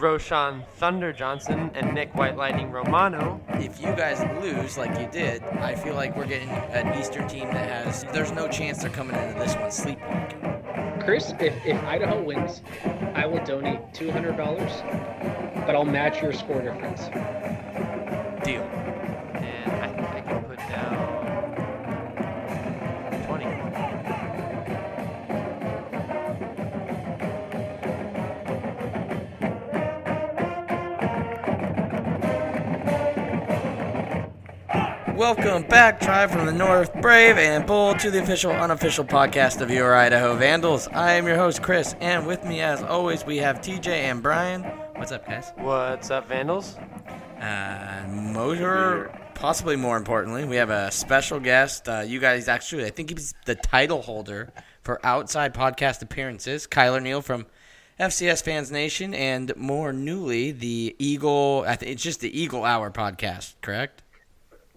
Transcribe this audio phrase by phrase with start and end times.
[0.00, 3.38] Roshaun Thunder Johnson and Nick White Lightning Romano.
[3.50, 7.48] If you guys lose like you did, I feel like we're getting an Eastern team
[7.50, 8.04] that has.
[8.04, 10.40] There's no chance they're coming into this one sleepwalking.
[11.04, 12.62] Chris, if, if Idaho wins,
[13.14, 17.08] I will donate $200, but I'll match your score difference.
[18.42, 18.79] Deal.
[35.30, 39.70] Welcome back, Tribe from the North, Brave and Bold, to the official, unofficial podcast of
[39.70, 40.88] your Idaho Vandals.
[40.88, 44.64] I am your host, Chris, and with me, as always, we have TJ and Brian.
[44.96, 45.52] What's up, guys?
[45.58, 46.74] What's up, Vandals?
[47.40, 51.88] Uh, motor, possibly more importantly, we have a special guest.
[51.88, 56.66] Uh, you guys actually, I think he's the title holder for outside podcast appearances.
[56.66, 57.46] Kyler Neal from
[58.00, 61.64] FCS Fans Nation, and more newly, the Eagle.
[61.68, 64.02] I think it's just the Eagle Hour podcast, correct?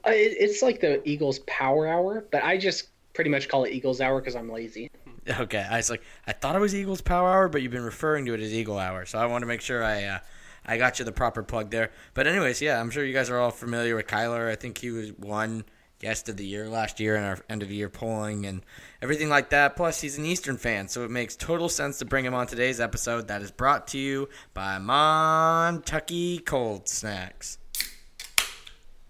[0.06, 3.72] Uh, it, it's like the Eagles Power Hour, but I just pretty much call it
[3.72, 4.90] Eagles Hour because I'm lazy.
[5.40, 8.26] Okay, I was like, I thought it was Eagles Power Hour, but you've been referring
[8.26, 10.20] to it as Eagle Hour, so I want to make sure I uh,
[10.66, 11.92] I got you the proper plug there.
[12.14, 14.52] But anyways, yeah, I'm sure you guys are all familiar with Kyler.
[14.52, 15.64] I think he was one
[16.00, 18.66] guest of the year last year in our end of the year polling and
[19.02, 19.78] everything like that.
[19.78, 22.82] Plus, he's an Eastern fan, so it makes total sense to bring him on today's
[22.82, 23.30] episode.
[23.30, 27.58] That is brought to you by Montucky Cold Snacks.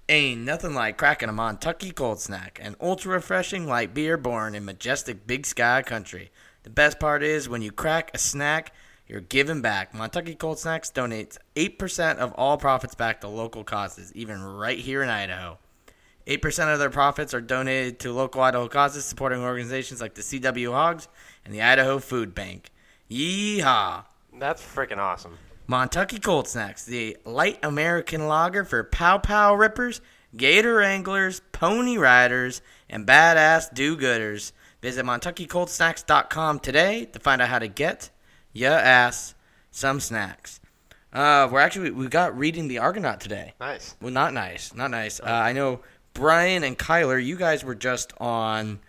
[0.10, 4.66] Ain't nothing like cracking a Montucky cold snack, an ultra refreshing light beer born in
[4.66, 6.30] majestic Big Sky country.
[6.64, 8.74] The best part is when you crack a snack,
[9.08, 9.94] you're giving back.
[9.94, 15.04] Montucky Cold Snacks donates 8% of all profits back to local causes, even right here
[15.04, 15.58] in Idaho.
[16.28, 20.72] 8% of their profits are donated to local Idaho causes supporting organizations like the CW
[20.72, 21.08] Hogs
[21.46, 22.72] and the Idaho Food Bank.
[23.10, 24.04] Yeehaw!
[24.38, 25.38] That's freaking awesome.
[25.68, 30.02] Montucky Cold Snacks, the light American lager for pow pow rippers,
[30.36, 34.52] gator anglers, pony riders, and badass do gooders.
[34.82, 38.10] Visit MontuckyColdSnacks.com today to find out how to get
[38.52, 39.36] your ass
[39.72, 40.60] some snacks.
[41.14, 43.54] Uh, we're actually we got reading the Argonaut today.
[43.62, 43.96] Nice.
[44.02, 45.22] Well, not nice, not nice.
[45.22, 45.80] Uh, I know
[46.14, 48.80] Brian and Kyler, you guys were just on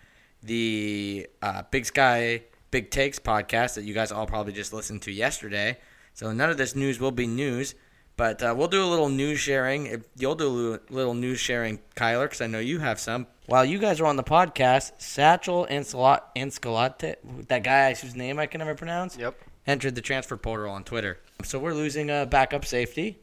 [0.43, 2.41] the uh, Big Sky
[2.71, 5.77] Big Takes podcast that you guys all probably just listened to yesterday.
[6.15, 7.75] So none of this news will be news,
[8.17, 10.03] but uh, we'll do a little news sharing.
[10.15, 13.27] You'll do a little- news sharing, Kyler, because I know you have some.
[13.47, 17.15] While you guys are on the podcast, Satchel Escalante,
[17.47, 19.35] that guy whose name I can never pronounce, Yep.
[19.67, 21.19] entered the transfer portal on Twitter.
[21.43, 23.19] So we're losing a backup safety.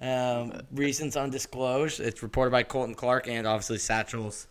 [0.00, 2.00] Um, reasons undisclosed.
[2.00, 4.46] It's reported by Colton Clark and obviously Satchel's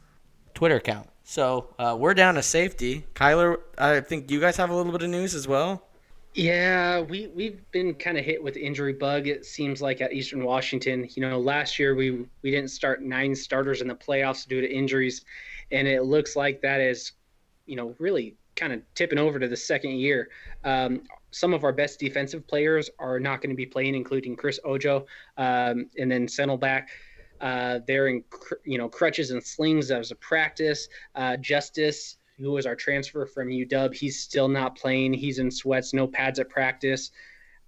[0.53, 1.09] Twitter account.
[1.23, 3.05] So uh, we're down to safety.
[3.15, 5.87] Kyler, I think you guys have a little bit of news as well.
[6.33, 9.27] Yeah, we we've been kind of hit with injury bug.
[9.27, 11.07] It seems like at Eastern Washington.
[11.13, 14.71] You know, last year we we didn't start nine starters in the playoffs due to
[14.71, 15.25] injuries,
[15.71, 17.11] and it looks like that is,
[17.65, 20.29] you know, really kind of tipping over to the second year.
[20.63, 24.59] Um, some of our best defensive players are not going to be playing, including Chris
[24.63, 25.05] Ojo,
[25.37, 26.89] um, and then Saddleback.
[27.41, 28.23] Uh, they're in,
[28.63, 30.87] you know, crutches and slings as a practice.
[31.15, 35.13] Uh, Justice, who was our transfer from UW, he's still not playing.
[35.13, 37.11] He's in sweats, no pads at practice.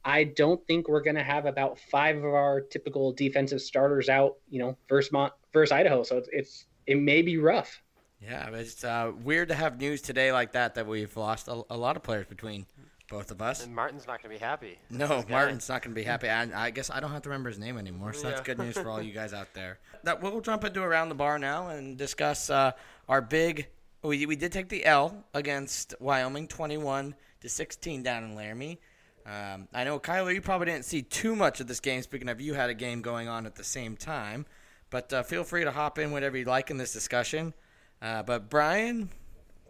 [0.05, 4.35] I don't think we're going to have about five of our typical defensive starters out,
[4.49, 6.03] you know, versus, Mont- versus Idaho.
[6.03, 7.81] So it's, it's it may be rough.
[8.21, 11.77] Yeah, it's uh, weird to have news today like that that we've lost a, a
[11.77, 12.65] lot of players between
[13.09, 13.63] both of us.
[13.63, 14.79] And Martin's not going to be happy.
[14.89, 16.29] No, Martin's not going to be happy.
[16.29, 18.75] I, I guess I don't have to remember his name anymore, so that's good news
[18.75, 19.79] for all you guys out there.
[20.03, 22.71] That we'll jump into around the bar now and discuss uh,
[23.07, 23.67] our big.
[24.03, 28.79] We, we did take the L against Wyoming, twenty-one to sixteen down in Laramie.
[29.25, 32.01] Um, I know Kyler, you probably didn't see too much of this game.
[32.01, 34.45] Speaking of, you had a game going on at the same time,
[34.89, 37.53] but uh, feel free to hop in whenever you like in this discussion.
[38.01, 39.09] Uh, but Brian,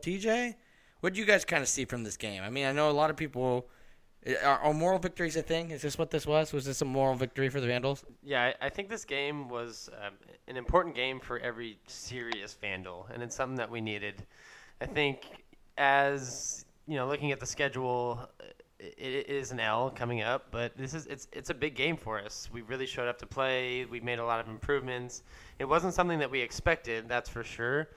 [0.01, 0.55] TJ,
[1.01, 2.41] what did you guys kind of see from this game?
[2.41, 3.67] I mean, I know a lot of people.
[4.43, 5.71] Are, are moral victories a thing?
[5.71, 6.53] Is this what this was?
[6.53, 8.05] Was this a moral victory for the Vandals?
[8.23, 10.13] Yeah, I, I think this game was um,
[10.47, 14.25] an important game for every serious Vandal, and it's something that we needed.
[14.79, 15.23] I think,
[15.77, 18.29] as you know, looking at the schedule,
[18.79, 21.97] it, it is an L coming up, but this is it's it's a big game
[21.97, 22.49] for us.
[22.53, 23.83] We really showed up to play.
[23.85, 25.23] We made a lot of improvements.
[25.59, 27.89] It wasn't something that we expected, that's for sure.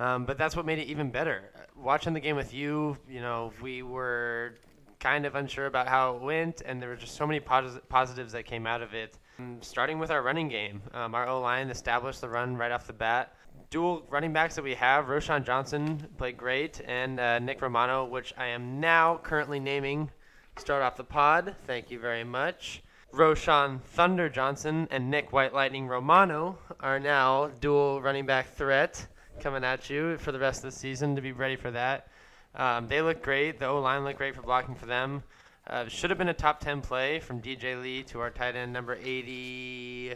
[0.00, 1.50] Um, but that's what made it even better.
[1.76, 4.54] Watching the game with you, you know, we were
[5.00, 8.32] kind of unsure about how it went, and there were just so many posi- positives
[8.32, 9.18] that came out of it.
[9.38, 12.86] Um, starting with our running game, um, our O line established the run right off
[12.86, 13.34] the bat.
[13.70, 18.34] Dual running backs that we have, Roshaun Johnson played great, and uh, Nick Romano, which
[18.36, 20.10] I am now currently naming
[20.56, 21.56] start off the pod.
[21.66, 22.82] Thank you very much.
[23.12, 29.06] Roshaun Thunder Johnson and Nick White Lightning Romano are now dual running back threat
[29.40, 32.08] coming at you for the rest of the season to be ready for that.
[32.54, 33.58] Um, they look great.
[33.58, 35.22] The O line looked great for blocking for them.
[35.66, 38.72] Uh, should have been a top 10 play from DJ Lee to our tight end
[38.72, 40.14] number 80.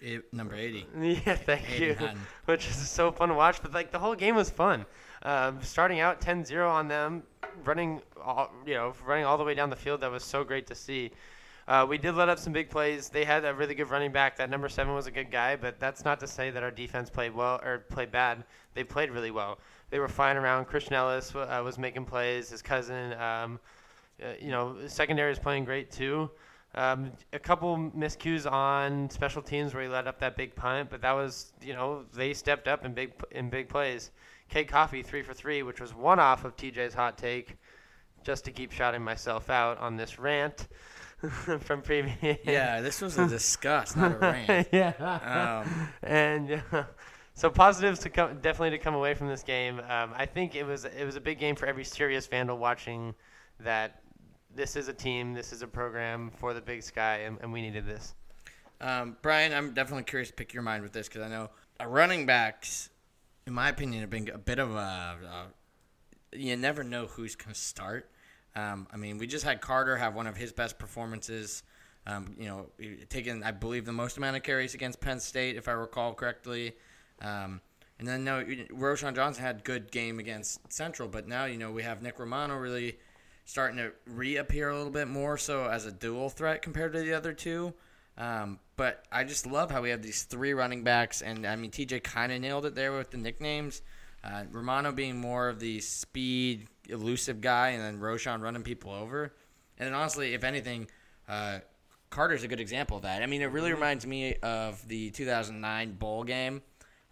[0.00, 0.86] It, number 80.
[0.98, 1.92] Yeah, thank you.
[1.92, 2.18] 89.
[2.46, 3.62] Which is so fun to watch.
[3.62, 4.86] But like the whole game was fun.
[5.22, 7.22] Um, starting out 10-0 on them,
[7.64, 10.00] running all you know, running all the way down the field.
[10.00, 11.12] That was so great to see.
[11.68, 13.08] Uh, we did let up some big plays.
[13.10, 14.36] They had a really good running back.
[14.38, 17.10] That number seven was a good guy, but that's not to say that our defense
[17.10, 18.42] played well or played bad.
[18.74, 19.58] They played really well.
[19.90, 20.66] They were flying around.
[20.66, 22.50] Christian Elliss uh, was making plays.
[22.50, 23.60] His cousin, um,
[24.22, 26.30] uh, you know, secondary is playing great too.
[26.74, 31.02] Um, a couple miscues on special teams where he let up that big punt, but
[31.02, 34.12] that was, you know, they stepped up in big in big plays.
[34.48, 37.56] Cade Coffey three for three, which was one off of TJ's hot take,
[38.22, 40.68] just to keep shouting myself out on this rant
[41.60, 42.38] from previous.
[42.44, 44.68] Yeah, this was a disgust, not a rant.
[44.72, 45.64] yeah.
[45.64, 46.84] Um, and uh,
[47.40, 49.78] so positives to come definitely to come away from this game.
[49.88, 53.14] Um, I think it was it was a big game for every serious vandal watching
[53.60, 54.02] that
[54.54, 57.62] this is a team, this is a program for the Big Sky, and, and we
[57.62, 58.14] needed this.
[58.82, 61.48] Um, Brian, I'm definitely curious to pick your mind with this because I know
[61.86, 62.90] running backs,
[63.46, 65.16] in my opinion, have been a bit of a.
[65.24, 68.10] a you never know who's going to start.
[68.54, 71.62] Um, I mean, we just had Carter have one of his best performances.
[72.06, 72.66] Um, you know,
[73.08, 76.74] taking I believe the most amount of carries against Penn State, if I recall correctly.
[77.20, 77.60] Um,
[77.98, 81.82] and then no, Roshaun Johnson had good game against Central, but now you know we
[81.82, 82.98] have Nick Romano really
[83.44, 87.12] starting to reappear a little bit more so as a dual threat compared to the
[87.12, 87.74] other two.
[88.16, 91.70] Um, but I just love how we have these three running backs, and I mean
[91.70, 93.82] TJ kind of nailed it there with the nicknames.
[94.22, 99.32] Uh, Romano being more of the speed, elusive guy, and then Roshaun running people over.
[99.78, 100.88] And then honestly, if anything,
[101.28, 101.60] uh,
[102.10, 103.22] Carter's a good example of that.
[103.22, 106.60] I mean, it really reminds me of the 2009 bowl game,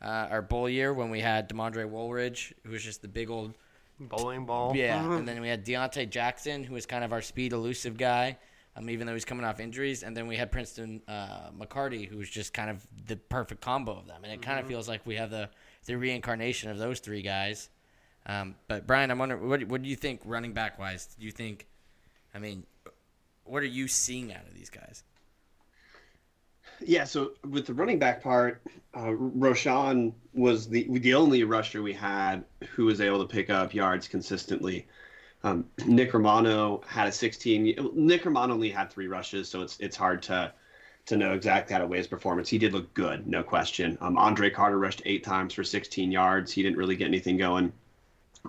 [0.03, 3.55] uh, our bowl year when we had Demondre Woolridge, who was just the big old
[4.01, 4.77] Bowling ball.
[4.77, 8.39] yeah, and then we had Deonte Jackson, who was kind of our speed elusive guy,
[8.77, 10.05] um, even though he's coming off injuries.
[10.05, 13.93] And then we had Princeton uh, McCarty, who was just kind of the perfect combo
[13.93, 14.23] of them.
[14.23, 15.51] And it kind of feels like we have the
[15.87, 17.71] the reincarnation of those three guys.
[18.27, 21.09] Um, but Brian, I'm wondering, what what do you think running back wise?
[21.19, 21.67] Do you think,
[22.35, 22.65] I mean,
[23.45, 25.03] what are you seeing out of these guys?
[26.81, 28.63] Yeah, so with the running back part,
[28.95, 33.75] uh, Roshaun was the the only rusher we had who was able to pick up
[33.75, 34.87] yards consistently.
[35.45, 37.91] Um, Nick Romano had a 16.
[37.95, 40.53] Nick Romano only had three rushes, so it's it's hard to
[41.07, 42.49] to know exactly how to weigh his performance.
[42.49, 43.97] He did look good, no question.
[44.01, 46.53] Um, Andre Carter rushed eight times for 16 yards.
[46.53, 47.73] He didn't really get anything going.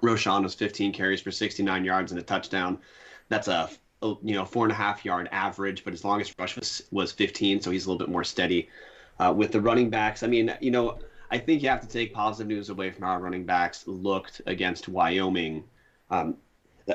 [0.02, 2.80] Roshaun was 15 carries for 69 yards and a touchdown.
[3.30, 3.70] That's a
[4.01, 7.62] you know four and a half yard average, but his longest rush was was 15,
[7.62, 8.69] so he's a little bit more steady.
[9.19, 11.00] Uh, with the running backs, I mean, you know,
[11.30, 13.86] I think you have to take positive news away from our running backs.
[13.88, 15.66] Looked against Wyoming.
[16.10, 16.38] Um,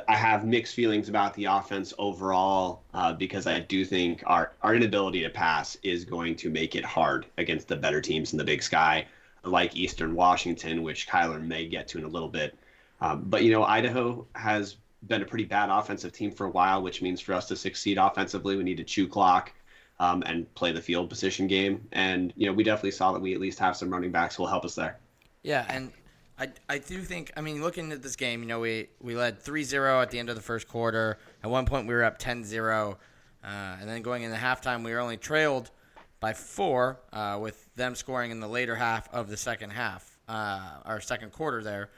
[0.08, 4.74] I have mixed feelings about the offense overall uh, because I do think our our
[4.74, 8.44] inability to pass is going to make it hard against the better teams in the
[8.44, 9.06] Big Sky,
[9.44, 12.58] like Eastern Washington, which Kyler may get to in a little bit.
[13.00, 14.76] Um, but you know, Idaho has
[15.08, 17.98] been a pretty bad offensive team for a while, which means for us to succeed
[17.98, 19.52] offensively, we need to chew clock
[20.00, 21.86] um, and play the field position game.
[21.92, 24.42] And you know, we definitely saw that we at least have some running backs who
[24.42, 24.98] will help us there.
[25.42, 25.92] Yeah, and
[26.38, 29.42] I, I do think I mean looking at this game, you know, we we led
[29.42, 31.18] 3-0 at the end of the first quarter.
[31.42, 32.96] At one point we were up 10-0.
[33.44, 35.70] Uh, and then going into halftime, we were only trailed
[36.18, 40.80] by four, uh, with them scoring in the later half of the second half, uh,
[40.86, 41.90] our second quarter there.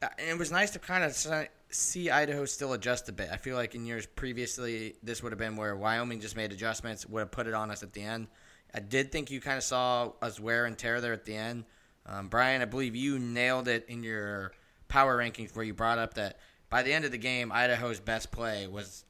[0.00, 3.30] And it was nice to kind of see Idaho still adjust a bit.
[3.32, 7.06] I feel like in years previously, this would have been where Wyoming just made adjustments,
[7.06, 8.28] would have put it on us at the end.
[8.72, 11.64] I did think you kind of saw us wear and tear there at the end.
[12.06, 14.52] Um, Brian, I believe you nailed it in your
[14.88, 16.38] power rankings where you brought up that
[16.70, 19.04] by the end of the game, Idaho's best play was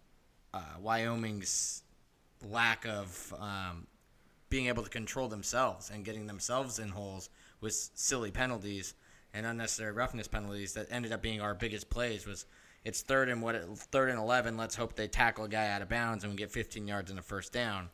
[0.54, 1.82] uh, Wyoming's
[2.48, 3.86] lack of um,
[4.48, 7.28] being able to control themselves and getting themselves in holes
[7.60, 8.94] with silly penalties
[9.34, 12.26] and unnecessary roughness penalties that ended up being our biggest plays.
[12.26, 12.46] Was
[12.84, 14.56] it's third and what it, third and eleven.
[14.56, 17.18] Let's hope they tackle a guy out of bounds and we get 15 yards and
[17.18, 17.90] a first down.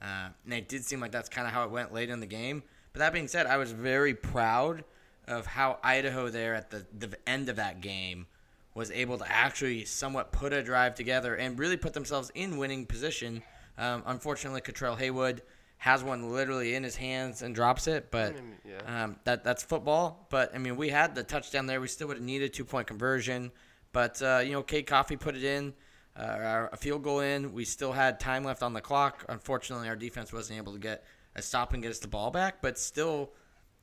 [0.00, 2.26] Uh, and it did seem like that's kind of how it went late in the
[2.26, 2.62] game.
[2.92, 4.84] But that being said, I was very proud
[5.26, 8.26] of how Idaho there at the, the end of that game
[8.74, 12.86] was able to actually somewhat put a drive together and really put themselves in winning
[12.86, 13.42] position.
[13.78, 15.42] Um, unfortunately, Cutrell Haywood
[15.78, 19.04] has one literally in his hands and drops it, but yeah.
[19.04, 20.26] um, that that's football.
[20.30, 21.80] But I mean, we had the touchdown there.
[21.80, 23.52] We still would have needed a two point conversion,
[23.92, 25.74] but uh, you know, Cade Coffey put it in.
[26.16, 27.52] uh, a field goal in.
[27.52, 29.24] We still had time left on the clock.
[29.28, 31.04] Unfortunately, our defense wasn't able to get
[31.34, 32.62] a stop and get us the ball back.
[32.62, 33.32] But still,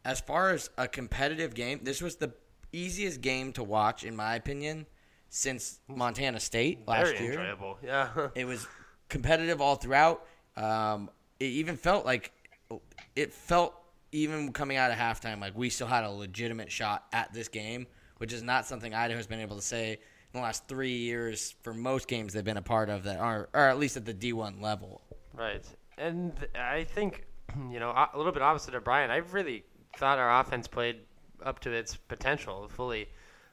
[0.04, 2.34] as far as a competitive game, this was the
[2.72, 4.88] easiest game to watch, in my opinion,
[5.30, 7.32] since Montana State last Very year.
[7.34, 7.78] enjoyable.
[7.84, 8.10] Yeah.
[8.36, 8.66] It was
[9.10, 10.26] competitive all throughout.
[10.58, 11.12] Um,
[11.44, 12.32] it even felt like
[13.16, 13.76] it felt
[14.12, 17.86] even coming out of halftime like we still had a legitimate shot at this game,
[18.18, 21.56] which is not something Idaho has been able to say in the last three years
[21.62, 24.14] for most games they've been a part of that are, or at least at the
[24.14, 25.02] D1 level.
[25.34, 25.66] Right.
[25.98, 27.26] And I think,
[27.72, 29.64] you know, a little bit opposite of Brian, I really
[29.98, 31.02] thought our offense played
[31.44, 33.10] up to its potential fully.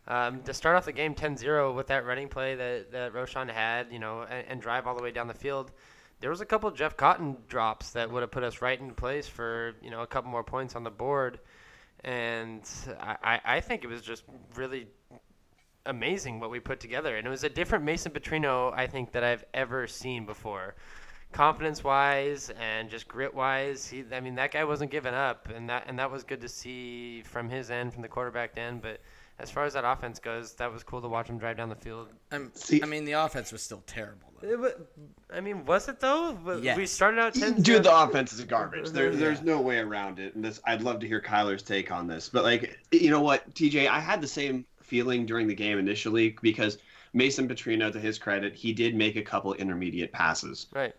[0.09, 3.89] Um, to start off the game 10-0 with that running play that, that Roshaun had,
[3.93, 5.73] you know, and, and drive all the way down the field,
[6.21, 8.93] there was a couple of Jeff Cotton drops that would have put us right in
[8.95, 11.41] place for, you know, a couple more points on the board.
[12.05, 12.63] And
[13.01, 14.25] I, I, I think it was just
[14.55, 14.87] really
[15.87, 17.17] amazing what we put together.
[17.17, 20.75] And it was a different Mason Petrino, I think, that I've ever seen before
[21.33, 25.71] confidence wise and just grit wise he i mean that guy wasn't giving up and
[25.71, 28.99] that and that was good to see from his end from the quarterback end but
[29.39, 31.77] as far as that offense goes that was cool to watch him drive down the
[31.77, 34.30] field Um, See- I mean, the offense was still terrible.
[34.43, 34.73] Though.
[35.33, 36.33] I mean was it though
[36.77, 38.91] we started out 10 Dude, the offense is garbage.
[38.91, 39.19] There, Yeah.
[39.19, 40.35] There's no way around it.
[40.35, 42.29] And this, I'd love to hear Kyler's take on this.
[42.29, 46.37] But like, you know what, TJ, I had the same feeling during the game initially
[46.43, 46.79] because
[47.13, 50.67] Mason Petrino, to his credit, he did make a couple intermediate passes.
[50.73, 50.95] right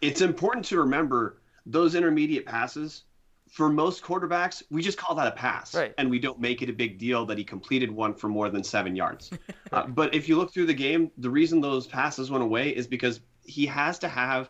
[0.00, 3.04] It's important to remember those intermediate passes.
[3.52, 5.92] For most quarterbacks, we just call that a pass, Right.
[5.98, 8.64] and we don't make it a big deal that he completed one for more than
[8.64, 9.30] seven yards.
[9.72, 12.86] uh, but if you look through the game, the reason those passes went away is
[12.86, 14.48] because he has to have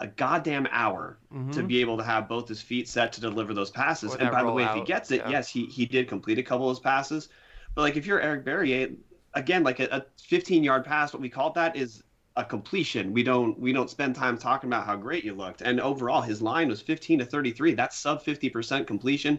[0.00, 1.18] a goddamn hour
[1.52, 4.12] to be able to have both his feet set to deliver those passes.
[4.12, 5.28] Or And by the way, if he gets it, yeah.
[5.30, 7.28] yes, he he did complete a couple of those passes.
[7.76, 8.96] But like if you're Eric Barriere,
[9.34, 12.02] again, like a, a 15 yard pass, what we call that is
[12.36, 13.12] a completion.
[13.12, 15.62] We don't we don't spend time talking about how great you looked.
[15.62, 17.74] And overall, his line was 15 to 33.
[17.74, 19.38] That's sub 50% completion.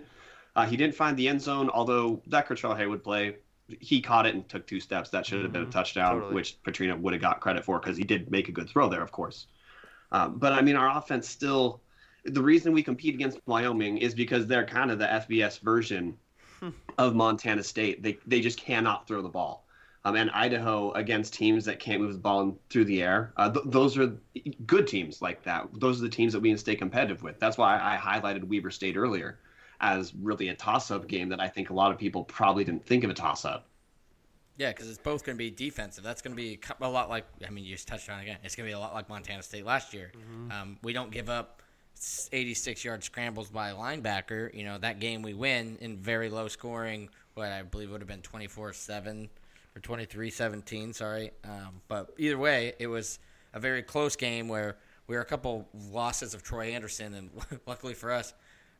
[0.55, 3.37] Uh, he didn't find the end zone, although that Cutrell Haywood play,
[3.79, 5.09] he caught it and took two steps.
[5.09, 6.35] That should have been a touchdown, totally.
[6.35, 9.01] which Petrino would have got credit for because he did make a good throw there,
[9.01, 9.47] of course.
[10.11, 11.81] Um, but I mean, our offense still.
[12.25, 16.15] The reason we compete against Wyoming is because they're kind of the FBS version
[16.97, 18.03] of Montana State.
[18.03, 19.65] They they just cannot throw the ball.
[20.03, 23.33] Um, and Idaho against teams that can't move the ball in- through the air.
[23.37, 24.17] Uh, th- those are
[24.65, 25.67] good teams like that.
[25.73, 27.39] Those are the teams that we can stay competitive with.
[27.39, 29.37] That's why I highlighted Weber State earlier
[29.79, 33.03] as really a toss-up game that I think a lot of people probably didn't think
[33.03, 33.67] of a toss-up.
[34.57, 36.03] Yeah, because it's both going to be defensive.
[36.03, 38.37] That's going to be a lot like I mean, you just touched on it again.
[38.43, 40.11] It's going to be a lot like Montana State last year.
[40.51, 41.61] Um, we don't give up
[42.31, 44.53] 86 yard scrambles by a linebacker.
[44.53, 47.09] You know that game we win in very low scoring.
[47.33, 49.29] What I believe would have been 24 seven
[49.75, 50.93] or 23 17.
[50.93, 53.19] Sorry, um, but either way, it was
[53.53, 57.29] a very close game where we were a couple losses of Troy Andersen, and
[57.65, 58.33] luckily for us,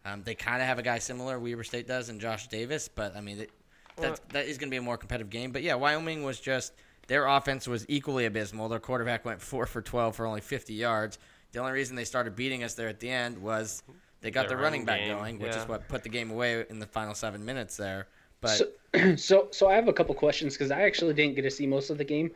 [0.05, 2.87] um, they kind of have a guy similar Weber State does in Josh Davis.
[2.87, 3.51] But I mean, it,
[3.97, 5.51] that's, that is going to be a more competitive game.
[5.51, 6.73] But yeah, Wyoming was just
[7.07, 8.69] their offense was equally abysmal.
[8.69, 11.19] Their quarterback went four for twelve for only fifty yards.
[11.51, 13.83] The only reason they started beating us there at the end was
[14.21, 16.65] they got Their their running back game, going, which is what put the game away
[16.69, 18.07] in the final seven minutes there.
[18.41, 18.65] But So,
[19.15, 21.89] so, so I have a couple questions because I actually didn't get to see most
[21.89, 22.31] of the game.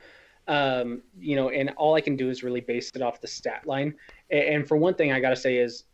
[0.47, 3.65] Um, you know, and all I can do is really base it off the stat
[3.65, 3.95] line.
[4.31, 5.85] A- And for one thing, I got to say is,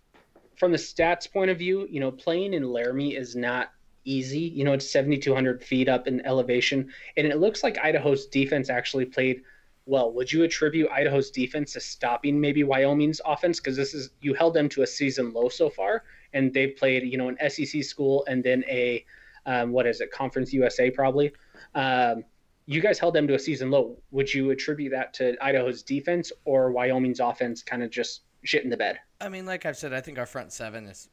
[0.58, 3.72] from the stats point of view, you know, playing in Laramie is not
[4.06, 4.40] easy.
[4.42, 9.06] You know, it's 7,200 feet up in elevation, and it looks like Idaho's defense actually
[9.06, 9.42] played
[9.86, 10.12] well.
[10.14, 13.60] Would you attribute Idaho's defense to stopping maybe Wyoming's offense?
[13.60, 16.04] Because this is you held them to a season low so far,
[16.34, 19.06] and they played you know an SEC school and then a
[19.46, 21.32] um, what is it, Conference USA probably.
[21.76, 22.24] Um,
[22.66, 23.98] you guys held them to a season low.
[24.12, 28.70] Would you attribute that to Idaho's defense or Wyoming's offense kind of just shit in
[28.70, 29.00] the bed?
[29.20, 31.10] I mean, like I've said, I think our front seven is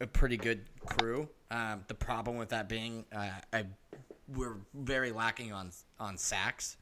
[0.00, 1.28] a pretty good crew.
[1.50, 3.64] Um, the problem with that being, uh, I,
[4.28, 6.76] we're very lacking on on sacks,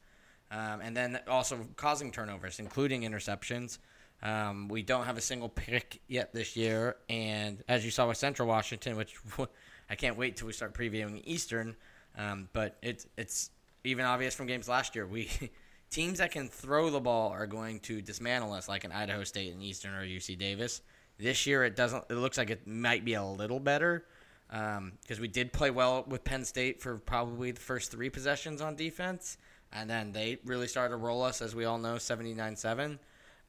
[0.51, 3.79] um, and then also causing turnovers, including interceptions.
[4.21, 8.17] Um, we don't have a single pick yet this year, and as you saw with
[8.17, 9.15] Central Washington, which
[9.93, 11.75] I can't wait till we start previewing Eastern,
[12.17, 13.51] um, but it's it's
[13.83, 15.05] even obvious from games last year.
[15.05, 15.29] We
[15.91, 19.53] teams that can throw the ball are going to dismantle us, like an Idaho State
[19.53, 20.81] and Eastern or UC Davis.
[21.19, 22.05] This year, it doesn't.
[22.09, 24.03] It looks like it might be a little better
[24.49, 28.75] because we did play well with Penn State for probably the first three possessions on
[28.75, 29.37] defense,
[29.71, 32.97] and then they really started to roll us, as we all know, 79-7.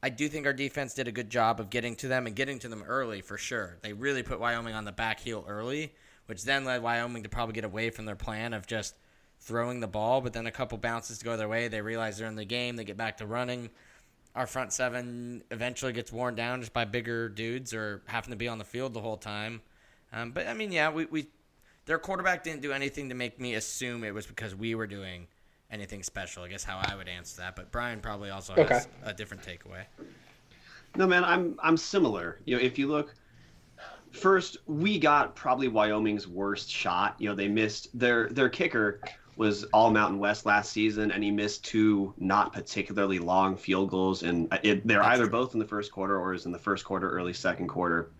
[0.03, 2.59] I do think our defense did a good job of getting to them and getting
[2.59, 3.79] to them early for sure.
[3.81, 5.95] They really put Wyoming on the back heel early,
[6.27, 8.95] which then led Wyoming to probably get away from their plan of just
[9.41, 11.69] throwing the ball, but then a couple bounces to go their way.
[11.69, 12.77] They realize they're in the game.
[12.77, 13.71] They get back to running.
[14.35, 18.49] Our front seven eventually gets worn down just by bigger dudes or having to be
[18.49, 19.61] on the field the whole time.
[20.13, 21.27] Um, but I mean, yeah, we, we
[21.87, 25.27] their quarterback didn't do anything to make me assume it was because we were doing
[25.71, 26.43] anything special.
[26.43, 27.55] I guess how I would answer that.
[27.57, 28.75] But Brian probably also Okay.
[28.75, 29.85] has a different takeaway.
[30.97, 32.39] No, man, I'm I'm similar.
[32.45, 33.15] You know, if you look
[34.15, 37.17] first, we got probably Wyoming's worst shot.
[37.19, 39.01] You know, they missed their their kicker
[39.37, 44.23] was all Mountain West last season, and he missed two not particularly long field goals,
[44.23, 47.11] and it, they're either both in the first quarter or is in the first quarter,
[47.11, 48.11] early second quarter.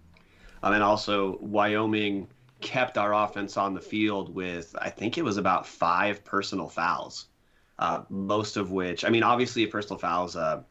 [0.63, 2.27] Um, and also, Wyoming
[2.61, 7.27] kept our offense on the field with I think it was about five personal fouls,
[7.79, 10.65] uh, most of which I mean, obviously, a personal foul is a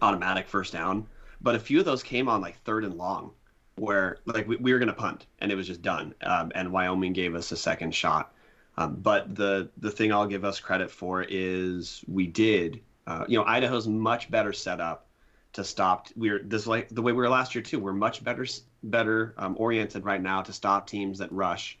[0.00, 1.06] automatic first down,
[1.40, 3.32] but a few of those came on like third and long,
[3.76, 6.72] where like we, we were going to punt and it was just done, um, and
[6.72, 8.32] Wyoming gave us a second shot.
[8.78, 12.80] Um, but the the thing I'll give us credit for is we did.
[13.06, 15.06] Uh, you know, Idaho's much better set up
[15.52, 16.08] to stop.
[16.16, 17.78] We're this like the way we were last year too.
[17.78, 18.46] We're much better
[18.82, 21.78] better um, oriented right now to stop teams that rush.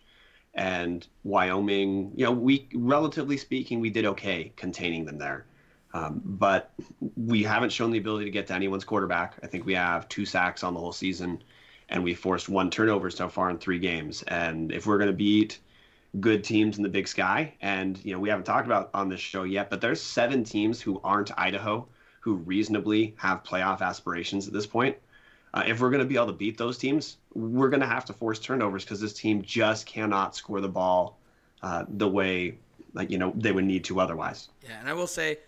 [0.54, 5.46] And Wyoming, you know, we relatively speaking, we did okay containing them there.
[5.92, 6.72] Um, but
[7.16, 9.38] we haven't shown the ability to get to anyone's quarterback.
[9.42, 11.42] I think we have two sacks on the whole season,
[11.88, 14.22] and we forced one turnover so far in three games.
[14.24, 15.60] And if we're going to beat
[16.20, 19.20] good teams in the Big Sky, and you know we haven't talked about on this
[19.20, 21.86] show yet, but there's seven teams who aren't Idaho
[22.20, 24.96] who reasonably have playoff aspirations at this point.
[25.54, 28.04] Uh, if we're going to be able to beat those teams, we're going to have
[28.04, 31.18] to force turnovers because this team just cannot score the ball
[31.62, 32.58] uh, the way
[32.94, 34.48] like you know they would need to otherwise.
[34.64, 35.38] Yeah, and I will say,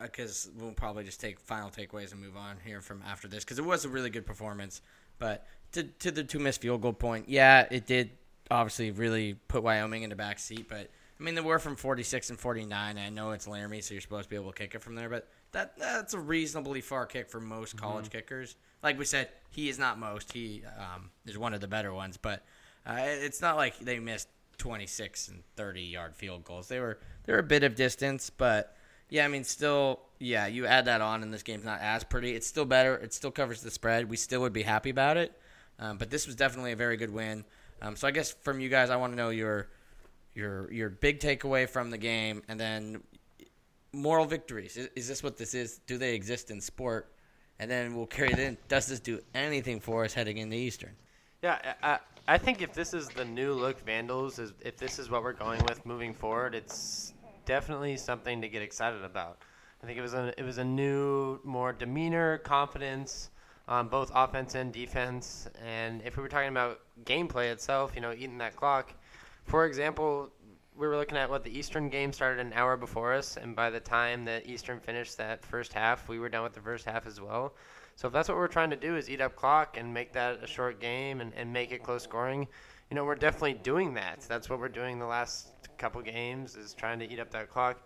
[0.00, 3.58] because we'll probably just take final takeaways and move on here from after this, because
[3.58, 4.80] it was a really good performance.
[5.18, 8.10] But to to the two missed field goal point, yeah, it did
[8.50, 10.68] obviously really put Wyoming in the back seat.
[10.68, 12.98] But I mean, they were from 46 and 49.
[12.98, 15.08] I know it's Laramie, so you're supposed to be able to kick it from there,
[15.08, 18.56] but that that's a reasonably far kick for most college kickers.
[18.82, 20.32] Like we said, he is not most.
[20.32, 22.44] He um, is one of the better ones, but
[22.86, 26.68] uh, it's not like they missed 26 and 30 yard field goals.
[26.68, 28.76] They were they were a bit of distance, but
[29.14, 32.34] yeah, I mean, still, yeah, you add that on, and this game's not as pretty.
[32.34, 32.96] It's still better.
[32.96, 34.10] It still covers the spread.
[34.10, 35.32] We still would be happy about it.
[35.78, 37.44] Um, but this was definitely a very good win.
[37.80, 39.68] Um, so I guess from you guys, I want to know your
[40.34, 43.04] your your big takeaway from the game, and then
[43.92, 44.76] moral victories.
[44.76, 45.78] Is, is this what this is?
[45.86, 47.12] Do they exist in sport?
[47.60, 48.58] And then we'll carry it in.
[48.66, 50.96] Does this do anything for us heading into Eastern?
[51.40, 55.08] Yeah, I, I think if this is the new look Vandals, is if this is
[55.08, 57.13] what we're going with moving forward, it's
[57.44, 59.38] definitely something to get excited about.
[59.82, 63.30] I think it was a it was a new, more demeanor, confidence
[63.68, 65.48] on both offense and defense.
[65.64, 68.94] And if we were talking about gameplay itself, you know, eating that clock,
[69.44, 70.30] for example,
[70.76, 73.70] we were looking at what the Eastern game started an hour before us, and by
[73.70, 77.06] the time that Eastern finished that first half, we were done with the first half
[77.06, 77.54] as well.
[77.96, 80.42] So if that's what we're trying to do is eat up clock and make that
[80.42, 82.48] a short game and, and make it close scoring,
[82.90, 84.22] you know, we're definitely doing that.
[84.22, 87.80] That's what we're doing the last couple games is trying to eat up that clock.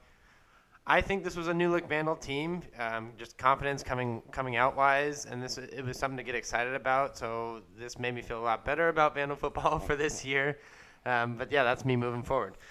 [0.90, 4.74] I think this was a new look Vandal team, um, just confidence coming coming out
[4.74, 7.18] wise, and this it was something to get excited about.
[7.18, 10.58] So this made me feel a lot better about Vandal football for this year.
[11.04, 12.56] Um, but yeah, that's me moving forward.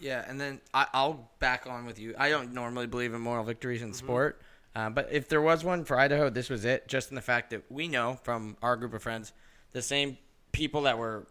[0.00, 2.14] Yeah, and then I, I'll back on with you.
[2.16, 4.40] I don't normally believe in moral victories in sport,
[4.74, 6.88] uh, but if there was one for Idaho, this was it.
[6.88, 9.34] Just in the fact that we know from our group of friends,
[9.72, 10.16] the same
[10.52, 11.26] people that were,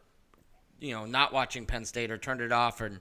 [0.80, 3.00] you know, not watching Penn State or turned it off and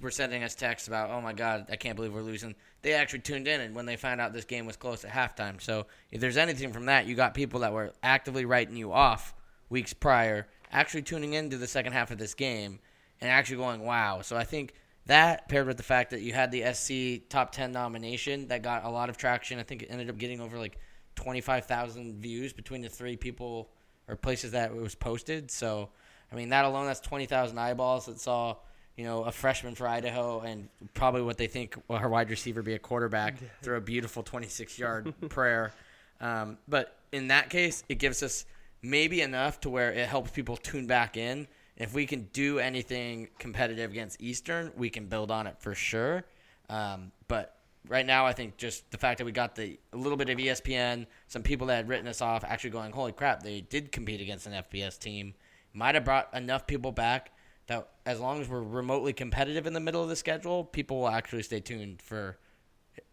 [0.00, 2.54] were sending us texts about, oh my God, I can't believe we're losing.
[2.82, 5.60] They actually tuned in, and when they found out this game was close at halftime.
[5.60, 9.34] So if there's anything from that, you got people that were actively writing you off
[9.68, 12.78] weeks prior, actually tuning into the second half of this game
[13.20, 14.20] and actually going, wow.
[14.22, 14.74] So I think
[15.06, 18.84] that paired with the fact that you had the SC top 10 nomination that got
[18.84, 19.58] a lot of traction.
[19.58, 20.78] I think it ended up getting over like
[21.16, 23.70] 25,000 views between the three people
[24.08, 25.50] or places that it was posted.
[25.50, 25.90] So,
[26.32, 28.56] I mean, that alone, that's 20,000 eyeballs that saw,
[29.00, 32.60] you know, a freshman for Idaho and probably what they think well, her wide receiver
[32.60, 35.72] be a quarterback through a beautiful 26 yard prayer.
[36.20, 38.44] Um, but in that case, it gives us
[38.82, 41.48] maybe enough to where it helps people tune back in.
[41.78, 46.26] If we can do anything competitive against Eastern, we can build on it for sure.
[46.68, 47.56] Um, but
[47.88, 50.36] right now, I think just the fact that we got the a little bit of
[50.36, 54.20] ESPN, some people that had written us off, actually going, "Holy crap!" They did compete
[54.20, 55.32] against an FBS team.
[55.72, 57.32] Might have brought enough people back
[57.70, 61.08] that as long as we're remotely competitive in the middle of the schedule, people will
[61.08, 62.36] actually stay tuned for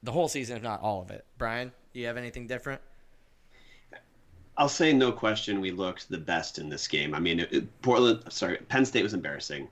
[0.02, 1.26] the whole season, if not all of it.
[1.38, 2.82] Brian, you have anything different?
[4.58, 7.14] I'll say no question we looked the best in this game.
[7.14, 9.68] I mean, it, it- Portland, sorry, Penn State was embarrassing,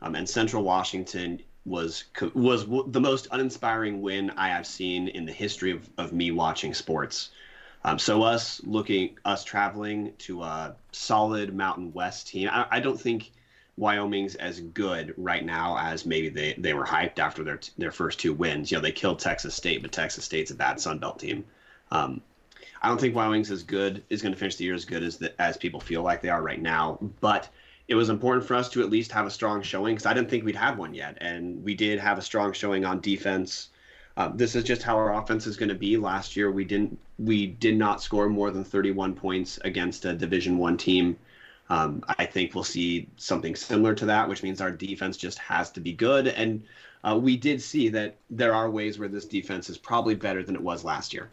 [0.00, 1.42] um, and Central Washington.
[1.66, 6.30] was was the most uninspiring win I have seen in the history of, of me
[6.30, 7.28] watching sports.
[7.84, 13.00] Um, so us looking us traveling to a solid Mountain West team, I, I, don't
[13.00, 13.32] think
[13.80, 18.20] Wyoming's as good right now as maybe they, they were hyped after their their first
[18.20, 18.70] two wins.
[18.70, 21.46] You know, they killed Texas State, but Texas State's a bad Sun Belt team.
[21.90, 22.20] Um,
[22.82, 25.16] I don't think Wyoming's as good is going to finish the year as good as
[25.16, 27.48] the, as people feel like they are right now, but
[27.88, 30.28] it was important for us to at least have a strong showing because I didn't
[30.28, 33.70] think we'd have one yet, and we did have a strong showing on defense.
[34.18, 35.96] Uh, this is just how our offense is going to be.
[35.96, 40.58] Last year, we didn't we did not score more than 31 points against a Division
[40.58, 41.16] One team.
[41.70, 45.70] Um, I think we'll see something similar to that, which means our defense just has
[45.70, 46.26] to be good.
[46.26, 46.64] And
[47.04, 50.56] uh, we did see that there are ways where this defense is probably better than
[50.56, 51.30] it was last year.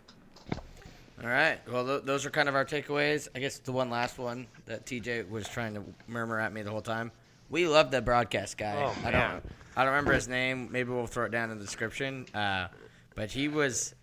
[1.23, 1.60] All right.
[1.67, 3.28] Well, th- those are kind of our takeaways.
[3.34, 6.69] I guess the one last one that TJ was trying to murmur at me the
[6.69, 7.12] whole time.
[7.50, 8.76] We love the broadcast guy.
[8.78, 9.43] Oh, I don't.
[9.76, 10.69] I don't remember his name.
[10.71, 12.28] Maybe we'll throw it down in the description.
[12.34, 12.67] Uh,
[13.15, 13.95] but he was,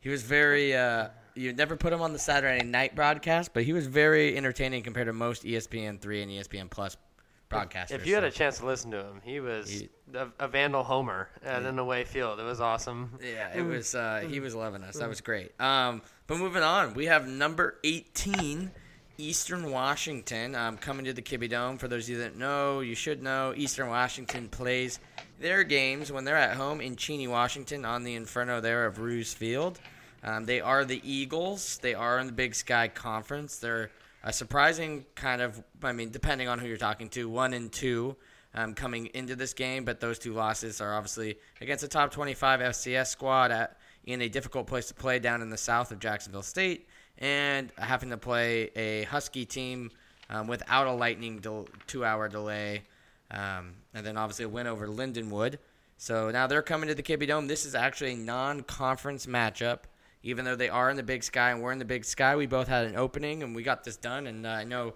[0.00, 0.74] he was very.
[0.74, 4.82] Uh, you never put him on the Saturday night broadcast, but he was very entertaining
[4.82, 6.96] compared to most ESPN three and ESPN Plus
[7.50, 7.92] broadcasters.
[7.92, 10.82] If you had a chance to listen to him, he was he, a, a, Vandal
[10.82, 11.68] homer at yeah.
[11.68, 12.40] an away field.
[12.40, 13.18] It was awesome.
[13.22, 13.94] Yeah, it was.
[13.94, 14.96] Uh, he was loving us.
[14.96, 15.52] That was great.
[15.60, 18.70] Um, but moving on, we have number eighteen.
[19.18, 21.78] Eastern Washington um, coming to the Kibbie Dome.
[21.78, 24.98] For those of you that know, you should know Eastern Washington plays
[25.40, 29.32] their games when they're at home in Cheney, Washington, on the Inferno there of Roos
[29.32, 29.80] Field.
[30.24, 31.78] Um, they are the Eagles.
[31.78, 33.58] They are in the Big Sky Conference.
[33.58, 33.90] They're
[34.24, 38.16] a surprising kind of, I mean, depending on who you're talking to, one and two
[38.54, 42.60] um, coming into this game, but those two losses are obviously against a top 25
[42.60, 46.42] FCS squad at in a difficult place to play down in the south of Jacksonville
[46.42, 49.90] State, and having to play a Husky team
[50.30, 52.82] um, without a lightning del- two-hour delay,
[53.32, 55.56] um, and then obviously a win over Lindenwood.
[55.98, 57.48] So now they're coming to the Kibbie Dome.
[57.48, 59.80] This is actually a non-conference matchup
[60.26, 62.46] even though they are in the Big Sky and we're in the Big Sky, we
[62.46, 64.26] both had an opening and we got this done.
[64.26, 64.94] And uh, I know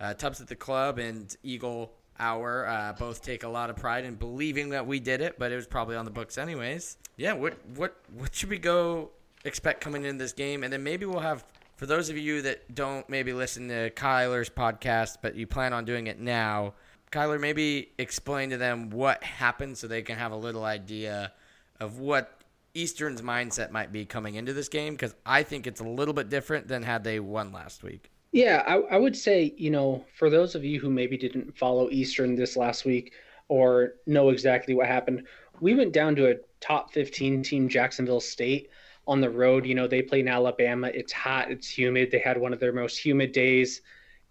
[0.00, 4.04] uh, Tubbs at the Club and Eagle Hour uh, both take a lot of pride
[4.04, 6.96] in believing that we did it, but it was probably on the books anyways.
[7.16, 9.10] Yeah, what what what should we go
[9.44, 10.64] expect coming in this game?
[10.64, 11.44] And then maybe we'll have
[11.76, 15.84] for those of you that don't maybe listen to Kyler's podcast, but you plan on
[15.84, 16.74] doing it now.
[17.12, 21.32] Kyler, maybe explain to them what happened so they can have a little idea
[21.78, 22.41] of what
[22.74, 26.30] Eastern's mindset might be coming into this game because I think it's a little bit
[26.30, 28.10] different than had they won last week.
[28.32, 31.90] Yeah, I, I, would say, you know, for those of you who maybe didn't follow
[31.90, 33.12] Eastern this last week
[33.48, 35.26] or know exactly what happened,
[35.60, 38.70] we went down to a top 15 team, Jacksonville State,
[39.06, 39.66] on the road.
[39.66, 40.88] You know, they play in Alabama.
[40.94, 42.10] It's hot, it's humid.
[42.10, 43.82] They had one of their most humid days.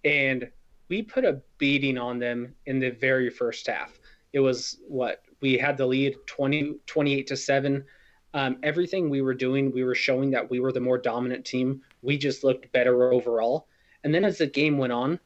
[0.04, 0.50] And
[0.90, 4.00] we put a beating on them in the very first half.
[4.34, 5.22] It was what?
[5.42, 7.86] We had the lead 20, 28 to 7
[8.34, 11.82] um, everything we were doing, we were showing that we were the more dominant team.
[12.02, 13.68] We just looked better overall.
[14.04, 15.20] And then as the game went on,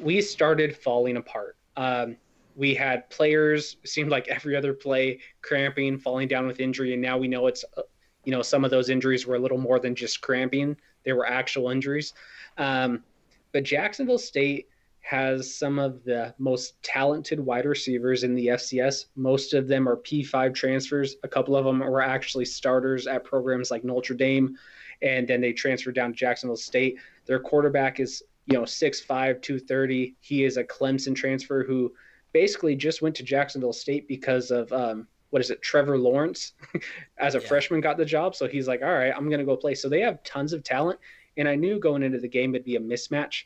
[0.00, 1.56] we started falling apart.
[1.76, 2.16] Um,
[2.54, 7.18] we had players seemed like every other play cramping, falling down with injury, and now
[7.18, 7.82] we know it's uh,
[8.24, 11.26] you know some of those injuries were a little more than just cramping; they were
[11.26, 12.14] actual injuries.
[12.56, 13.04] Um,
[13.52, 14.68] but Jacksonville State
[15.06, 19.06] has some of the most talented wide receivers in the FCS.
[19.14, 21.14] Most of them are P5 transfers.
[21.22, 24.56] A couple of them were actually starters at programs like Notre Dame,
[25.02, 26.96] and then they transferred down to Jacksonville State.
[27.24, 30.16] Their quarterback is, you know, 6'5, 230.
[30.18, 31.94] He is a Clemson transfer who
[32.32, 36.54] basically just went to Jacksonville State because of um, what is it, Trevor Lawrence
[37.18, 37.46] as a yeah.
[37.46, 38.34] freshman got the job.
[38.34, 39.76] So he's like, all right, I'm going to go play.
[39.76, 40.98] So they have tons of talent.
[41.36, 43.44] And I knew going into the game it'd be a mismatch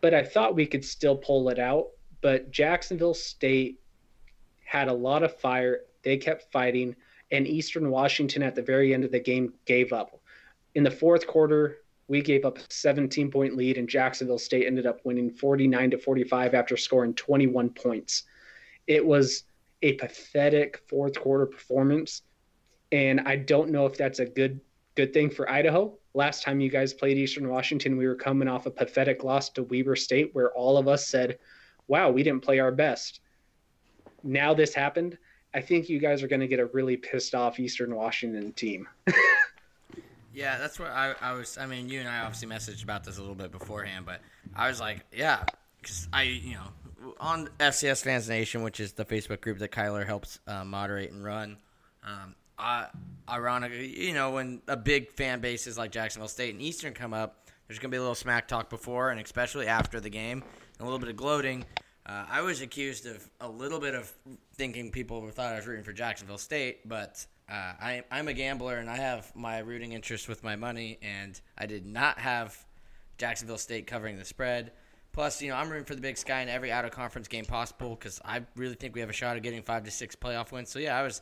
[0.00, 1.88] but I thought we could still pull it out.
[2.20, 3.80] But Jacksonville State
[4.64, 5.80] had a lot of fire.
[6.02, 6.96] They kept fighting,
[7.30, 10.20] and Eastern Washington at the very end of the game gave up.
[10.74, 14.86] In the fourth quarter, we gave up a 17 point lead, and Jacksonville State ended
[14.86, 18.24] up winning 49 to 45 after scoring 21 points.
[18.86, 19.44] It was
[19.82, 22.22] a pathetic fourth quarter performance,
[22.92, 24.60] and I don't know if that's a good
[24.96, 28.66] good thing for Idaho last time you guys played Eastern Washington, we were coming off
[28.66, 31.38] a pathetic loss to Weber State where all of us said,
[31.86, 33.20] wow, we didn't play our best.
[34.22, 35.18] Now this happened.
[35.54, 38.88] I think you guys are going to get a really pissed off Eastern Washington team.
[40.34, 41.58] yeah, that's what I, I, was.
[41.58, 44.20] I mean, you and I obviously messaged about this a little bit beforehand, but
[44.54, 45.42] I was like, yeah,
[45.80, 50.06] because I, you know, on FCS Fans Nation, which is the Facebook group that Kyler
[50.06, 51.56] helps uh, moderate and run.
[52.04, 52.86] Um, uh,
[53.28, 57.48] ironically, you know, when a big fan bases like Jacksonville State and Eastern come up,
[57.66, 60.80] there's going to be a little smack talk before and especially after the game, and
[60.80, 61.64] a little bit of gloating.
[62.06, 64.12] Uh, I was accused of a little bit of
[64.56, 68.78] thinking people thought I was rooting for Jacksonville State, but uh, I, I'm a gambler
[68.78, 72.56] and I have my rooting interest with my money, and I did not have
[73.18, 74.72] Jacksonville State covering the spread.
[75.12, 77.44] Plus, you know, I'm rooting for the Big Sky in every out of conference game
[77.44, 80.52] possible because I really think we have a shot at getting five to six playoff
[80.52, 80.70] wins.
[80.70, 81.20] So yeah, I was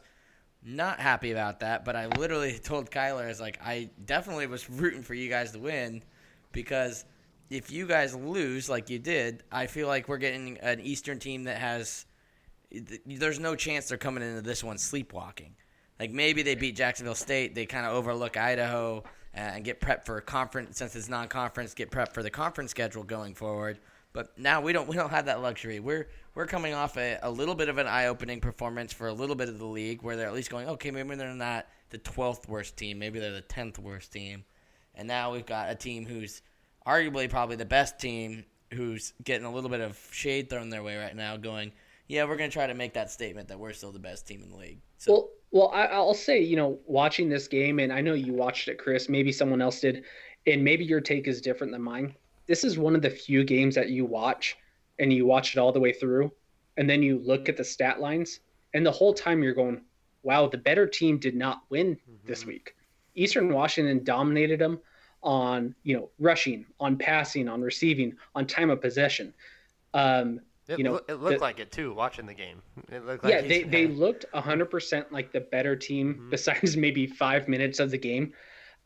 [0.64, 4.68] not happy about that, but I literally told Kyler, I was like, I definitely was
[4.68, 6.02] rooting for you guys to win
[6.52, 7.04] because
[7.50, 11.44] if you guys lose like you did, I feel like we're getting an Eastern team
[11.44, 12.04] that has.
[13.06, 15.54] There's no chance they're coming into this one sleepwalking.
[15.98, 19.02] Like maybe they beat Jacksonville State, they kind of overlook Idaho
[19.34, 21.72] uh, and get prepped for a conference since it's non-conference.
[21.72, 23.78] Get prepped for the conference schedule going forward.
[24.12, 25.80] But now we don't we don't have that luxury.
[25.80, 29.34] We're we're coming off a, a little bit of an eye-opening performance for a little
[29.34, 32.48] bit of the league, where they're at least going, okay, maybe they're not the 12th
[32.48, 34.44] worst team, maybe they're the 10th worst team,
[34.94, 36.42] and now we've got a team who's
[36.86, 40.96] arguably probably the best team who's getting a little bit of shade thrown their way
[40.96, 41.72] right now, going,
[42.06, 44.40] yeah, we're going to try to make that statement that we're still the best team
[44.40, 44.78] in the league.
[44.98, 45.12] So.
[45.12, 48.68] Well, well, I, will say, you know, watching this game, and I know you watched
[48.68, 49.08] it, Chris.
[49.08, 50.04] Maybe someone else did,
[50.46, 52.14] and maybe your take is different than mine.
[52.46, 54.56] This is one of the few games that you watch,
[54.98, 56.32] and you watch it all the way through,
[56.76, 58.40] and then you look at the stat lines,
[58.74, 59.82] and the whole time you're going,
[60.22, 62.26] "Wow, the better team did not win mm-hmm.
[62.26, 62.74] this week."
[63.14, 64.80] Eastern Washington dominated them
[65.22, 69.34] on you know rushing, on passing, on receiving, on time of possession.
[69.94, 71.94] Um, it, you know, it looked the, like it too.
[71.94, 75.74] Watching the game, it looked like yeah, they they looked hundred percent like the better
[75.74, 76.30] team, mm-hmm.
[76.30, 78.32] besides maybe five minutes of the game.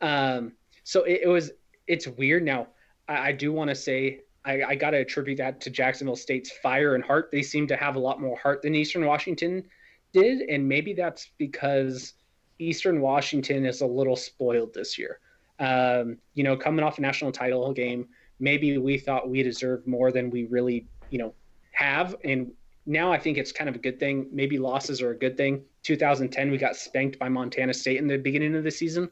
[0.01, 1.51] Um, so it, it, was
[1.87, 2.43] it's weird.
[2.43, 2.67] Now
[3.07, 6.51] I, I do want to say I, I got to attribute that to Jacksonville State's
[6.51, 7.29] fire and heart.
[7.31, 9.63] They seem to have a lot more heart than Eastern Washington
[10.11, 12.13] did, and maybe that's because
[12.59, 15.19] Eastern Washington is a little spoiled this year.
[15.59, 18.07] Um, you know, coming off a national title game,
[18.39, 21.33] maybe we thought we deserved more than we really, you know,
[21.71, 22.15] have.
[22.23, 22.51] And
[22.85, 24.27] now I think it's kind of a good thing.
[24.31, 25.63] Maybe losses are a good thing.
[25.83, 29.09] 2010, we got spanked by Montana State in the beginning of the season,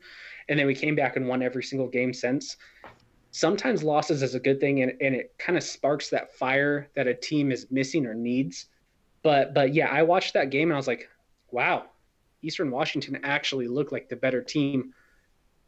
[0.50, 2.58] and then we came back and won every single game since.
[3.32, 7.08] Sometimes losses is a good thing, and, and it kind of sparks that fire that
[7.08, 8.68] a team is missing or needs.
[9.24, 11.10] But but yeah, I watched that game and I was like,
[11.52, 11.86] wow,
[12.42, 14.94] Eastern Washington actually looked like the better team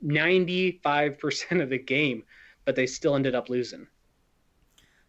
[0.04, 2.24] 95% of the game,
[2.66, 3.88] but they still ended up losing.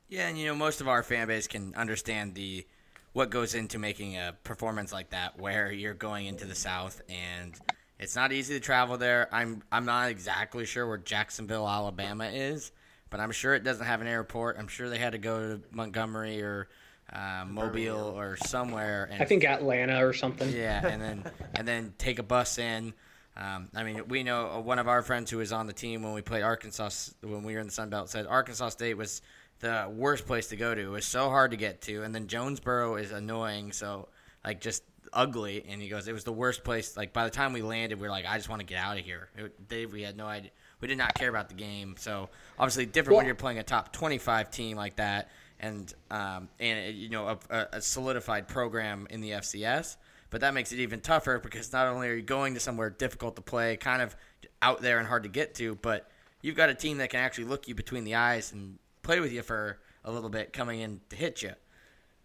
[0.08, 2.66] Yeah, and you know most of our fan base can understand the
[3.14, 7.58] what goes into making a performance like that where you're going into the south and
[7.98, 9.28] it's not easy to travel there.
[9.32, 12.72] I'm I'm not exactly sure where Jacksonville, Alabama is,
[13.10, 14.56] but I'm sure it doesn't have an airport.
[14.58, 16.68] I'm sure they had to go to Montgomery or
[17.12, 19.08] uh, Mobile or somewhere.
[19.10, 20.50] And, I think Atlanta or something.
[20.50, 22.94] Yeah, and then and then take a bus in.
[23.36, 26.02] Um, I mean, we know uh, one of our friends who was on the team
[26.02, 29.22] when we played Arkansas when we were in the Sun Belt said Arkansas State was
[29.60, 30.80] the worst place to go to.
[30.80, 34.08] It was so hard to get to, and then Jonesboro is annoying, so
[34.44, 34.82] like just
[35.14, 35.64] ugly.
[35.68, 36.96] And he goes, it was the worst place.
[36.96, 38.98] Like by the time we landed, we are like, I just want to get out
[38.98, 39.28] of here.
[39.36, 40.50] It, Dave, we had no idea.
[40.80, 41.94] We did not care about the game.
[41.98, 46.94] So obviously different when you're playing a top 25 team like that, and um, and
[46.94, 49.96] you know a, a solidified program in the FCS.
[50.30, 53.36] But that makes it even tougher because not only are you going to somewhere difficult
[53.36, 54.16] to play, kind of
[54.60, 56.10] out there and hard to get to, but
[56.42, 59.32] you've got a team that can actually look you between the eyes and play with
[59.32, 61.52] you for a little bit coming in to hit you.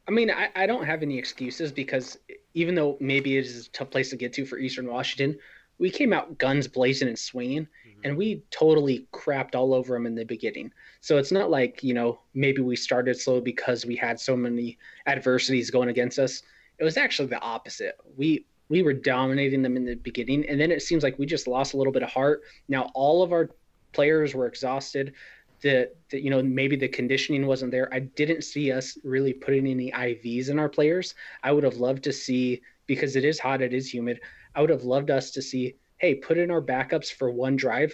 [0.10, 2.18] I mean, I, I don't have any excuses because
[2.56, 5.38] even though maybe it is a tough place to get to for Eastern Washington,
[5.78, 8.00] we came out guns blazing and swinging, mm-hmm.
[8.04, 10.74] and we totally crapped all over them in the beginning.
[11.02, 14.80] So it's not like you know maybe we started slow because we had so many
[15.06, 16.42] adversities going against us.
[16.80, 17.96] It was actually the opposite.
[18.18, 21.46] We we were dominating them in the beginning, and then it seems like we just
[21.46, 22.42] lost a little bit of heart.
[22.68, 23.52] Now all of our
[23.92, 25.14] players were exhausted.
[25.62, 27.94] The you know maybe the conditioning wasn't there.
[27.94, 31.16] I didn't see us really putting any IVs in our players.
[31.44, 34.20] I would have loved to see because it is hot, it is humid.
[34.56, 37.94] I would have loved us to see, hey, put in our backups for one drive.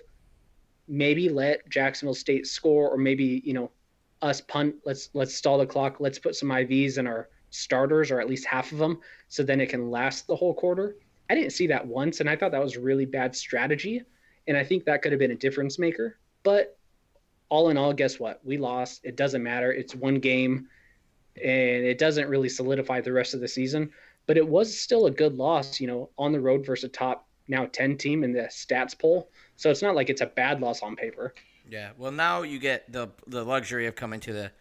[0.88, 3.72] Maybe let Jacksonville State score, or maybe you know
[4.22, 4.76] us punt.
[4.86, 5.98] Let's let's stall the clock.
[6.00, 9.62] Let's put some IVs in our starters or at least half of them so then
[9.62, 10.98] it can last the whole quarter.
[11.30, 14.02] I didn't see that once and I thought that was really bad strategy
[14.48, 16.20] and I think that could have been a difference maker.
[16.44, 16.78] But
[17.50, 18.42] all in all, guess what?
[18.44, 19.02] We lost.
[19.04, 19.72] It doesn't matter.
[19.72, 20.68] It's one game
[21.38, 23.92] and it doesn't really solidify the rest of the season,
[24.26, 27.28] but it was still a good loss, you know, on the road versus a top
[27.48, 29.30] now 10 team in the stats poll.
[29.56, 31.34] So it's not like it's a bad loss on paper.
[31.70, 31.92] Yeah.
[31.98, 34.52] Well, now you get the the luxury of coming to the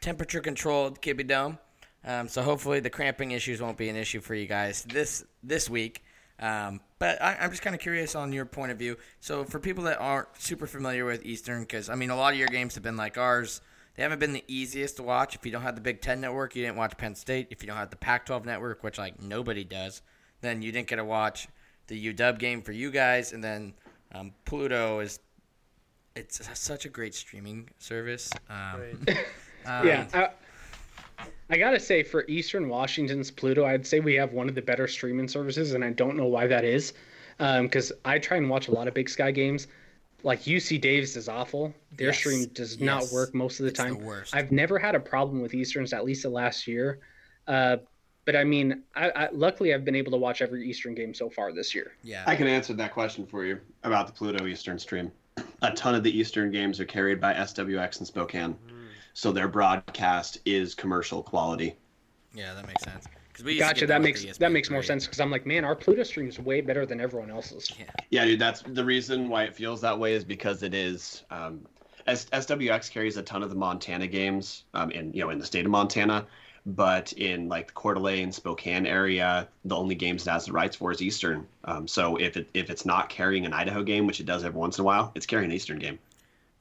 [0.00, 1.58] temperature controlled Kibbie Dome.
[2.04, 5.68] Um, so hopefully the cramping issues won't be an issue for you guys this this
[5.68, 6.02] week.
[6.42, 8.96] Um, but I, am just kind of curious on your point of view.
[9.20, 12.38] So for people that aren't super familiar with Eastern, because I mean a lot of
[12.38, 13.60] your games have been like ours.
[13.94, 15.36] they haven't been the easiest to watch.
[15.36, 17.46] If you don't have the Big Ten network, you didn't watch Penn State.
[17.50, 20.02] If you don't have the Pac-12 network, which like nobody does,
[20.40, 21.46] then you didn't get to watch
[21.86, 23.32] the UW game for you guys.
[23.32, 23.74] And then
[24.12, 25.20] um, Pluto is
[26.16, 28.30] it's such a great streaming service.
[28.50, 28.80] Um,
[29.64, 30.06] um, yeah.
[30.12, 30.28] I,
[31.50, 34.88] I gotta say, for Eastern Washington's Pluto, I'd say we have one of the better
[34.88, 36.92] streaming services, and I don't know why that is,
[37.38, 39.66] because um, I try and watch a lot of Big Sky games.
[40.24, 41.74] Like UC Davis is awful.
[41.96, 42.18] Their yes.
[42.18, 42.80] stream does yes.
[42.80, 43.98] not work most of the it's time.
[43.98, 44.34] The worst.
[44.34, 47.00] I've never had a problem with Easterns, at least the last year.
[47.48, 47.78] Uh,
[48.24, 51.28] but I mean, I, I, luckily I've been able to watch every Eastern game so
[51.28, 51.92] far this year.
[52.02, 55.10] Yeah, I can answer that question for you about the Pluto Eastern stream.
[55.62, 58.71] A ton of the Eastern games are carried by SWX in Spokane, mm.
[59.14, 61.76] So their broadcast is commercial quality.
[62.34, 63.06] Yeah, that makes sense.
[63.44, 63.86] we gotcha.
[63.86, 66.60] That makes that makes more sense because I'm like, man, our Pluto stream is way
[66.60, 67.70] better than everyone else's.
[67.78, 67.84] Yeah.
[68.10, 68.40] yeah, dude.
[68.40, 71.24] That's the reason why it feels that way is because it is.
[71.30, 71.60] Um,
[72.06, 75.46] S- SWX carries a ton of the Montana games, um, in you know in the
[75.46, 76.26] state of Montana,
[76.66, 80.76] but in like the Coeur d'Alene, Spokane area, the only games it has the rights
[80.76, 81.46] for is Eastern.
[81.64, 84.58] Um, so if it if it's not carrying an Idaho game, which it does every
[84.58, 85.98] once in a while, it's carrying an Eastern game.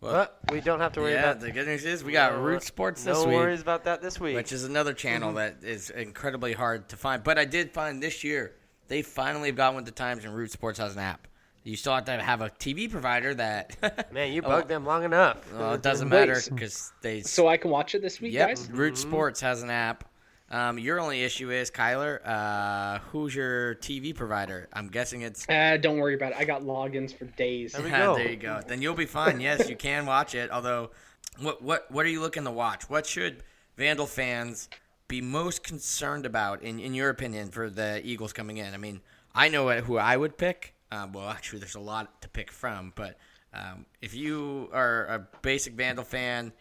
[0.01, 1.41] Well, we don't have to worry yeah, about.
[1.41, 3.31] The good news is we got no, Root Sports this no week.
[3.33, 4.35] No worries about that this week.
[4.35, 5.37] Which is another channel mm-hmm.
[5.37, 7.23] that is incredibly hard to find.
[7.23, 8.55] But I did find this year
[8.87, 11.27] they finally have got with the times, and Root Sports has an app.
[11.63, 14.11] You still have to have a TV provider that.
[14.11, 15.37] Man, you bugged oh, them long enough.
[15.53, 17.21] Well, it doesn't matter because they.
[17.21, 18.71] So I can watch it this week, yep, guys.
[18.71, 19.09] Root mm-hmm.
[19.09, 20.03] Sports has an app.
[20.51, 22.19] Um, your only issue is Kyler.
[22.25, 24.67] Uh, who's your TV provider?
[24.73, 25.47] I'm guessing it's.
[25.47, 26.37] Uh, don't worry about it.
[26.37, 27.71] I got logins for days.
[27.71, 28.15] There we go.
[28.15, 28.61] there you go.
[28.67, 29.39] Then you'll be fine.
[29.39, 30.51] Yes, you can watch it.
[30.51, 30.91] Although,
[31.39, 32.89] what what what are you looking to watch?
[32.89, 33.43] What should
[33.77, 34.67] Vandal fans
[35.07, 38.73] be most concerned about, in in your opinion, for the Eagles coming in?
[38.73, 38.99] I mean,
[39.33, 40.73] I know who I would pick.
[40.91, 43.17] Um, well, actually, there's a lot to pick from, but
[43.53, 46.53] um, if you are a basic Vandal fan, what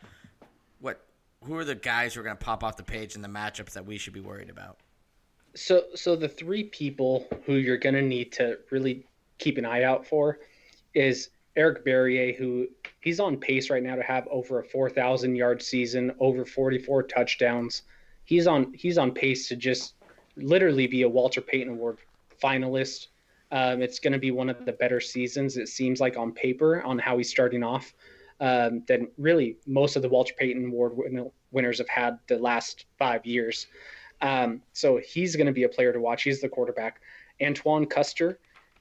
[1.44, 3.72] who are the guys who are going to pop off the page in the matchups
[3.72, 4.78] that we should be worried about?
[5.54, 9.06] So, so the three people who you're going to need to really
[9.38, 10.38] keep an eye out for
[10.94, 12.68] is Eric Barriere, who
[13.00, 17.82] he's on pace right now to have over a 4,000 yard season, over 44 touchdowns.
[18.24, 19.94] He's on he's on pace to just
[20.36, 21.98] literally be a Walter Payton Award
[22.40, 23.08] finalist.
[23.50, 26.82] Um, it's going to be one of the better seasons it seems like on paper
[26.82, 27.92] on how he's starting off
[28.40, 32.86] um, than really most of the Walter Payton Award win- winners have had the last
[32.98, 33.66] five years.
[34.22, 36.22] Um, so he's going to be a player to watch.
[36.22, 37.00] He's the quarterback.
[37.42, 38.38] Antoine Custer,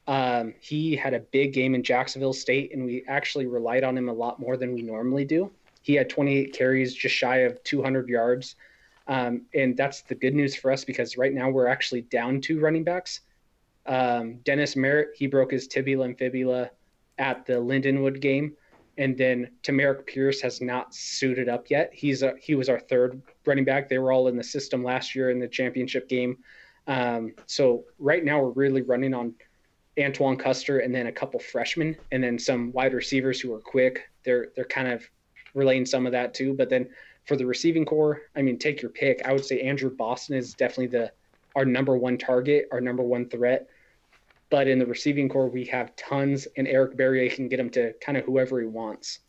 [0.08, 4.10] um, he had a big game in Jacksonville State, and we actually relied on him
[4.10, 5.52] a lot more than we normally do.
[5.82, 8.56] He had 28 carries, just shy of 200 yards.
[9.08, 12.60] Um, and that's the good news for us because right now we're actually down two
[12.60, 13.22] running backs.
[13.86, 16.70] Um, Dennis Merritt, he broke his tibia and fibula
[17.18, 18.56] at the Lindenwood game
[19.00, 21.90] and then Tamarick Pierce has not suited up yet.
[21.94, 23.88] He's a, he was our third running back.
[23.88, 26.38] They were all in the system last year in the championship game.
[26.86, 29.34] Um, so right now we're really running on
[29.98, 34.10] Antoine Custer and then a couple freshmen and then some wide receivers who are quick.
[34.26, 35.10] They're they're kind of
[35.54, 36.54] relaying some of that too.
[36.54, 36.90] But then
[37.26, 39.26] for the receiving core, I mean, take your pick.
[39.26, 41.12] I would say Andrew Boston is definitely the
[41.56, 43.70] our number one target, our number one threat.
[44.50, 47.94] But in the receiving core, we have tons, and Eric Barriere can get him to
[48.02, 49.20] kind of whoever he wants.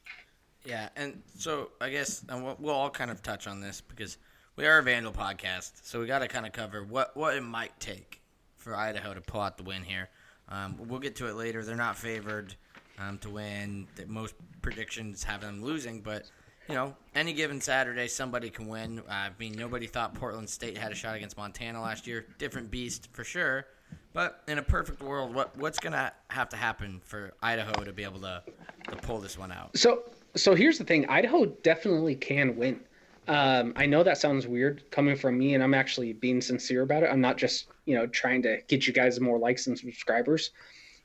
[0.64, 4.18] Yeah, and so I guess and we'll, we'll all kind of touch on this because
[4.56, 7.42] we are a Vandal podcast, so we got to kind of cover what what it
[7.42, 8.20] might take
[8.56, 10.08] for Idaho to pull out the win here.
[10.48, 11.64] Um, we'll get to it later.
[11.64, 12.54] They're not favored
[12.98, 13.86] um, to win.
[14.06, 16.30] Most predictions have them losing, but
[16.68, 19.02] you know, any given Saturday, somebody can win.
[19.08, 22.26] I mean, nobody thought Portland State had a shot against Montana last year.
[22.38, 23.66] Different beast for sure.
[24.12, 28.02] But in a perfect world, what what's gonna have to happen for Idaho to be
[28.02, 28.42] able to,
[28.88, 29.76] to pull this one out?
[29.76, 30.02] So
[30.34, 32.80] so here's the thing: Idaho definitely can win.
[33.28, 37.04] Um, I know that sounds weird coming from me, and I'm actually being sincere about
[37.04, 37.10] it.
[37.12, 40.50] I'm not just you know trying to get you guys more likes and subscribers.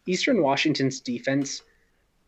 [0.07, 1.61] Eastern Washington's defense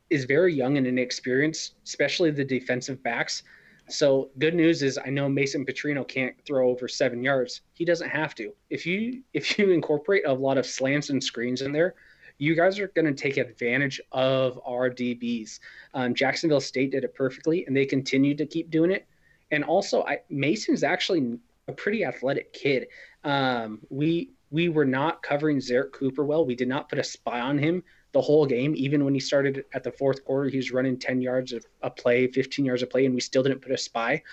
[0.09, 3.43] is very young and inexperienced, especially the defensive backs.
[3.89, 7.61] So good news is I know Mason Petrino can't throw over seven yards.
[7.73, 8.53] He doesn't have to.
[8.69, 11.95] If you if you incorporate a lot of slants and screens in there,
[12.37, 15.59] you guys are going to take advantage of our DBs.
[15.93, 19.07] Um, Jacksonville State did it perfectly, and they continue to keep doing it.
[19.51, 22.87] And also, I, Mason's actually a pretty athletic kid.
[23.23, 26.45] Um, we we were not covering Zerrick Cooper well.
[26.45, 27.83] We did not put a spy on him
[28.17, 28.73] the whole game.
[28.75, 31.89] Even when he started at the fourth quarter, he was running 10 yards of a
[31.91, 34.23] play, 15 yards of play, and we still didn't put a spy.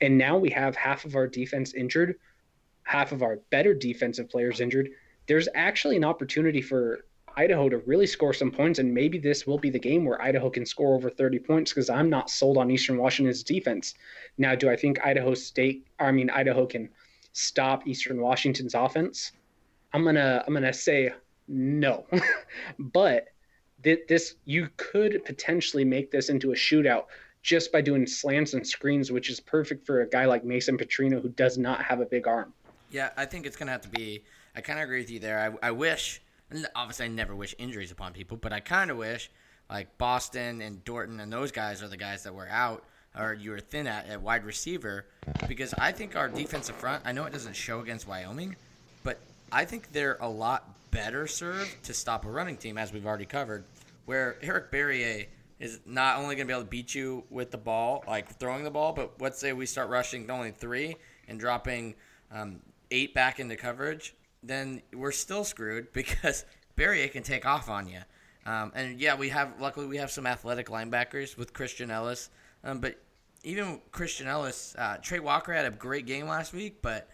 [0.00, 2.14] And now we have half of our defense injured,
[2.84, 4.90] half of our better defensive players injured.
[5.26, 7.06] There's actually an opportunity for
[7.36, 10.48] Idaho to really score some points, and maybe this will be the game where Idaho
[10.48, 13.94] can score over 30 points because I'm not sold on Eastern Washington's defense.
[14.38, 16.88] Now, do I think Idaho State, I mean Idaho can
[17.32, 19.32] stop Eastern Washington's offense?
[19.92, 21.12] I'm gonna I'm gonna say
[21.48, 22.06] no,
[22.78, 23.28] but
[23.82, 27.04] this you could potentially make this into a shootout
[27.42, 31.20] just by doing slants and screens, which is perfect for a guy like Mason Petrino
[31.20, 32.54] who does not have a big arm.
[32.90, 34.24] Yeah, I think it's gonna have to be.
[34.56, 35.58] I kind of agree with you there.
[35.62, 36.22] I, I wish,
[36.74, 39.30] obviously, I never wish injuries upon people, but I kind of wish
[39.68, 42.84] like Boston and Dorton and those guys are the guys that were out
[43.18, 45.06] or you were thin at at wide receiver
[45.48, 47.02] because I think our defensive front.
[47.04, 48.56] I know it doesn't show against Wyoming,
[49.54, 53.24] I think they're a lot better served to stop a running team, as we've already
[53.24, 53.64] covered,
[54.04, 55.28] where Eric Barriere
[55.60, 58.64] is not only going to be able to beat you with the ball, like throwing
[58.64, 60.96] the ball, but let's say we start rushing only three
[61.28, 61.94] and dropping
[62.32, 66.44] um, eight back into coverage, then we're still screwed because
[66.76, 68.00] Barriere can take off on you.
[68.46, 72.28] Um, and yeah, we have luckily we have some athletic linebackers with Christian Elliss,
[72.64, 72.96] um, but
[73.44, 77.08] even Christian Elliss, uh, Trey Walker had a great game last week, but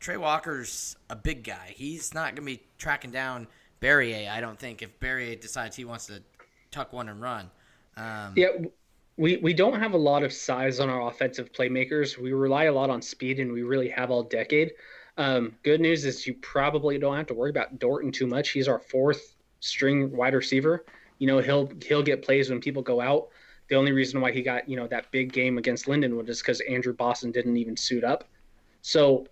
[0.00, 1.74] Trey Walker's a big guy.
[1.76, 3.46] He's not going to be tracking down
[3.80, 6.22] Barriere, I don't think, if Barriere decides he wants to
[6.70, 7.50] tuck one and run.
[7.96, 8.48] Um, yeah,
[9.16, 12.16] we, we don't have a lot of size on our offensive playmakers.
[12.16, 14.72] We rely a lot on speed, and we really have all decade.
[15.18, 18.50] Um, good news is you probably don't have to worry about Dorton too much.
[18.50, 20.86] He's our fourth string wide receiver.
[21.18, 23.28] You know, he'll he'll get plays when people go out.
[23.68, 26.42] The only reason why he got you know that big game against Linden was just
[26.42, 28.24] because Andrew Boston didn't even suit up.
[28.80, 29.26] So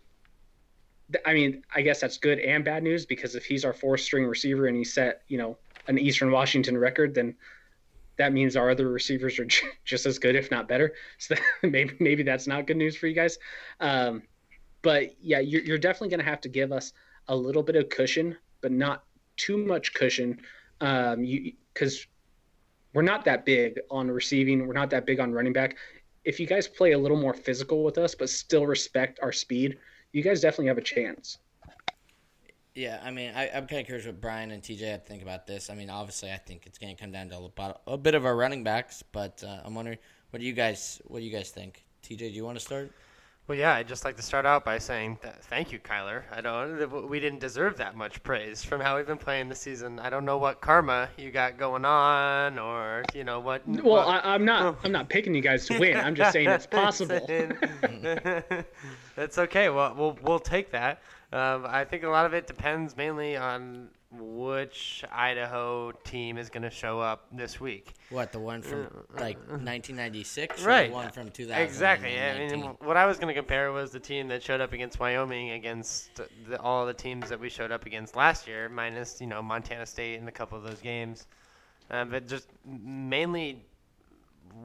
[1.24, 4.26] I mean, I guess that's good and bad news because if he's our fourth string
[4.26, 5.56] receiver and he set, you know,
[5.86, 7.34] an Eastern Washington record, then
[8.18, 9.46] that means our other receivers are
[9.84, 10.94] just as good, if not better.
[11.18, 13.38] So that, maybe maybe that's not good news for you guys.
[13.80, 14.22] Um,
[14.82, 16.92] but yeah, you're, you're definitely going to have to give us
[17.28, 19.04] a little bit of cushion, but not
[19.36, 20.40] too much cushion.
[20.80, 22.06] Um, you because
[22.92, 25.76] we're not that big on receiving, we're not that big on running back.
[26.24, 29.78] If you guys play a little more physical with us, but still respect our speed,
[30.12, 31.38] you guys definitely have a chance.
[32.74, 35.22] Yeah, I mean, I, am kind of curious what Brian and TJ had to think
[35.22, 35.68] about this.
[35.68, 38.24] I mean, obviously, I think it's going to come down to a, a bit of
[38.24, 39.98] our running backs, but uh, I'm wondering,
[40.30, 41.84] what do you guys, what do you guys think?
[42.04, 42.92] TJ, do you want to start?
[43.48, 46.24] Well, yeah, I'd just like to start out by saying thank you, Kyler.
[46.30, 49.98] I don't, we didn't deserve that much praise from how we've been playing this season.
[49.98, 53.66] I don't know what karma you got going on, or you know what.
[53.66, 55.96] Well, what, I, am not, I'm not picking you guys to win.
[55.96, 57.26] I'm just saying it's possible.
[59.16, 59.70] That's okay.
[59.70, 61.00] Well, we'll we'll take that.
[61.32, 66.62] Um, I think a lot of it depends mainly on which Idaho team is going
[66.62, 67.92] to show up this week.
[68.08, 70.88] What the one from uh, like 1996, right?
[70.88, 71.62] the one from 2000.
[71.62, 72.18] Exactly.
[72.18, 74.98] I mean, what I was going to compare was the team that showed up against
[74.98, 79.26] Wyoming against the, all the teams that we showed up against last year, minus you
[79.26, 81.26] know Montana State in a couple of those games.
[81.90, 83.62] Um, but just mainly,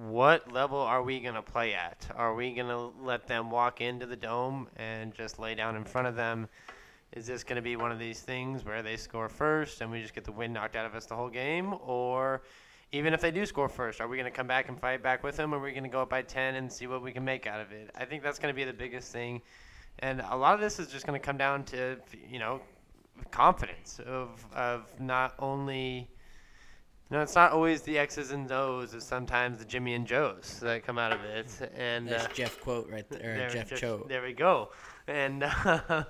[0.08, 2.08] what level are we going to play at?
[2.16, 5.84] Are we going to let them walk into the dome and just lay down in
[5.84, 6.48] front of them?
[7.16, 10.02] Is this going to be one of these things where they score first and we
[10.02, 11.76] just get the wind knocked out of us the whole game?
[11.86, 12.42] Or
[12.92, 15.24] even if they do score first, are we going to come back and fight back
[15.24, 15.54] with them?
[15.54, 17.46] Or are we going to go up by 10 and see what we can make
[17.46, 17.92] out of it?
[17.96, 19.42] I think that's going to be the biggest thing.
[20.00, 21.98] And a lot of this is just going to come down to,
[22.28, 22.62] you know,
[23.32, 26.10] confidence of, of not only.
[27.12, 28.96] No, it's not always the X's and O's.
[28.96, 31.72] It's sometimes the Jimmy and Joes that come out of it.
[31.78, 33.36] And that's uh, Jeff quote right there.
[33.36, 34.04] there Jeff Cho.
[34.10, 34.70] There we go.
[35.08, 36.04] And uh,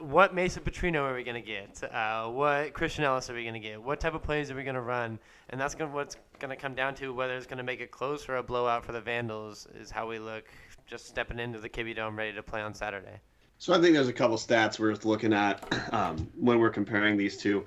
[0.00, 1.82] what Mason Petrino are we going to get?
[1.92, 3.82] Uh, what Christian Elliss are we going to get?
[3.82, 5.18] What type of plays are we going to run?
[5.50, 7.90] And that's gonna, what's going to come down to whether it's going to make it
[7.90, 10.44] close or a blowout for the Vandals is how we look
[10.86, 13.18] just stepping into the Kibbie Dome ready to play on Saturday.
[13.58, 15.62] So I think there's a couple stats worth looking at
[15.92, 17.66] um, when we're comparing these two.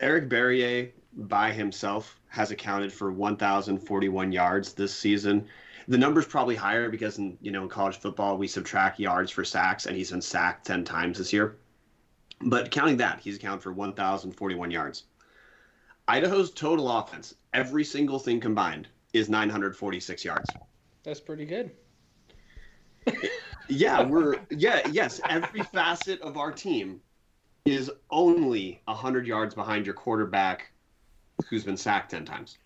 [0.00, 5.46] Eric Barriere by himself has accounted for 1,041 yards this season
[5.90, 9.44] the number's probably higher because in you know in college football we subtract yards for
[9.44, 11.56] sacks, and he's been sacked ten times this year.
[12.42, 15.04] But counting that, he's accounted for 1,041 yards.
[16.08, 20.48] Idaho's total offense, every single thing combined, is 946 yards.
[21.02, 21.72] That's pretty good.
[23.68, 25.20] yeah, we're yeah yes.
[25.28, 27.00] Every facet of our team
[27.64, 30.70] is only 100 yards behind your quarterback,
[31.48, 32.58] who's been sacked 10 times.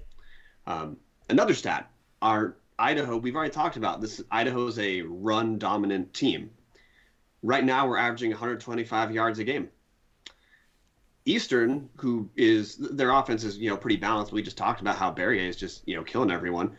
[0.67, 0.99] Um,
[1.31, 4.23] another stat: our Idaho, we've already talked about this.
[4.31, 6.51] Idaho's a run dominant team.
[7.43, 9.69] Right now, we're averaging 125 yards a game.
[11.27, 14.33] Eastern, who is their offense is you know pretty balanced.
[14.33, 16.77] We just talked about how Barriere is just you know killing everyone.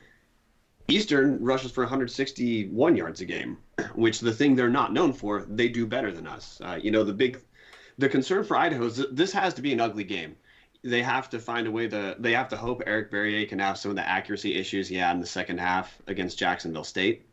[0.87, 3.57] Eastern rushes for 161 yards a game,
[3.95, 6.61] which the thing they're not known for, they do better than us.
[6.63, 7.39] Uh, you know the big,
[7.97, 10.35] the concern for Idaho is this has to be an ugly game.
[10.85, 12.15] They have to find a way to.
[12.19, 15.15] They have to hope Eric Barriere can have some of the accuracy issues he had
[15.15, 17.25] in the second half against Jacksonville State.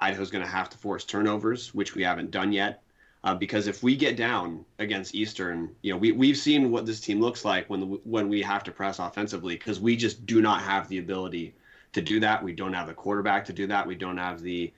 [0.00, 2.82] Idaho's going to have to force turnovers, which we haven't done yet.
[3.24, 7.00] Uh, because if we get down against Eastern, you know, we we've seen what this
[7.00, 10.40] team looks like when the, when we have to press offensively because we just do
[10.40, 11.56] not have the ability
[11.92, 12.44] to do that.
[12.44, 13.84] We don't have the quarterback to do that.
[13.84, 14.72] We don't have the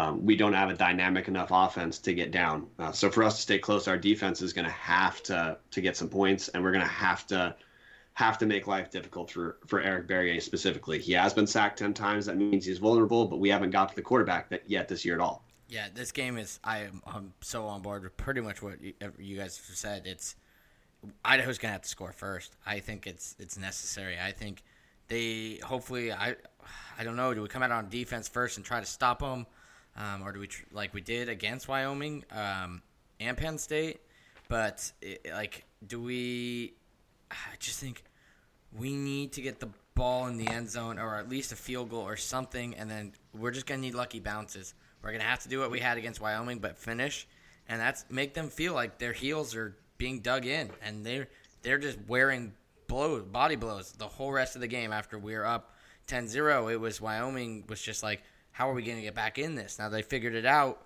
[0.00, 2.66] um, we don't have a dynamic enough offense to get down.
[2.78, 5.80] Uh, so for us to stay close, our defense is going to have to to
[5.80, 7.54] get some points, and we're going to have to
[8.14, 10.98] have to make life difficult for for Eric Barriere specifically.
[10.98, 12.26] He has been sacked ten times.
[12.26, 15.14] That means he's vulnerable, but we haven't got to the quarterback that yet this year
[15.14, 15.44] at all.
[15.68, 16.58] Yeah, this game is.
[16.64, 20.06] I am I'm so on board with pretty much what you, guys have said.
[20.06, 20.34] It's
[21.24, 22.56] Idaho's gonna have to score first.
[22.64, 24.16] I think it's it's necessary.
[24.18, 24.62] I think
[25.08, 26.36] they hopefully I
[26.98, 27.34] I don't know.
[27.34, 29.46] Do we come out on defense first and try to stop them,
[29.96, 32.82] um, or do we tr- like we did against Wyoming um,
[33.18, 34.00] and Penn State?
[34.48, 36.74] But it, like, do we?
[37.30, 38.02] I just think
[38.76, 41.90] we need to get the ball in the end zone, or at least a field
[41.90, 44.74] goal or something, and then we're just gonna need lucky bounces.
[45.02, 47.26] We're gonna have to do what we had against Wyoming, but finish,
[47.68, 51.28] and that's make them feel like their heels are being dug in, and they're
[51.62, 52.52] they're just wearing
[52.90, 54.92] blows, body blows, the whole rest of the game.
[54.92, 55.74] After we're up
[56.08, 58.22] 10-0, it was Wyoming was just like,
[58.52, 59.78] how are we gonna get back in this?
[59.78, 60.82] Now they figured it out.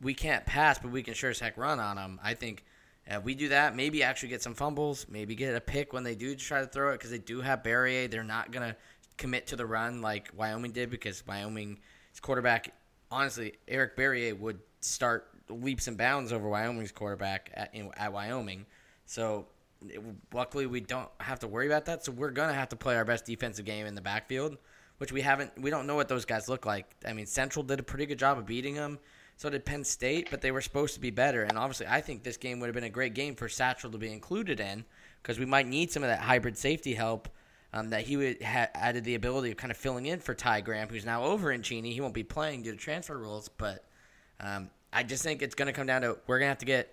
[0.00, 2.20] We can't pass, but we can sure as heck run on them.
[2.22, 2.64] I think.
[3.10, 6.14] If we do that, maybe actually get some fumbles, maybe get a pick when they
[6.14, 8.06] do try to throw it because they do have Barriere.
[8.06, 8.76] They're not going to
[9.16, 11.78] commit to the run like Wyoming did because Wyoming's
[12.20, 12.74] quarterback
[13.10, 18.66] honestly, Eric Barriere would start leaps and bounds over Wyoming's quarterback at, in, at Wyoming.
[19.06, 19.46] So
[19.86, 22.04] it, luckily, we don't have to worry about that.
[22.04, 24.58] So we're gonna have to play our best defensive game in the backfield,
[24.98, 25.60] which we haven't.
[25.60, 26.86] We don't know what those guys look like.
[27.06, 28.98] I mean, Central did a pretty good job of beating them.
[29.36, 31.44] So did Penn State, but they were supposed to be better.
[31.44, 33.98] And obviously, I think this game would have been a great game for Satchel to
[33.98, 34.84] be included in
[35.22, 37.28] because we might need some of that hybrid safety help
[37.72, 40.62] um, that he would ha- added the ability of kind of filling in for Ty
[40.62, 41.92] Graham, who's now over in Cheney.
[41.92, 43.84] He won't be playing due to transfer rules, but
[44.40, 46.66] um, I just think it's going to come down to we're going to have to
[46.66, 46.92] get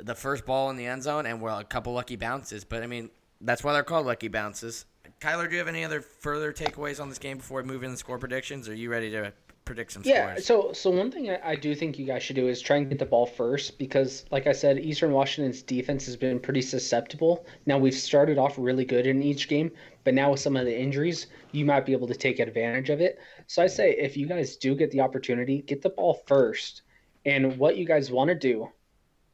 [0.00, 2.64] the first ball in the end zone and well, a couple lucky bounces.
[2.64, 3.10] But I mean,
[3.40, 4.84] that's why they're called lucky bounces.
[5.22, 7.92] Kyler, do you have any other further takeaways on this game before we move into
[7.92, 8.68] the score predictions?
[8.68, 9.32] Are you ready to
[9.64, 10.46] predict some yeah, scores?
[10.46, 12.88] so so one thing I, I do think you guys should do is try and
[12.88, 17.46] get the ball first because, like I said, Eastern Washington's defense has been pretty susceptible.
[17.66, 19.70] Now we've started off really good in each game,
[20.02, 23.00] but now with some of the injuries, you might be able to take advantage of
[23.00, 23.20] it.
[23.46, 26.82] So I say if you guys do get the opportunity, get the ball first.
[27.24, 28.70] And what you guys want to do,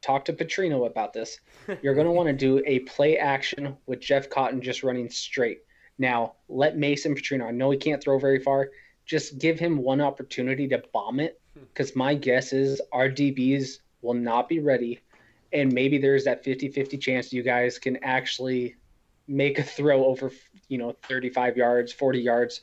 [0.01, 1.39] talk to Petrino about this.
[1.81, 5.61] You're going to want to do a play action with Jeff Cotton just running straight.
[5.99, 8.69] Now, let Mason Petrino, I know he can't throw very far,
[9.05, 11.65] just give him one opportunity to bomb it hmm.
[11.73, 15.01] because my guess is our DBs will not be ready.
[15.51, 18.75] And maybe there's that 50 50 chance you guys can actually
[19.27, 20.31] make a throw over,
[20.69, 22.61] you know, 35 yards, 40 yards.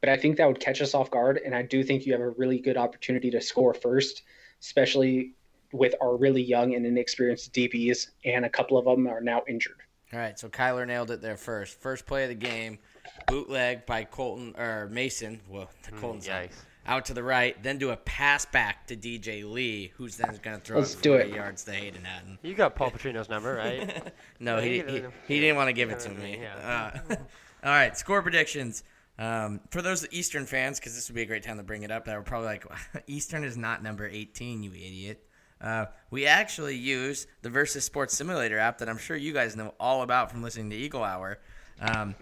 [0.00, 1.40] But I think that would catch us off guard.
[1.44, 4.22] And I do think you have a really good opportunity to score first,
[4.60, 5.32] especially
[5.72, 8.08] with our really young and inexperienced DBs.
[8.24, 9.80] And a couple of them are now injured.
[10.12, 11.80] All right, so Kyler nailed it there first.
[11.80, 12.78] First play of the game,
[13.26, 15.40] bootleg by Colton or Mason.
[15.48, 16.54] Well, the Colton's yikes.
[16.86, 20.58] out to the right, then do a pass back to DJ Lee, who's then going
[20.60, 21.34] to throw Let's it do 40 it.
[21.34, 22.38] yards to Hayden Hatten.
[22.42, 24.12] You got Paul Petrino's number, right?
[24.38, 26.36] No, he, he, he didn't want to give it to Give it to me.
[26.36, 27.00] me, yeah.
[27.10, 27.14] Uh,
[27.64, 28.84] all right, score predictions.
[29.18, 31.90] Um, for those Eastern fans, because this would be a great time to bring it
[31.90, 32.64] up, that were probably like,
[33.06, 35.25] Eastern is not number 18, you idiot.
[35.60, 39.74] Uh, we actually use the Versus Sports Simulator app that I'm sure you guys know
[39.80, 41.38] all about from listening to Eagle Hour.
[41.80, 42.14] Um,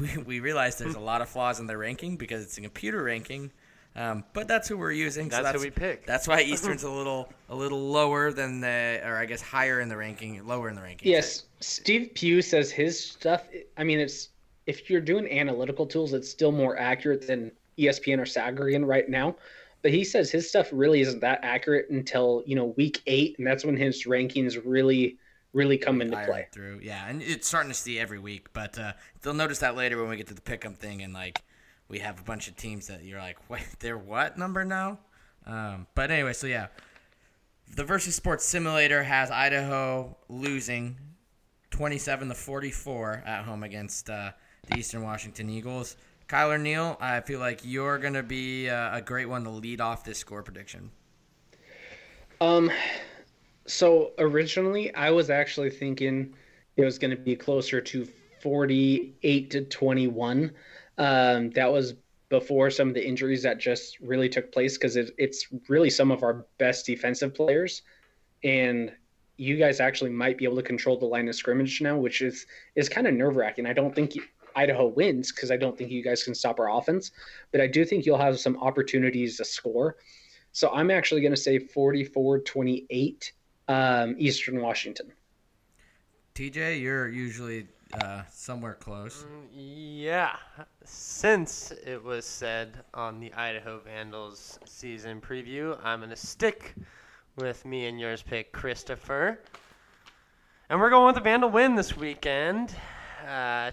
[0.00, 3.02] we, we realized there's a lot of flaws in the ranking because it's a computer
[3.02, 3.50] ranking,
[3.96, 5.30] um, but that's who we're using.
[5.30, 6.06] so That's who we pick.
[6.06, 9.88] That's why Eastern's a little a little lower than the, or I guess higher in
[9.88, 11.10] the ranking, lower in the ranking.
[11.10, 13.48] Yes, Steve Pugh says his stuff.
[13.76, 14.28] I mean, it's
[14.66, 19.36] if you're doing analytical tools, it's still more accurate than ESPN or Sagarin right now.
[19.82, 23.46] But he says his stuff really isn't that accurate until you know week eight, and
[23.46, 25.16] that's when his rankings really,
[25.52, 26.48] really come into play.
[26.52, 26.80] through.
[26.82, 30.10] Yeah, and it's starting to see every week, but uh, they'll notice that later when
[30.10, 31.42] we get to the pick'em thing, and like
[31.88, 34.98] we have a bunch of teams that you're like, wait, they're what number now?
[35.46, 36.68] Um, but anyway, so yeah,
[37.74, 40.96] the Versus Sports Simulator has Idaho losing
[41.70, 44.32] 27 to 44 at home against uh,
[44.68, 45.96] the Eastern Washington Eagles.
[46.30, 50.04] Kyler Neal, I feel like you're gonna be uh, a great one to lead off
[50.04, 50.92] this score prediction.
[52.40, 52.70] Um,
[53.66, 56.34] so originally I was actually thinking
[56.76, 58.06] it was going to be closer to
[58.42, 60.52] 48 to 21.
[60.98, 61.94] Um, that was
[62.28, 66.12] before some of the injuries that just really took place because it, it's really some
[66.12, 67.82] of our best defensive players.
[68.44, 68.92] And
[69.36, 72.46] you guys actually might be able to control the line of scrimmage now, which is
[72.76, 73.66] is kind of nerve wracking.
[73.66, 74.16] I don't think
[74.56, 77.12] Idaho wins because I don't think you guys can stop our offense,
[77.52, 79.96] but I do think you'll have some opportunities to score.
[80.52, 83.32] So I'm actually going to say 44 28
[83.68, 85.12] um, Eastern Washington.
[86.34, 89.24] TJ, you're usually uh, somewhere close.
[89.24, 90.36] Mm, yeah,
[90.84, 96.74] since it was said on the Idaho Vandals season preview, I'm going to stick
[97.36, 99.40] with me and yours pick, Christopher.
[100.68, 102.74] And we're going with the Vandal win this weekend.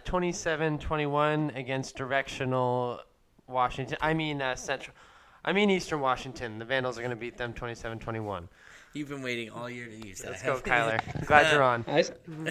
[0.04, 3.00] 27 uh, 21 against directional
[3.48, 3.98] Washington.
[4.02, 4.96] I mean, uh, Central.
[5.46, 6.60] I mean, Eastern Washington.
[6.60, 8.50] The Vandals are going to beat them 27 21.
[8.98, 10.32] You've been waiting all year to use that.
[10.32, 11.28] Let's go, Kyler.
[11.28, 11.86] glad you're on.
[11.88, 12.04] I,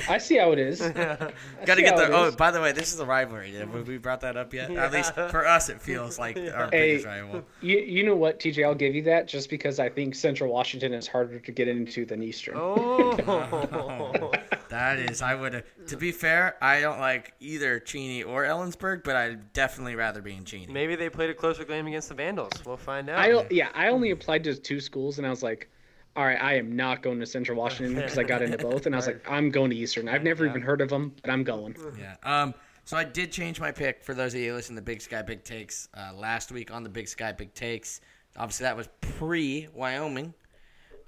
[0.09, 0.81] I see how it is.
[0.81, 2.09] Got to get the.
[2.13, 3.53] Oh, by the way, this is a rivalry.
[3.55, 4.71] Have we brought that up yet?
[4.71, 4.85] Yeah.
[4.85, 7.43] At least for us, it feels like our hey, biggest rival.
[7.61, 8.65] You, you know what, TJ?
[8.65, 12.07] I'll give you that just because I think Central Washington is harder to get into
[12.07, 12.55] than Eastern.
[12.57, 13.17] Oh.
[14.69, 15.23] that is.
[15.23, 15.65] I would.
[15.89, 20.37] To be fair, I don't like either Cheney or Ellensburg, but I'd definitely rather be
[20.37, 20.73] in Cheney.
[20.73, 22.53] Maybe they played a closer game against the Vandals.
[22.65, 23.19] We'll find out.
[23.19, 25.69] I, yeah, I only applied to two schools, and I was like
[26.17, 28.95] all right, I am not going to Central Washington because I got into both, and
[28.95, 30.09] I was like, I'm going to Eastern.
[30.09, 30.51] I've never yeah.
[30.51, 31.77] even heard of them, but I'm going.
[31.99, 32.17] Yeah.
[32.23, 32.55] Um.
[32.85, 35.43] So I did change my pick for those of you listening to Big Sky Big
[35.43, 38.01] Takes uh, last week on the Big Sky Big Takes.
[38.37, 40.33] Obviously, that was pre Wyoming,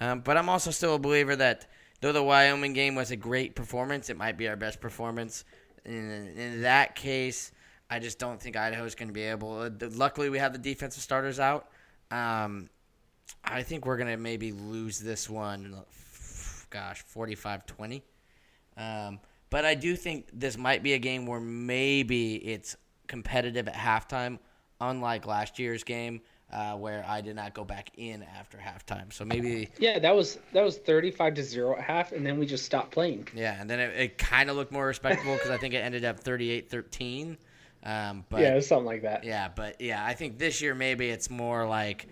[0.00, 3.54] um, but I'm also still a believer that though the Wyoming game was a great
[3.54, 5.44] performance, it might be our best performance.
[5.84, 7.52] In, in that case,
[7.88, 9.60] I just don't think Idaho is going to be able.
[9.60, 11.68] Uh, luckily, we have the defensive starters out.
[12.10, 12.68] Um,
[13.44, 15.74] I think we're going to maybe lose this one,
[16.70, 18.02] gosh, 45 20.
[18.76, 19.20] Um,
[19.50, 22.76] but I do think this might be a game where maybe it's
[23.06, 24.38] competitive at halftime,
[24.80, 26.20] unlike last year's game.
[26.50, 29.12] Uh, where I did not go back in after halftime.
[29.12, 32.38] So maybe yeah, that was that was thirty five to zero at half, and then
[32.38, 33.28] we just stopped playing.
[33.34, 36.06] Yeah, and then it, it kind of looked more respectable because I think it ended
[36.06, 37.36] up 38-13.
[37.84, 39.24] Um, but yeah, it was something like that.
[39.24, 42.08] Yeah, but yeah, I think this year maybe it's more like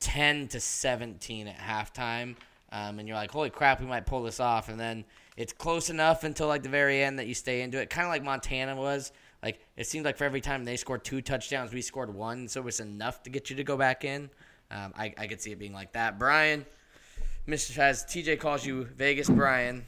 [0.00, 2.36] 10 to 17 at halftime.
[2.72, 4.68] Um, and you're like, holy crap, we might pull this off.
[4.68, 5.04] And then
[5.36, 7.90] it's close enough until like the very end that you stay into it.
[7.90, 9.12] Kind of like Montana was.
[9.42, 12.60] Like it seemed like for every time they scored two touchdowns, we scored one, so
[12.60, 14.28] it was enough to get you to go back in.
[14.70, 16.18] Um, I, I could see it being like that.
[16.18, 16.66] Brian,
[17.48, 17.74] Mr.
[17.76, 19.84] Has TJ calls you Vegas Brian.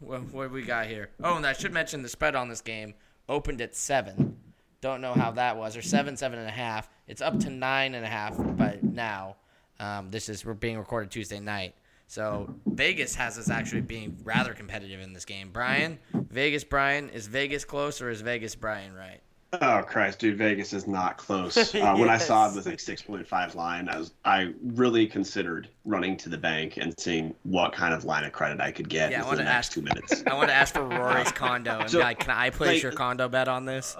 [0.00, 1.10] What, what we got here?
[1.22, 2.94] Oh, and I should mention the spread on this game
[3.28, 4.36] opened at seven.
[4.80, 6.88] Don't know how that was, or seven, seven and a half.
[7.06, 9.36] It's up to nine and a half by now.
[9.80, 11.74] Um, this is we're being recorded Tuesday night.
[12.06, 15.50] So Vegas has us actually being rather competitive in this game.
[15.50, 19.20] Brian, Vegas, Brian, is Vegas close or is Vegas Brian right?
[19.60, 21.56] Oh Christ, dude, Vegas is not close.
[21.74, 21.98] Uh, yes.
[21.98, 25.68] When I saw it was like six point five line, I was I really considered
[25.84, 29.10] running to the bank and seeing what kind of line of credit I could get
[29.10, 30.22] yeah, the next ask, two minutes.
[30.26, 32.82] I want to ask for Rory's condo and so, be like, can I place like,
[32.82, 33.96] your condo bet on this?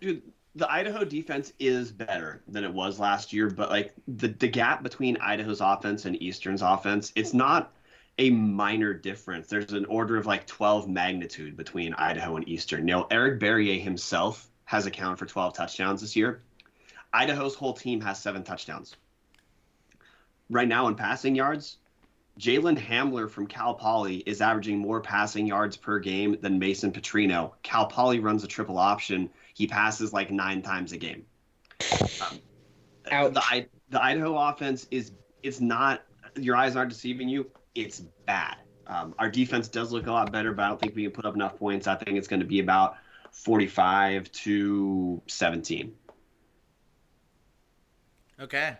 [0.00, 0.22] dude,
[0.54, 4.82] the Idaho defense is better than it was last year, but like the the gap
[4.82, 7.72] between Idaho's offense and Eastern's offense, it's not
[8.18, 9.48] a minor difference.
[9.48, 12.84] There's an order of like 12 magnitude between Idaho and Eastern.
[12.84, 16.42] Now, Eric Barriere himself has accounted for 12 touchdowns this year.
[17.14, 18.96] Idaho's whole team has seven touchdowns.
[20.50, 21.78] Right now in passing yards,
[22.38, 27.52] Jalen Hamler from Cal Poly is averaging more passing yards per game than Mason Petrino.
[27.62, 31.24] Cal Poly runs a triple option he passes like nine times a game.
[33.10, 36.02] Um, the, the Idaho offense is it's not
[36.36, 37.50] your eyes aren't deceiving you.
[37.74, 38.56] It's bad.
[38.86, 41.24] Um, our defense does look a lot better, but I don't think we can put
[41.24, 41.86] up enough points.
[41.86, 42.96] I think it's going to be about
[43.30, 45.92] 45 to 17.
[48.40, 48.76] Okay.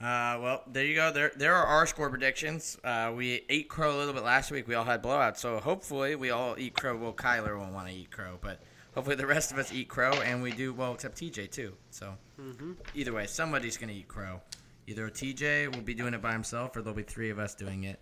[0.00, 1.12] Uh, well, there you go.
[1.12, 2.76] There, there are our score predictions.
[2.82, 4.66] Uh, we ate crow a little bit last week.
[4.66, 6.96] We all had blowouts, so hopefully we all eat crow.
[6.96, 8.60] Well, Kyler won't want to eat crow, but
[8.94, 11.72] Hopefully, the rest of us eat crow, and we do well, except TJ too.
[11.90, 12.72] So, mm-hmm.
[12.94, 14.40] either way, somebody's gonna eat crow.
[14.86, 17.84] Either TJ will be doing it by himself, or there'll be three of us doing
[17.84, 18.00] it.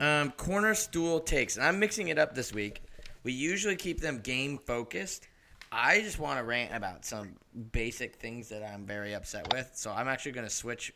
[0.00, 2.82] Um, corner stool takes, and I'm mixing it up this week.
[3.22, 5.28] We usually keep them game focused.
[5.70, 7.36] I just want to rant about some
[7.70, 9.70] basic things that I'm very upset with.
[9.74, 10.92] So I'm actually going to switch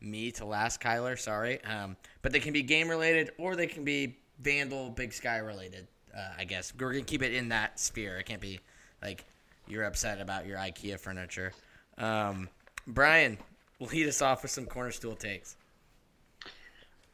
[0.00, 1.18] me to last Kyler.
[1.18, 5.38] Sorry, um, but they can be game related or they can be Vandal Big Sky
[5.38, 5.86] related.
[6.16, 8.18] Uh, I guess we're gonna keep it in that sphere.
[8.18, 8.60] It can't be
[9.02, 9.24] like
[9.66, 11.52] you're upset about your IKEA furniture.
[11.98, 12.48] Um,
[12.86, 13.38] Brian,
[13.80, 15.56] lead us off with some corner stool takes.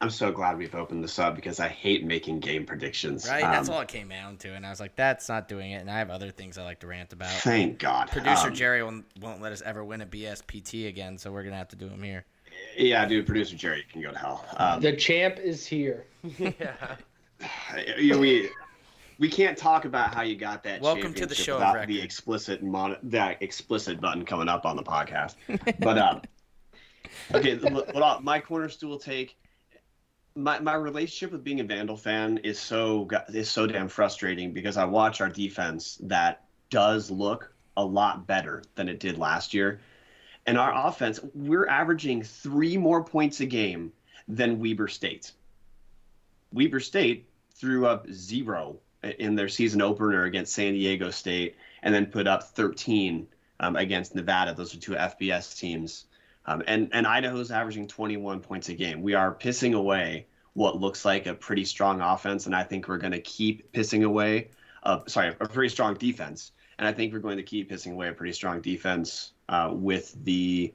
[0.01, 3.27] I'm so glad we've opened this up because I hate making game predictions.
[3.27, 5.71] Right, um, that's all it came down to, and I was like, "That's not doing
[5.71, 7.29] it." And I have other things I like to rant about.
[7.29, 8.11] Thank God.
[8.11, 11.55] Producer um, Jerry won't, won't let us ever win a BSPT again, so we're gonna
[11.55, 12.25] have to do them here.
[12.77, 14.45] Yeah, dude, producer Jerry can go to hell.
[14.57, 16.05] Um, the champ is here.
[16.39, 16.97] yeah.
[17.97, 18.49] you know, we
[19.17, 20.81] we can't talk about how you got that.
[20.81, 24.75] Welcome to the show of without the explicit mon- that explicit button coming up on
[24.75, 25.35] the podcast.
[25.79, 26.21] but um,
[27.33, 29.37] okay, what I- my corner stool take.
[30.37, 34.75] My, my relationship with being a Vandal fan is so is so damn frustrating because
[34.75, 39.79] I watch our defense that does look a lot better than it did last year,
[40.45, 43.93] and our offense we're averaging three more points a game
[44.27, 45.31] than Weber State.
[46.51, 48.79] Weber State threw up zero
[49.19, 53.27] in their season opener against San Diego State, and then put up 13
[53.59, 54.53] um, against Nevada.
[54.53, 56.05] Those are two FBS teams,
[56.45, 59.01] um, and and Idaho's averaging 21 points a game.
[59.01, 62.97] We are pissing away what looks like a pretty strong offense, and I think we're
[62.97, 64.49] going to keep pissing away.
[64.83, 68.09] Uh, sorry, a pretty strong defense, and I think we're going to keep pissing away
[68.09, 70.73] a pretty strong defense uh, with the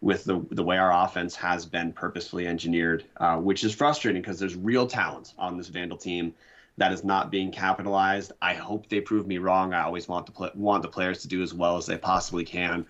[0.00, 4.38] with the the way our offense has been purposefully engineered, uh, which is frustrating because
[4.38, 6.34] there's real talent on this Vandal team
[6.78, 8.32] that is not being capitalized.
[8.40, 9.74] I hope they prove me wrong.
[9.74, 12.44] I always want the pl- want the players to do as well as they possibly
[12.44, 12.86] can.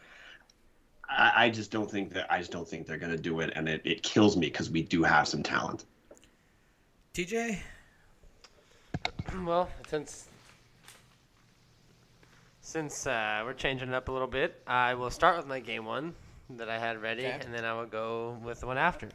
[1.09, 3.53] I, I just don't think that I just don't think they're going to do it,
[3.57, 5.84] and it, it kills me because we do have some talent.
[7.14, 7.59] TJ,
[9.45, 10.28] Well, since
[12.61, 15.84] since uh, we're changing it up a little bit, I will start with my game
[15.86, 16.14] one
[16.51, 17.39] that I had ready, Okay.
[17.43, 19.09] and then I will go with the one after.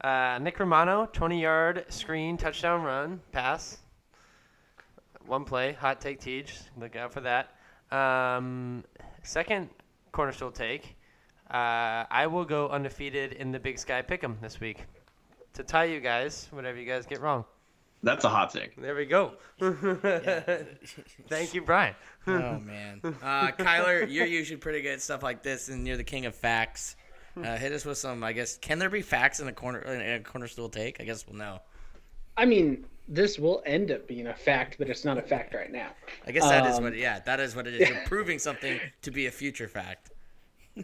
[0.00, 3.78] Uh, Nick Romano, 20-yard screen touchdown run pass.
[5.26, 6.46] One play, hot take Tej.
[6.78, 7.50] Look out for that.
[7.90, 8.84] Um,
[9.22, 9.70] second
[10.12, 10.96] cornerstone take.
[11.50, 14.84] Uh, I will go undefeated in the Big Sky Pick'em this week
[15.54, 17.44] to tie you guys, whatever you guys get wrong.
[18.02, 18.80] That's a hot take.
[18.80, 19.32] There we go.
[21.28, 21.94] Thank you, Brian.
[22.26, 26.04] oh man, uh, Kyler, you're usually pretty good at stuff like this, and you're the
[26.04, 26.96] king of facts.
[27.36, 28.22] Uh, hit us with some.
[28.22, 31.00] I guess can there be facts in a corner in a corner stool take?
[31.00, 31.60] I guess we'll know.
[32.36, 35.70] I mean, this will end up being a fact, but it's not a fact right
[35.70, 35.90] now.
[36.26, 36.96] I guess that is Um, what.
[36.96, 37.88] Yeah, that is what it is.
[37.88, 40.10] You're proving something to be a future fact.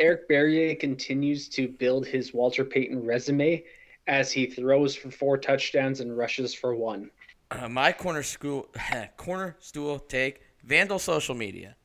[0.01, 3.63] Eric Barriere continues to build his Walter Payton resume
[4.07, 7.11] as he throws for four touchdowns and rushes for one.
[7.51, 8.69] Uh, my corner school
[9.17, 11.77] corner stool take Vandal social media.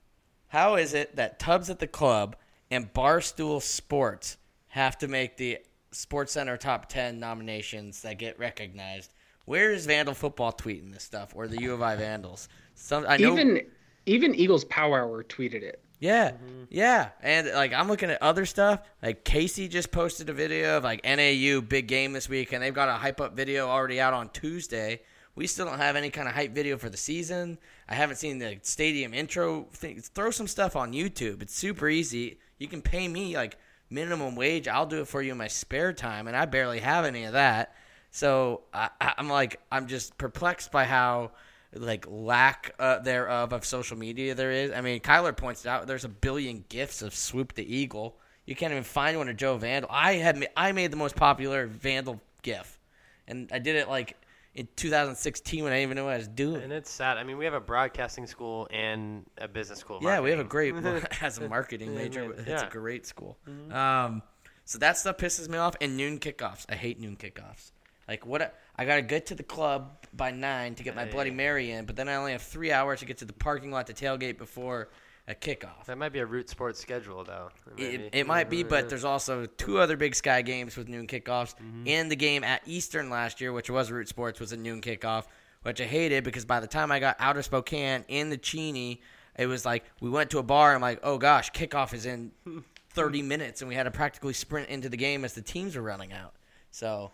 [0.49, 2.37] How is it that Tubbs at the Club
[2.71, 4.37] and Barstool Sports
[4.69, 5.57] have to make the
[5.91, 9.13] Sports Center top ten nominations that get recognized?
[9.47, 12.49] Where is Vandal football tweeting this stuff or the U of I Vandals?
[12.75, 13.31] Some I know.
[13.31, 13.61] Even
[14.05, 15.81] even Eagles Power Hour tweeted it.
[16.01, 16.63] Yeah, mm-hmm.
[16.69, 18.81] yeah, and like I'm looking at other stuff.
[19.01, 22.73] Like Casey just posted a video of like NAU big game this week, and they've
[22.73, 24.99] got a hype up video already out on Tuesday.
[25.35, 27.57] We still don't have any kind of hype video for the season.
[27.87, 30.01] I haven't seen the stadium intro thing.
[30.01, 31.41] Throw some stuff on YouTube.
[31.41, 32.37] It's super easy.
[32.57, 33.57] You can pay me like
[33.89, 34.67] minimum wage.
[34.67, 37.31] I'll do it for you in my spare time, and I barely have any of
[37.31, 37.73] that.
[38.17, 41.33] So I, I'm like, I'm just perplexed by how
[41.71, 44.71] like lack uh, thereof of social media there is.
[44.71, 48.17] I mean, Kyler points out there's a billion gifs of Swoop the Eagle.
[48.47, 49.87] You can't even find one of Joe Vandal.
[49.93, 52.79] I had I made the most popular Vandal gif,
[53.27, 54.17] and I did it like
[54.55, 56.63] in 2016 when I didn't even know what I was doing.
[56.63, 57.19] And it's sad.
[57.19, 59.99] I mean, we have a broadcasting school and a business school.
[60.01, 60.73] Yeah, we have a great
[61.21, 62.29] as a marketing major.
[62.29, 63.37] man, It's a great school.
[63.71, 64.23] Um,
[64.65, 65.75] so that stuff pisses me off.
[65.79, 66.65] And noon kickoffs.
[66.67, 67.73] I hate noon kickoffs.
[68.07, 68.55] Like what?
[68.75, 71.05] I gotta get to the club by nine to get my.
[71.05, 73.71] Bloody Mary in, but then I only have three hours to get to the parking
[73.71, 74.89] lot to tailgate before
[75.27, 75.85] a kickoff.
[75.85, 77.49] That might be a root sports schedule, though.
[77.77, 78.09] It, Maybe.
[78.13, 81.55] it might be, but there's also two other Big Sky games with noon kickoffs.
[81.55, 81.83] Mm-hmm.
[81.87, 85.25] And the game at Eastern last year, which was Root Sports, was a noon kickoff,
[85.63, 89.01] which I hated because by the time I got out of Spokane in the Cheney,
[89.37, 90.73] it was like we went to a bar.
[90.73, 92.31] I'm like, oh gosh, kickoff is in
[92.91, 95.81] 30 minutes, and we had to practically sprint into the game as the teams were
[95.81, 96.33] running out.
[96.71, 97.11] So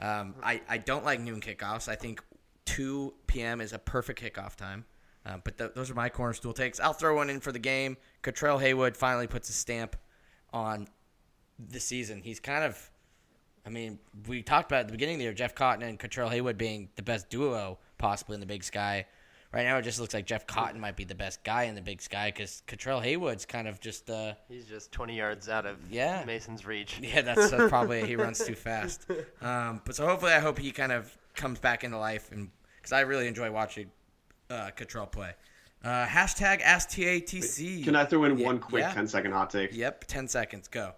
[0.00, 1.88] um, I, I don't like noon kickoffs.
[1.88, 2.22] I think
[2.66, 3.60] 2 p.m.
[3.60, 4.84] is a perfect kickoff time.
[5.26, 6.78] Uh, but th- those are my corner stool takes.
[6.80, 7.96] I'll throw one in for the game.
[8.22, 9.96] Cutrell Haywood finally puts a stamp
[10.52, 10.88] on
[11.58, 12.20] the season.
[12.22, 12.90] He's kind of,
[13.64, 16.30] I mean, we talked about at the beginning of the year, Jeff Cotton and Cutrell
[16.30, 19.06] Haywood being the best duo possibly in the Big Sky.
[19.54, 21.80] Right now, it just looks like Jeff Cotton might be the best guy in the
[21.80, 25.76] Big Sky because Cutrell Haywood's kind of just, uh, He's just 20 yards out of
[25.88, 26.24] Yeah.
[26.26, 26.98] Mason's reach.
[27.00, 29.06] yeah, that's, that's probably he runs too fast.
[29.40, 32.90] Um, but so hopefully, I hope he kind of comes back into life, and because
[32.92, 33.92] I really enjoy watching
[34.50, 35.34] uh, Cutrell play.
[35.84, 37.84] Uh, hashtag AskTATC.
[37.84, 38.92] Can I throw in Yeah, one quick yeah.
[38.92, 39.72] 10 second hot take?
[39.72, 40.66] Yep, ten seconds.
[40.66, 40.94] Go.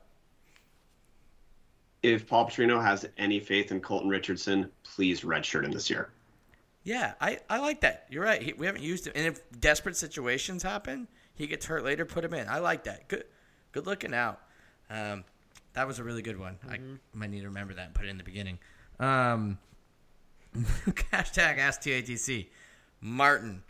[2.03, 6.09] If Paul Petrino has any faith in Colton Richardson, please redshirt him this year.
[6.87, 8.07] Yeah, I, I like that.
[8.11, 8.41] You're right.
[8.41, 12.05] He, we haven't used him, and if desperate situations happen, he gets hurt later.
[12.05, 12.49] Put him in.
[12.49, 13.09] I like that.
[13.09, 13.25] Good,
[13.73, 14.41] good looking out.
[14.89, 15.25] Um,
[15.73, 16.59] that was a really good one.
[16.71, 16.79] I
[17.13, 18.61] might need to remember that and put it in the beginning.
[19.01, 19.59] Um,
[20.55, 22.47] hashtag AskTATC.
[23.01, 23.65] Martin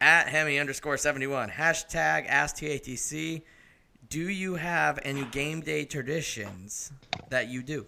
[0.00, 1.50] at Hemi underscore 71.
[1.50, 3.42] Hashtag AskTATC.
[4.08, 6.90] Do you have any game day traditions
[7.30, 7.86] that you do?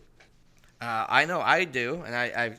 [0.81, 2.59] Uh, I know I do, and I, I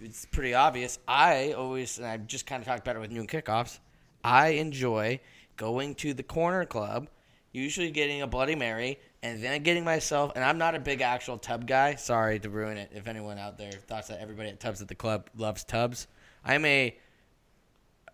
[0.00, 0.98] it's pretty obvious.
[1.06, 3.78] I always, and I just kind of talked about it with noon kickoffs.
[4.22, 5.20] I enjoy
[5.56, 7.08] going to the corner club,
[7.52, 10.32] usually getting a Bloody Mary, and then getting myself.
[10.34, 11.94] And I'm not a big actual tub guy.
[11.94, 12.90] Sorry to ruin it.
[12.94, 16.06] If anyone out there thought that everybody at Tubs at the club loves tubs,
[16.44, 16.96] I'm a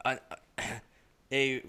[0.04, 0.18] a,
[1.32, 1.62] a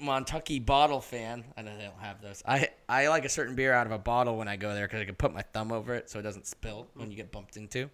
[0.00, 1.44] Montucky bottle fan.
[1.56, 2.42] I know they don't have those.
[2.46, 5.00] I I like a certain beer out of a bottle when I go there because
[5.00, 7.56] I can put my thumb over it so it doesn't spill when you get bumped
[7.56, 7.90] into.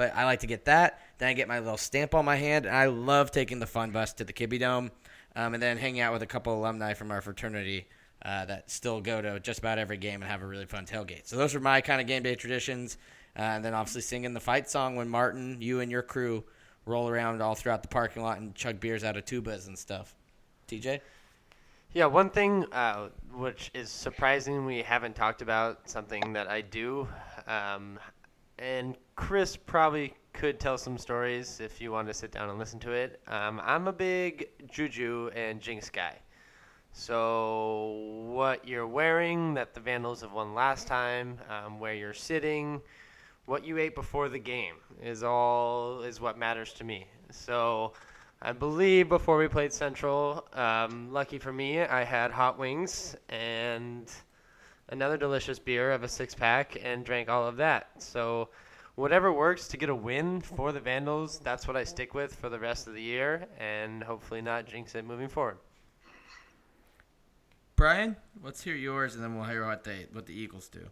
[0.00, 0.98] But I like to get that.
[1.18, 3.90] Then I get my little stamp on my hand, and I love taking the fun
[3.90, 4.90] bus to the Kibbie Dome,
[5.36, 7.86] um, and then hanging out with a couple alumni from our fraternity
[8.24, 11.26] uh, that still go to just about every game and have a really fun tailgate.
[11.26, 12.96] So those are my kind of game day traditions.
[13.38, 16.44] Uh, and then obviously singing the fight song when Martin, you and your crew
[16.86, 20.14] roll around all throughout the parking lot and chug beers out of tubas and stuff.
[20.66, 21.00] TJ?
[21.92, 27.06] Yeah, one thing uh, which is surprising we haven't talked about, something that I do,
[27.46, 27.98] um,
[28.58, 32.80] and Chris probably could tell some stories if you want to sit down and listen
[32.80, 33.20] to it.
[33.28, 36.16] Um, I'm a big Juju and Jinx guy.
[36.92, 42.80] So, what you're wearing that the Vandals have won last time, um, where you're sitting,
[43.44, 47.06] what you ate before the game is all is what matters to me.
[47.30, 47.92] So,
[48.40, 54.10] I believe before we played Central, um, lucky for me, I had hot wings and
[54.88, 57.90] another delicious beer of a six pack and drank all of that.
[57.98, 58.48] So,
[59.00, 62.50] whatever works to get a win for the Vandals, that's what I stick with for
[62.50, 65.56] the rest of the year and hopefully not jinx it moving forward.
[67.76, 70.86] Brian, let's hear yours, and then we'll hear what they what the Eagles do.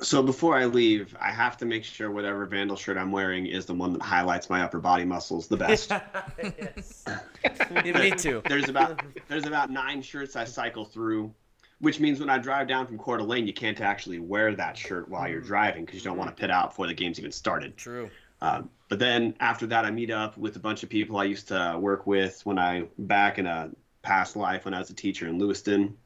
[0.00, 3.66] So before I leave, I have to make sure whatever Vandal shirt I'm wearing is
[3.66, 5.90] the one that highlights my upper body muscles the best.
[6.42, 7.04] yes.
[7.44, 8.40] Yeah, me too.
[8.48, 11.34] there's about there's about nine shirts I cycle through,
[11.80, 15.08] which means when I drive down from Coeur d'Alene, you can't actually wear that shirt
[15.08, 17.76] while you're driving because you don't want to pit out before the game's even started.
[17.76, 18.10] True.
[18.42, 21.48] Um, but then after that, I meet up with a bunch of people I used
[21.48, 23.70] to work with when I back in a
[24.02, 25.96] past life when I was a teacher in Lewiston.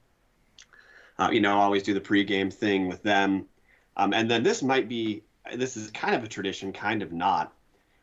[1.19, 3.47] Uh, you know, I always do the pregame thing with them.
[3.97, 5.23] Um, and then this might be,
[5.55, 7.53] this is kind of a tradition, kind of not,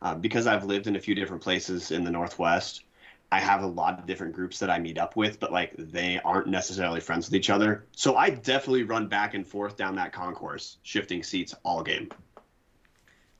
[0.00, 2.84] uh, because I've lived in a few different places in the Northwest.
[3.32, 6.20] I have a lot of different groups that I meet up with, but like they
[6.22, 7.86] aren't necessarily friends with each other.
[7.96, 12.10] So I definitely run back and forth down that concourse, shifting seats all game.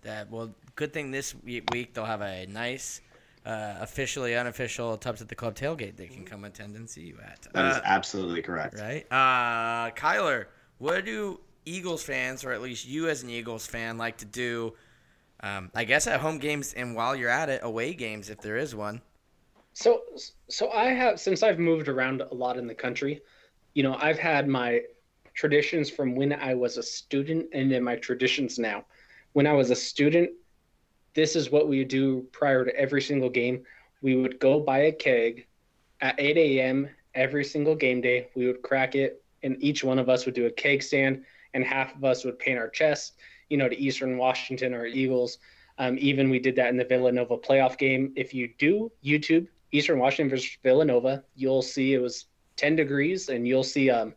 [0.01, 3.03] That well, good thing this week they'll have a nice,
[3.45, 7.18] uh, officially unofficial Tubs at the Club tailgate they can come attend and see you
[7.22, 7.47] at.
[7.53, 8.80] That is Uh, absolutely correct.
[8.80, 9.05] right.
[9.12, 10.47] Uh, Kyler,
[10.78, 14.72] what do Eagles fans, or at least you as an Eagles fan, like to do?
[15.40, 18.57] Um, I guess at home games and while you're at it, away games if there
[18.57, 19.03] is one.
[19.75, 20.03] So,
[20.49, 23.20] so I have since I've moved around a lot in the country.
[23.75, 24.83] You know, I've had my
[25.35, 28.85] traditions from when I was a student, and then my traditions now.
[29.33, 30.31] When I was a student,
[31.14, 33.64] this is what we do prior to every single game.
[34.03, 35.47] We would go buy a keg
[36.03, 36.91] at 8 a.m.
[37.14, 38.29] every single game day.
[38.35, 41.64] We would crack it, and each one of us would do a keg stand, and
[41.64, 43.14] half of us would paint our chest,
[43.49, 45.39] you know, to Eastern Washington or Eagles.
[45.79, 48.12] Um, even we did that in the Villanova playoff game.
[48.16, 53.49] If you do YouTube Eastern Washington versus Villanova, you'll see it was 10 degrees, and
[53.49, 54.14] you'll see um,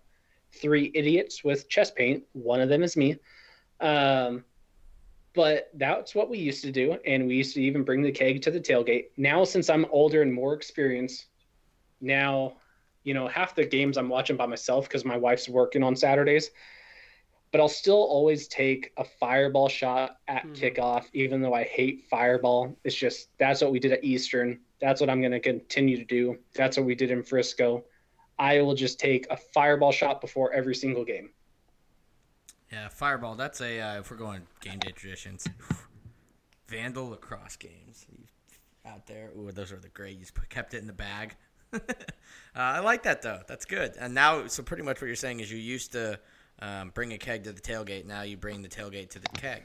[0.62, 2.24] three idiots with chest paint.
[2.34, 3.18] One of them is me.
[3.80, 4.43] Um,
[5.34, 8.41] but that's what we used to do, and we used to even bring the keg
[8.43, 9.06] to the tailgate.
[9.18, 11.26] Now, since I'm older and more experienced,
[11.99, 12.58] now,
[13.03, 16.51] you know, half the games I'm watching by myself because my wife's working on Saturdays.
[17.51, 20.53] But I'll still always take a fireball shot at Hmm.
[20.53, 22.78] kickoff, even though I hate fireball.
[22.84, 24.60] It's just that's what we did at Eastern.
[24.82, 26.38] That's what I'm going to continue to do.
[26.53, 27.84] That's what we did in Frisco.
[28.38, 31.30] I will just take a fireball shot before every single game.
[32.71, 33.36] Yeah, Fireball.
[33.36, 35.47] That's a uh, if we're going game day traditions.
[36.67, 38.05] Vandal lacrosse games
[38.86, 39.30] out there.
[39.38, 40.17] Ooh, those are the great.
[40.17, 41.36] You kept it in the bag.
[41.73, 41.80] uh,
[42.55, 43.39] I like that though.
[43.47, 43.95] That's good.
[43.99, 46.19] And now, so pretty much what you're saying is you used to
[46.59, 48.05] um, bring a keg to the tailgate.
[48.05, 49.63] Now you bring the tailgate to the keg.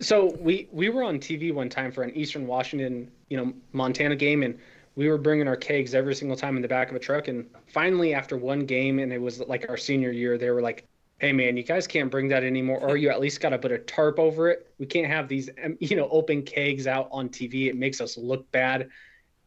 [0.00, 4.16] So we we were on TV one time for an Eastern Washington, you know, Montana
[4.16, 4.58] game, and
[4.94, 7.28] we were bringing our kegs every single time in the back of a truck.
[7.28, 10.86] And finally, after one game, and it was like our senior year, they were like,
[11.18, 13.72] "Hey, man, you guys can't bring that anymore, or you at least got to put
[13.72, 14.72] a tarp over it.
[14.78, 17.66] We can't have these, you know, open kegs out on TV.
[17.66, 18.90] It makes us look bad."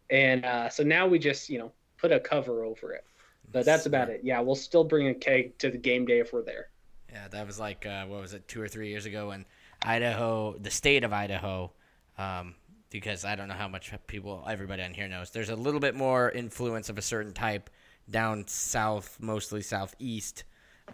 [0.09, 3.05] And uh, so now we just, you know, put a cover over it.
[3.51, 4.21] But that's about it.
[4.23, 6.69] Yeah, we'll still bring a keg to the game day if we're there.
[7.11, 9.45] Yeah, that was like uh, what was it, two or three years ago when
[9.83, 11.71] Idaho, the state of Idaho,
[12.17, 12.55] um,
[12.89, 15.31] because I don't know how much people, everybody on here knows.
[15.31, 17.69] There's a little bit more influence of a certain type
[18.09, 20.43] down south, mostly southeast,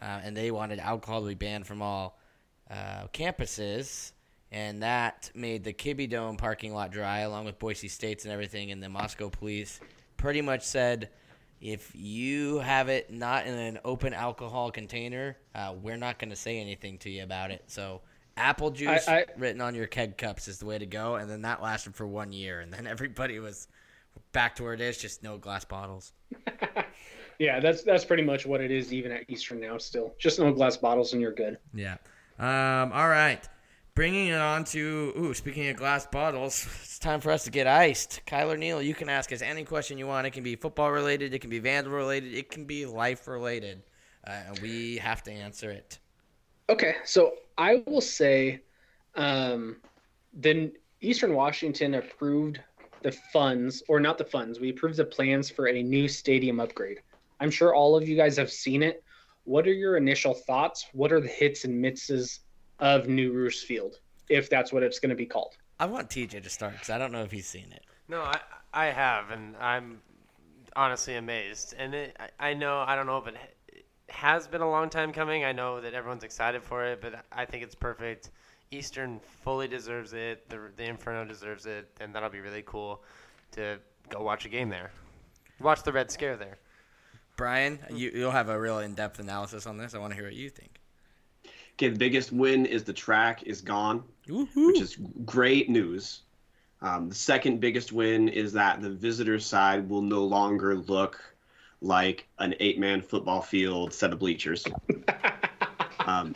[0.01, 2.19] uh, and they wanted alcohol to be banned from all
[2.69, 4.11] uh, campuses,
[4.51, 8.71] and that made the Kibbie Dome parking lot dry, along with Boise State's and everything.
[8.71, 9.79] And the Moscow police
[10.15, 11.09] pretty much said,
[11.59, 16.35] if you have it not in an open alcohol container, uh, we're not going to
[16.35, 17.63] say anything to you about it.
[17.67, 18.01] So
[18.37, 21.15] apple juice I- I- written on your keg cups is the way to go.
[21.15, 23.67] And then that lasted for one year, and then everybody was
[24.31, 26.13] back to where it is, just no glass bottles.
[27.39, 29.77] Yeah, that's that's pretty much what it is even at Eastern now.
[29.77, 31.57] Still, just no glass bottles and you're good.
[31.73, 31.97] Yeah.
[32.39, 33.47] Um, all right.
[33.93, 37.65] Bringing it on to, ooh, speaking of glass bottles, it's time for us to get
[37.65, 38.21] iced.
[38.27, 40.27] Kyler Neal, you can ask us any question you want.
[40.27, 43.81] It can be football related, it can be vandal related, it can be life related.
[44.25, 45.99] Uh, and we have to answer it.
[46.69, 48.61] Okay, so I will say,
[49.15, 49.77] um,
[50.33, 52.59] then Eastern Washington approved
[53.03, 54.59] the funds, or not the funds.
[54.59, 56.99] We approved the plans for a new stadium upgrade.
[57.39, 59.03] I'm sure all of you guys have seen it.
[59.43, 60.87] What are your initial thoughts?
[60.93, 62.39] What are the hits and misses
[62.79, 63.95] of New Roos Field,
[64.29, 65.55] if that's what it's going to be called?
[65.79, 67.83] I want TJ to start because I don't know if he's seen it.
[68.07, 68.39] No, I
[68.73, 70.01] I have, and I'm
[70.75, 71.75] honestly amazed.
[71.77, 73.47] And it, I, I know I don't know if it ha-
[74.09, 75.43] has been a long time coming.
[75.43, 78.31] I know that everyone's excited for it, but I think it's perfect.
[78.71, 80.49] Eastern fully deserves it.
[80.49, 83.03] The the Inferno deserves it, and that'll be really cool
[83.53, 83.79] to
[84.09, 84.91] go watch a game there.
[85.59, 86.57] Watch the Red Scare there.
[87.35, 89.93] Brian, you, you'll have a real in depth analysis on this.
[89.93, 90.79] I want to hear what you think.
[91.73, 94.67] Okay, the biggest win is the track is gone, Woo-hoo.
[94.67, 96.21] which is great news.
[96.81, 101.19] Um, the second biggest win is that the visitor side will no longer look
[101.81, 104.65] like an eight-man football field set of bleachers.
[106.05, 106.33] Um,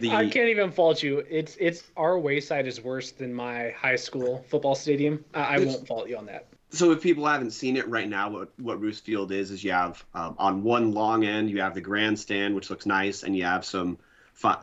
[0.00, 1.24] the I can't even fault you.
[1.30, 5.24] It's it's our wayside is worse than my high school football stadium.
[5.32, 6.48] I, I won't fault you on that.
[6.70, 9.70] so if people haven't seen it right now, what what Roos Field is is you
[9.70, 13.44] have um, on one long end you have the grandstand, which looks nice, and you
[13.44, 13.96] have some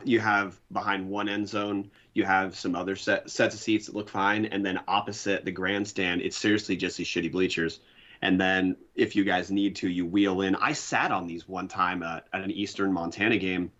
[0.04, 3.94] you have behind one end zone you have some other set, sets of seats that
[3.94, 7.80] look fine, and then opposite the grandstand, it's seriously just these shitty bleachers.
[8.22, 10.54] And then if you guys need to, you wheel in.
[10.56, 13.72] I sat on these one time uh, at an Eastern Montana game.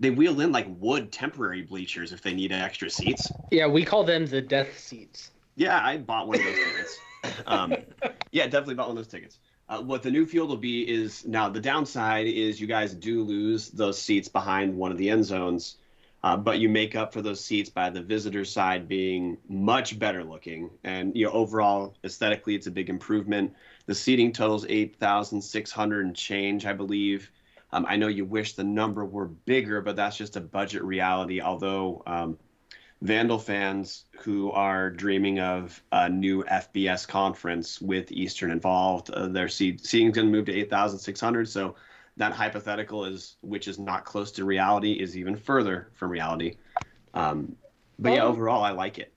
[0.00, 3.30] They wheel in like wood temporary bleachers if they need extra seats.
[3.50, 5.32] Yeah, we call them the death seats.
[5.56, 6.98] Yeah, I bought one of those tickets.
[7.46, 7.74] Um,
[8.30, 9.40] yeah, definitely bought one of those tickets.
[9.68, 13.24] Uh, what the new field will be is now the downside is you guys do
[13.24, 15.78] lose those seats behind one of the end zones,
[16.22, 20.22] uh, but you make up for those seats by the visitor side being much better
[20.22, 20.70] looking.
[20.84, 23.52] And you know, overall aesthetically, it's a big improvement.
[23.88, 27.32] The seating totals eight thousand six hundred and change, I believe.
[27.72, 31.40] Um, I know you wish the number were bigger, but that's just a budget reality.
[31.40, 32.38] Although um,
[33.00, 39.48] Vandal fans who are dreaming of a new FBS conference with Eastern involved, uh, their
[39.48, 41.48] seed, seating's going to move to 8,600.
[41.48, 41.76] So
[42.16, 46.56] that hypothetical is, which is not close to reality, is even further from reality.
[47.14, 47.56] Um,
[47.98, 49.14] but yeah, Um, overall, I like it.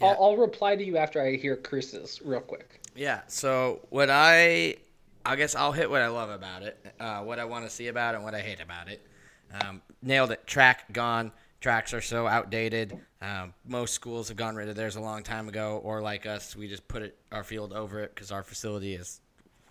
[0.00, 0.08] Yeah.
[0.08, 2.80] I'll, I'll reply to you after I hear Chris's real quick.
[2.94, 3.20] Yeah.
[3.28, 4.76] So what I,
[5.24, 7.88] I guess I'll hit what I love about it, uh, what I want to see
[7.88, 9.06] about it, and what I hate about it.
[9.52, 10.46] Um, nailed it.
[10.46, 11.32] Track gone.
[11.60, 12.98] Tracks are so outdated.
[13.20, 16.56] Um, most schools have gone rid of theirs a long time ago, or like us,
[16.56, 19.20] we just put it our field over it because our facility is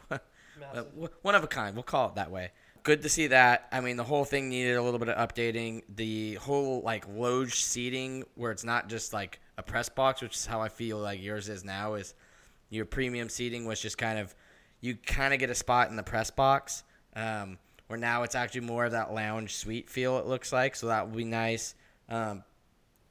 [1.21, 1.75] one of a kind.
[1.75, 2.51] We'll call it that way.
[2.84, 3.67] Good to see that.
[3.71, 5.82] I mean, the whole thing needed a little bit of updating.
[5.93, 10.45] The whole like loge seating, where it's not just like a press box, which is
[10.45, 12.16] how I feel like yours is now, is
[12.70, 14.34] your premium seating was just kind of
[14.82, 16.84] you kind of get a spot in the press box.
[17.16, 17.57] Um,
[17.88, 20.20] where now it's actually more of that lounge suite feel.
[20.20, 21.76] It looks like so that would be nice.
[22.07, 22.43] Um,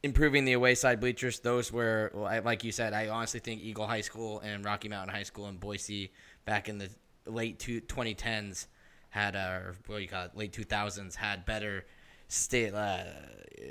[0.03, 1.41] improving the away side bleachers.
[1.41, 5.25] Those were, like you said, I honestly think Eagle High School and Rocky Mountain High
[5.25, 6.13] School and Boise
[6.45, 6.89] back in the
[7.27, 8.67] late two, 2010s
[9.11, 11.85] had, uh, what do you call it, late 2000s had better
[12.29, 13.05] state uh,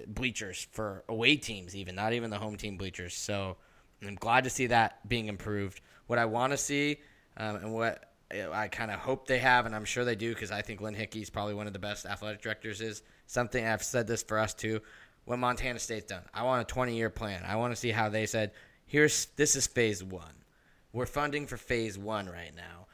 [0.08, 3.14] bleachers for away teams, even not even the home team bleachers.
[3.14, 3.58] So
[4.05, 5.82] I'm glad to see that being improved.
[6.08, 6.97] What I want to see
[7.38, 10.51] um, and what I kind of hope they have, and I'm sure they do, because
[10.51, 12.82] I think Lynn Hickey is probably one of the best athletic directors.
[12.82, 14.82] Is something I've said this for us too.
[15.26, 17.43] When Montana State's done, I want a 20 year plan.
[17.45, 18.51] I want to see how they said,
[18.86, 20.43] "Here's this is phase one.
[20.91, 22.88] We're funding for phase one right now.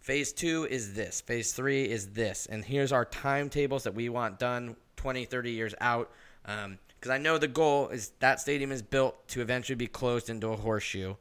[0.00, 1.20] Phase two is this.
[1.20, 2.46] Phase three is this.
[2.46, 6.10] And here's our timetables that we want done 20, 30 years out.
[6.46, 10.48] Because I know the goal is that stadium is built to eventually be closed into
[10.48, 11.16] a horseshoe.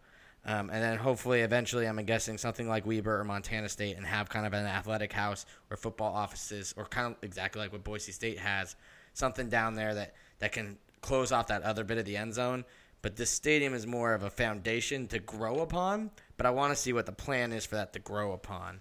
[0.46, 4.30] Um, and then hopefully, eventually, I'm guessing something like Weber or Montana State and have
[4.30, 8.14] kind of an athletic house or football offices or kind of exactly like what Boise
[8.14, 8.78] State has,
[9.14, 12.64] something down there that, that can close off that other bit of the end zone.
[13.02, 16.10] but this stadium is more of a foundation to grow upon.
[16.38, 18.80] But I want to see what the plan is for that to grow upon.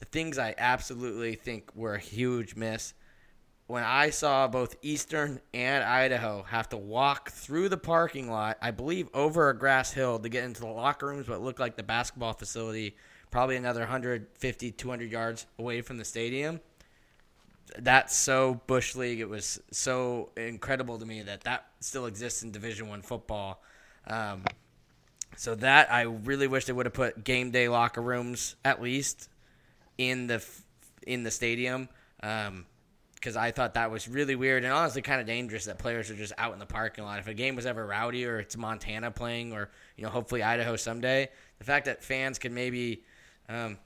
[0.00, 2.94] The things I absolutely think were a huge miss
[3.70, 8.72] when I saw both Eastern and Idaho have to walk through the parking lot, I
[8.72, 11.84] believe over a grass hill to get into the locker rooms, what looked like the
[11.84, 12.96] basketball facility,
[13.30, 16.60] probably another 150, 200 yards away from the stadium.
[17.78, 19.20] That's so bush league.
[19.20, 23.62] It was so incredible to me that that still exists in Division One football.
[24.08, 24.42] Um,
[25.36, 29.28] so that I really wish they would have put game day locker rooms at least
[29.96, 30.44] in the
[31.06, 31.88] in the stadium.
[32.20, 32.66] Um,
[33.20, 36.14] because I thought that was really weird and honestly kind of dangerous that players are
[36.14, 37.18] just out in the parking lot.
[37.18, 40.76] If a game was ever rowdy or it's Montana playing or you know hopefully Idaho
[40.76, 43.02] someday, the fact that fans could maybe
[43.48, 43.78] um,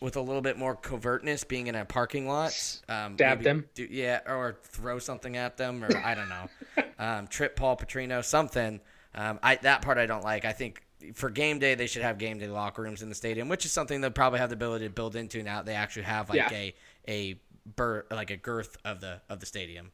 [0.00, 2.52] with a little bit more covertness being in a parking lot,
[2.88, 7.26] um, stab them, do, yeah, or throw something at them, or I don't know, um,
[7.26, 8.80] trip Paul Petrino, something.
[9.14, 10.44] Um, I that part I don't like.
[10.44, 10.82] I think
[11.14, 13.72] for game day they should have game day locker rooms in the stadium, which is
[13.72, 15.62] something they'll probably have the ability to build into now.
[15.62, 16.52] They actually have like yeah.
[16.52, 16.74] a
[17.08, 17.36] a
[18.10, 19.90] like a girth of the of the stadium.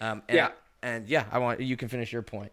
[0.00, 0.46] Um, and yeah,
[0.82, 2.52] I, and yeah, I want you can finish your point.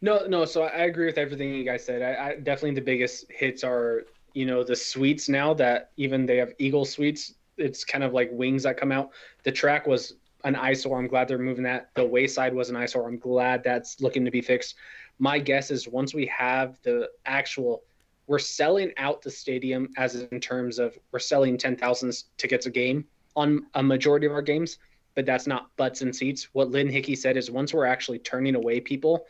[0.00, 0.44] No, no.
[0.44, 2.02] So I agree with everything you guys said.
[2.02, 6.36] I, I definitely the biggest hits are you know the suites now that even they
[6.36, 7.34] have Eagle suites.
[7.56, 9.10] It's kind of like wings that come out.
[9.42, 10.14] The track was
[10.44, 10.98] an eyesore.
[10.98, 11.90] I'm glad they're moving that.
[11.94, 13.08] The wayside was an eyesore.
[13.08, 14.76] I'm glad that's looking to be fixed.
[15.18, 17.82] My guess is once we have the actual,
[18.28, 23.04] we're selling out the stadium as in terms of we're selling 10,000 tickets a game
[23.36, 24.78] on a majority of our games,
[25.14, 26.48] but that's not butts and seats.
[26.52, 29.26] What Lynn Hickey said is once we're actually turning away people,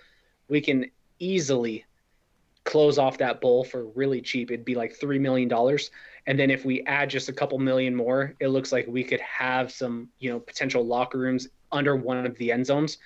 [0.49, 1.85] we can easily
[2.65, 4.51] close off that bowl for really cheap.
[4.51, 5.51] It'd be like $3 million.
[6.27, 9.21] And then if we add just a couple million more, it looks like we could
[9.21, 12.99] have some, you know, potential locker rooms under one of the end zones.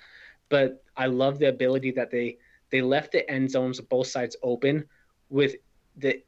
[0.49, 2.37] But I love the ability that they
[2.71, 4.85] they left the end zones both sides open
[5.29, 5.55] with
[5.95, 6.21] the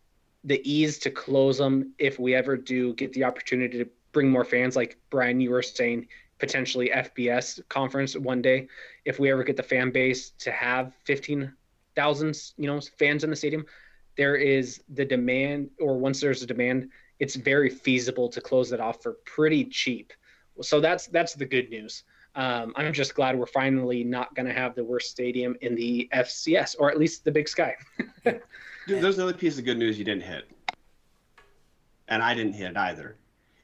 [0.45, 4.45] the ease to close them if we ever do get the opportunity to bring more
[4.45, 4.77] fans.
[4.77, 6.07] Like Brian, you were saying
[6.39, 8.67] potentially FBS conference one day.
[9.03, 11.53] If we ever get the fan base to have fifteen
[11.95, 13.65] thousand, you know, fans in the stadium,
[14.17, 16.89] there is the demand, or once there's a demand,
[17.19, 20.13] it's very feasible to close it off for pretty cheap.
[20.61, 22.03] So that's that's the good news.
[22.35, 26.09] Um, I'm just glad we're finally not going to have the worst stadium in the
[26.13, 27.75] FCS, or at least the Big Sky.
[28.25, 28.41] Dude,
[28.87, 30.49] there's another piece of good news you didn't hit,
[32.07, 33.17] and I didn't hit either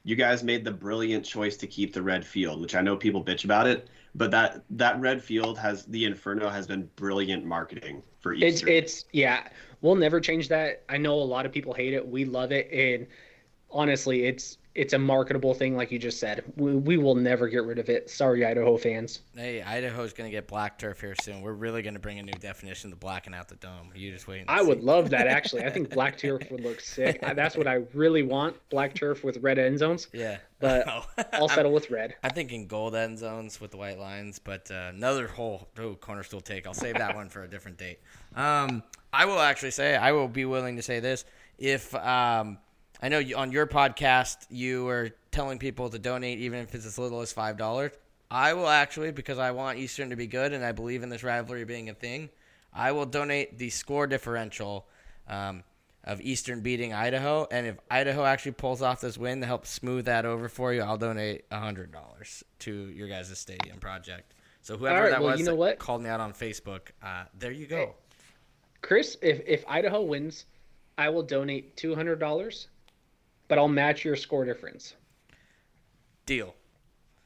[0.04, 3.22] you guys made the brilliant choice to keep the red field, which I know people
[3.24, 8.02] bitch about it, but that that red field has the Inferno has been brilliant marketing
[8.20, 8.68] for Eastern.
[8.68, 9.48] It's it's yeah,
[9.80, 10.82] we'll never change that.
[10.88, 12.06] I know a lot of people hate it.
[12.06, 13.06] We love it, and
[13.70, 16.44] honestly, it's it's a marketable thing, like you just said.
[16.56, 18.08] We, we will never get rid of it.
[18.08, 19.20] Sorry, Idaho fans.
[19.36, 21.42] Hey, Idaho's going to get black turf here soon.
[21.42, 23.90] We're really going to bring a new definition to blacking out the dome.
[23.94, 24.44] You just wait.
[24.48, 24.68] I see.
[24.68, 25.64] would love that, actually.
[25.64, 27.20] I think black turf would look sick.
[27.34, 30.08] That's what I really want black turf with red end zones.
[30.12, 30.38] Yeah.
[30.58, 30.88] But
[31.34, 32.14] I'll settle with red.
[32.22, 36.22] I'm thinking gold end zones with the white lines, but uh, another whole oh, corner
[36.22, 36.66] stool take.
[36.66, 37.98] I'll save that one for a different date.
[38.34, 41.26] Um, I will actually say, I will be willing to say this.
[41.58, 41.94] If.
[41.94, 42.56] Um,
[43.02, 46.86] I know you, on your podcast you were telling people to donate even if it's
[46.86, 47.90] as little as five dollars.
[48.30, 51.24] I will actually because I want Eastern to be good and I believe in this
[51.24, 52.30] rivalry being a thing.
[52.72, 54.86] I will donate the score differential
[55.28, 55.64] um,
[56.04, 60.06] of Eastern beating Idaho, and if Idaho actually pulls off this win to help smooth
[60.06, 64.32] that over for you, I'll donate hundred dollars to your guys' stadium project.
[64.62, 65.78] So whoever right, that well, was you know that what?
[65.78, 67.94] called me out on Facebook, uh, there you go.
[68.80, 70.46] Chris, if if Idaho wins,
[70.96, 72.68] I will donate two hundred dollars
[73.52, 74.94] but I'll match your score difference.
[76.24, 76.54] Deal.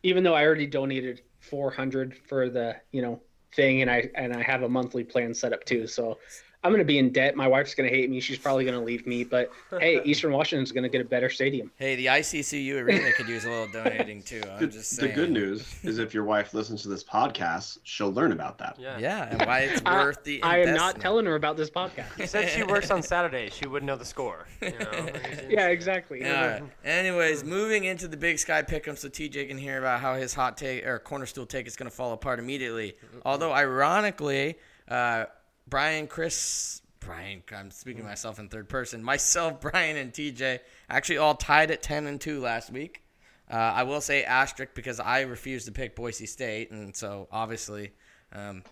[0.02, 3.22] Even though I already donated 400 for the, you know,
[3.54, 5.86] thing and I and I have a monthly plan set up too.
[5.86, 6.18] So
[6.66, 7.36] I'm going to be in debt.
[7.36, 8.18] My wife's going to hate me.
[8.18, 9.22] She's probably going to leave me.
[9.22, 11.70] But hey, Eastern Washington's going to get a better stadium.
[11.76, 14.43] Hey, the ICCU arena could use a little donating too.
[14.51, 15.10] I'm just saying.
[15.10, 18.76] The good news is if your wife listens to this podcast, she'll learn about that.
[18.80, 20.43] Yeah, yeah and why it's worth the.
[20.43, 22.18] I am not telling her about this podcast.
[22.18, 23.55] You said she works on Saturdays.
[23.55, 24.48] She wouldn't know the score.
[24.60, 25.09] You know?
[25.48, 26.22] yeah, exactly.
[26.22, 26.62] Yeah.
[26.84, 30.56] Anyways, moving into the Big Sky pick'em, so TJ can hear about how his hot
[30.56, 32.97] take or corner stool take is going to fall apart immediately.
[33.24, 34.56] Although, ironically.
[34.88, 35.26] Uh,
[35.68, 39.02] Brian, Chris, Brian, I'm speaking to myself in third person.
[39.02, 43.02] Myself, Brian, and TJ actually all tied at 10 and 2 last week.
[43.51, 47.93] Uh, I will say asterisk because I refused to pick Boise State, and so obviously
[48.32, 48.62] um,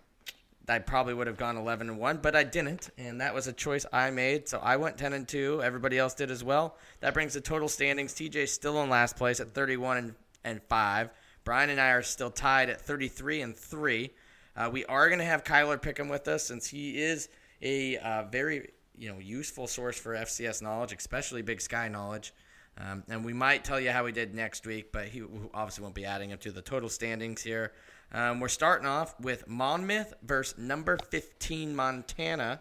[0.68, 3.52] I probably would have gone 11 and 1, but I didn't, and that was a
[3.52, 4.48] choice I made.
[4.48, 5.62] So I went 10 and 2.
[5.62, 6.76] Everybody else did as well.
[7.00, 8.14] That brings the total standings.
[8.14, 10.14] TJ still in last place at 31 and,
[10.44, 11.10] and 5.
[11.44, 14.10] Brian and I are still tied at 33 and 3.
[14.56, 17.28] Uh, we are going to have Kyler Pickham with us since he is
[17.62, 22.32] a uh, very you know useful source for FCS knowledge, especially Big Sky knowledge.
[22.76, 25.22] Um, and we might tell you how we did next week, but he
[25.52, 27.72] obviously won't be adding up to the total standings here.
[28.12, 32.60] Um, we're starting off with Monmouth versus number 15 Montana.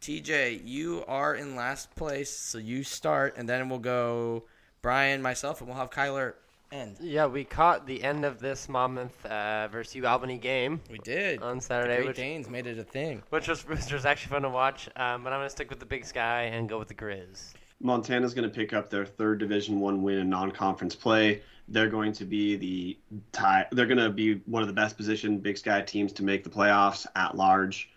[0.00, 4.44] TJ, you are in last place, so you start, and then we'll go
[4.80, 6.34] Brian, myself, and we'll have Kyler
[6.72, 6.96] end.
[7.00, 11.42] Yeah, we caught the end of this Monmouth uh, versus U Albany game We did.
[11.42, 13.22] on The Saturday, Great which, Danes made it a thing.
[13.30, 14.88] which was which was actually fun to watch.
[14.96, 17.54] Um, but I'm gonna stick with the Big Sky and go with the Grizz.
[17.82, 21.40] Montana's going to pick up their third Division One win in non-conference play.
[21.68, 22.98] They're going to be the
[23.32, 23.66] tie.
[23.72, 26.50] They're going to be one of the best positioned Big Sky teams to make the
[26.50, 27.90] playoffs at large.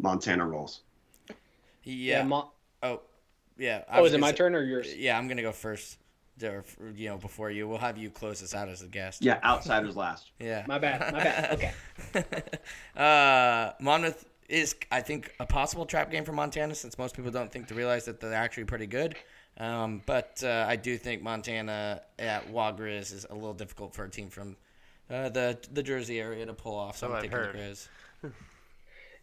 [0.00, 0.80] Montana rolls.
[1.84, 2.24] Yeah.
[2.24, 2.50] Mo-
[2.82, 3.00] oh,
[3.56, 3.82] yeah.
[3.88, 4.94] I oh, was is it my turn or yours?
[4.94, 5.98] Yeah, I'm gonna go first.
[6.42, 9.22] Or, you know, before you, we'll have you close us out as a guest.
[9.22, 10.30] Yeah, outsiders last.
[10.38, 10.64] Yeah.
[10.66, 11.12] My bad.
[11.12, 11.52] My bad.
[12.14, 12.24] Okay.
[12.96, 17.50] uh, Monmouth is, I think, a possible trap game for Montana since most people don't
[17.52, 19.14] think to realize that they're actually pretty good.
[19.58, 24.08] Um, but uh, I do think Montana at Wagriz is a little difficult for a
[24.10, 24.56] team from
[25.10, 26.96] uh, the the Jersey area to pull off.
[26.96, 27.54] So, So I'm I've taking heard.
[27.54, 28.32] the Grizz.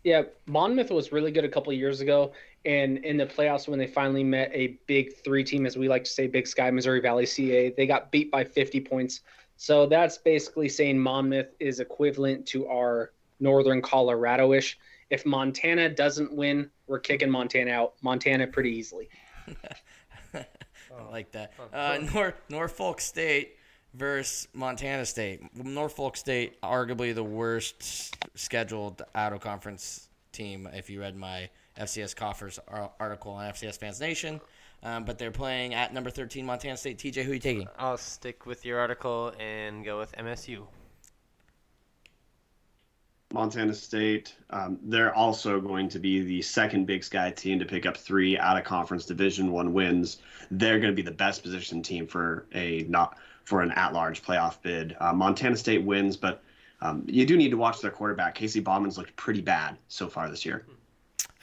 [0.04, 2.34] Yeah, Monmouth was really good a couple of years ago,
[2.66, 6.04] and in the playoffs when they finally met a big three team, as we like
[6.04, 9.22] to say, Big Sky, Missouri Valley, CAA, they got beat by 50 points.
[9.58, 14.78] So that's basically saying Monmouth is equivalent to our Northern Colorado-ish.
[15.10, 17.94] If Montana doesn't win, we're kicking Montana out.
[18.02, 19.10] Montana pretty easily.
[20.34, 20.46] I
[21.12, 21.54] like that.
[21.72, 23.58] Uh, Nor- Norfolk State
[23.94, 25.42] versus Montana State.
[25.56, 30.68] Norfolk State, arguably the worst scheduled out of conference team.
[30.74, 32.60] If you read my FCS Coffers
[33.00, 34.42] article on FCS Fans Nation,
[34.84, 36.98] um, but they're playing at number 13 Montana State.
[36.98, 37.68] TJ, who are you taking?
[37.78, 40.66] I'll stick with your article and go with MSU.
[43.34, 44.34] Montana State.
[44.50, 48.38] Um, they're also going to be the second Big Sky team to pick up three
[48.38, 50.20] out of conference Division One wins.
[50.52, 54.62] They're going to be the best positioned team for a not for an at-large playoff
[54.62, 54.96] bid.
[55.00, 56.42] Uh, Montana State wins, but
[56.82, 58.36] um, you do need to watch their quarterback.
[58.36, 60.66] Casey Bauman's looked pretty bad so far this year.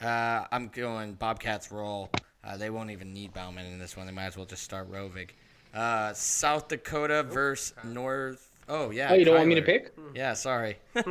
[0.03, 2.11] Uh, I'm going Bobcats roll.
[2.45, 4.07] Uh, they won't even need Bauman in this one.
[4.07, 5.31] They might as well just start Rovig.
[5.73, 8.51] Uh, South Dakota versus North.
[8.69, 9.09] Oh yeah.
[9.11, 9.95] Oh, you don't want me to pick?
[10.15, 10.77] Yeah, sorry.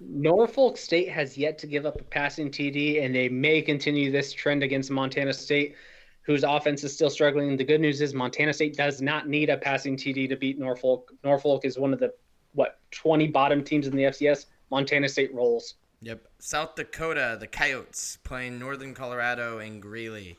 [0.00, 4.32] Norfolk State has yet to give up a passing TD, and they may continue this
[4.32, 5.74] trend against Montana State,
[6.22, 7.56] whose offense is still struggling.
[7.56, 11.12] The good news is Montana State does not need a passing TD to beat Norfolk.
[11.24, 12.12] Norfolk is one of the
[12.52, 14.46] what 20 bottom teams in the FCS.
[14.70, 15.74] Montana State rolls.
[16.00, 16.28] Yep.
[16.38, 20.38] South Dakota, the Coyotes playing Northern Colorado in Greeley.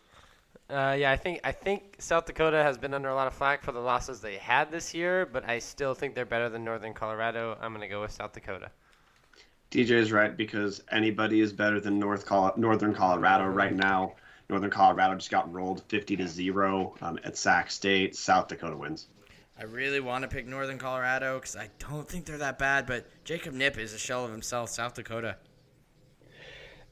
[0.70, 3.64] Uh, yeah, I think I think South Dakota has been under a lot of flack
[3.64, 6.94] for the losses they had this year, but I still think they're better than Northern
[6.94, 7.58] Colorado.
[7.60, 8.72] I'm gonna go with South Dakota.
[9.72, 14.16] DJ is right because anybody is better than North Col- Northern Colorado right now.
[14.50, 18.16] Northern Colorado just got rolled 50 to zero um, at Sac State.
[18.16, 19.08] South Dakota wins.
[19.60, 23.06] I really want to pick Northern Colorado because I don't think they're that bad, but
[23.26, 24.70] Jacob Knipp is a shell of himself.
[24.70, 25.36] South Dakota.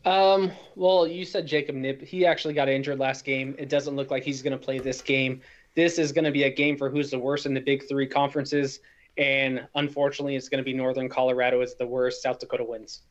[0.08, 2.02] Um, well, you said Jacob Knipp.
[2.02, 3.54] He actually got injured last game.
[3.60, 5.42] It doesn't look like he's going to play this game.
[5.76, 8.08] This is going to be a game for who's the worst in the Big Three
[8.08, 8.80] conferences,
[9.18, 12.24] and unfortunately, it's going to be Northern Colorado is the worst.
[12.24, 13.02] South Dakota wins.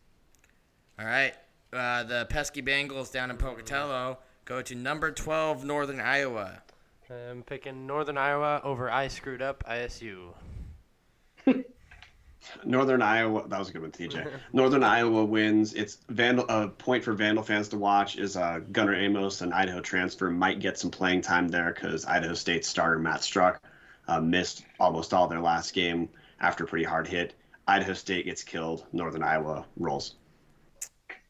[0.98, 1.34] All right.
[1.70, 4.16] Uh, the pesky Bengals down in Pocatello
[4.46, 6.62] go to number 12 Northern Iowa.
[7.10, 10.30] I'm picking Northern Iowa over I screwed up ISU.
[12.64, 13.46] Northern Iowa.
[13.48, 14.28] That was a good one, TJ.
[14.52, 15.74] Northern Iowa wins.
[15.74, 16.46] It's Vandal.
[16.48, 20.60] A point for Vandal fans to watch is uh, Gunnar Amos, an Idaho transfer, might
[20.60, 23.62] get some playing time there because Idaho State starter Matt Struck
[24.08, 26.08] uh, missed almost all their last game
[26.40, 27.34] after a pretty hard hit.
[27.66, 28.86] Idaho State gets killed.
[28.92, 30.14] Northern Iowa rolls.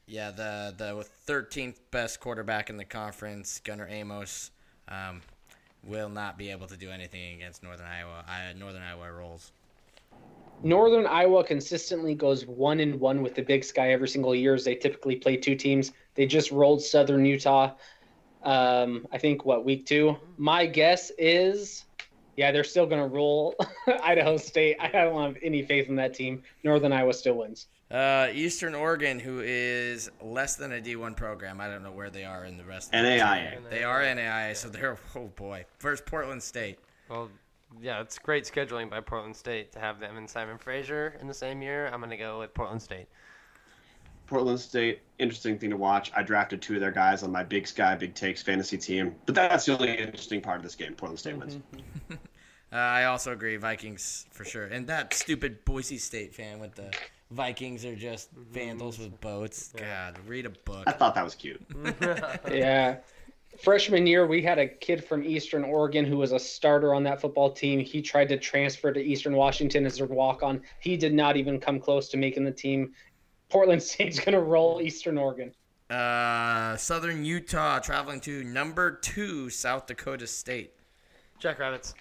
[0.06, 4.52] Yeah, the the 13th best quarterback in the conference, Gunnar Amos,
[4.88, 5.20] um,
[5.82, 8.24] will not be able to do anything against Northern Iowa.
[8.28, 9.50] I, Northern Iowa rolls.
[10.62, 14.54] Northern Iowa consistently goes one and one with the Big Sky every single year.
[14.54, 15.92] As they typically play two teams.
[16.14, 17.72] They just rolled Southern Utah.
[18.42, 20.16] Um, I think what week two.
[20.38, 21.84] My guess is,
[22.36, 23.54] yeah, they're still going to roll
[24.02, 24.76] Idaho State.
[24.80, 26.42] I don't have any faith in that team.
[26.64, 27.66] Northern Iowa still wins.
[27.90, 31.60] Uh, Eastern Oregon, who is less than a D1 program.
[31.60, 32.92] I don't know where they are in the rest.
[32.92, 33.52] of the NAIA.
[33.52, 33.60] team.
[33.70, 35.66] They are NAIA, so they're oh boy.
[35.78, 36.78] First Portland State.
[37.08, 37.30] Well,
[37.80, 41.34] yeah, it's great scheduling by Portland State to have them and Simon Fraser in the
[41.34, 41.88] same year.
[41.92, 43.06] I'm gonna go with Portland State.
[44.26, 46.10] Portland State, interesting thing to watch.
[46.16, 49.34] I drafted two of their guys on my Big Sky Big Takes fantasy team, but
[49.34, 50.94] that's the only interesting part of this game.
[50.94, 51.56] Portland State wins.
[51.56, 52.14] Mm-hmm, mm-hmm.
[52.72, 54.64] Uh, I also agree, Vikings for sure.
[54.64, 56.92] And that stupid Boise State fan with the
[57.30, 59.04] Vikings are just vandals mm-hmm.
[59.04, 59.72] with boats.
[59.76, 60.82] God, read a book.
[60.86, 61.64] I thought that was cute.
[62.50, 62.96] yeah.
[63.58, 67.20] Freshman year, we had a kid from Eastern Oregon who was a starter on that
[67.20, 67.80] football team.
[67.80, 70.62] He tried to transfer to Eastern Washington as a walk on.
[70.80, 72.92] He did not even come close to making the team.
[73.48, 75.52] Portland State's going to roll Eastern Oregon.
[75.88, 80.72] Uh, Southern Utah traveling to number two South Dakota State.
[81.38, 81.94] Jackrabbits.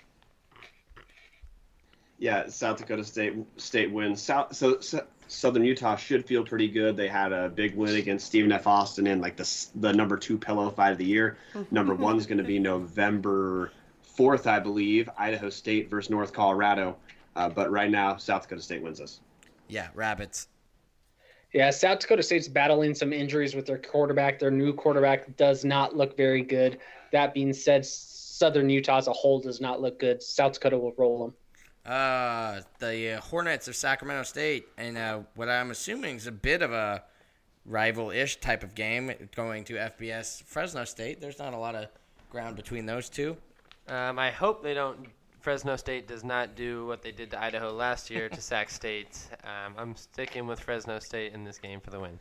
[2.17, 4.21] Yeah, South Dakota State State wins.
[4.21, 6.95] South so, so Southern Utah should feel pretty good.
[6.95, 8.67] They had a big win against Stephen F.
[8.67, 11.37] Austin in like the the number two pillow fight of the year.
[11.71, 13.71] number one is going to be November
[14.01, 15.09] fourth, I believe.
[15.17, 16.97] Idaho State versus North Colorado.
[17.35, 19.19] Uh, but right now, South Dakota State wins this.
[19.67, 20.47] Yeah, rabbits.
[21.53, 24.39] Yeah, South Dakota State's battling some injuries with their quarterback.
[24.39, 26.79] Their new quarterback does not look very good.
[27.11, 30.21] That being said, Southern Utah as a whole does not look good.
[30.21, 31.33] South Dakota will roll them.
[31.85, 36.63] Uh, the uh, Hornets of Sacramento State, and uh, what I'm assuming is a bit
[36.63, 37.03] of a
[37.65, 41.21] rival-ish type of game going to FBS Fresno State.
[41.21, 41.87] There's not a lot of
[42.31, 43.37] ground between those two.
[43.87, 45.07] Um, I hope they don't.
[45.41, 49.27] Fresno State does not do what they did to Idaho last year to Sac State.
[49.43, 52.19] Um, I'm sticking with Fresno State in this game for the win.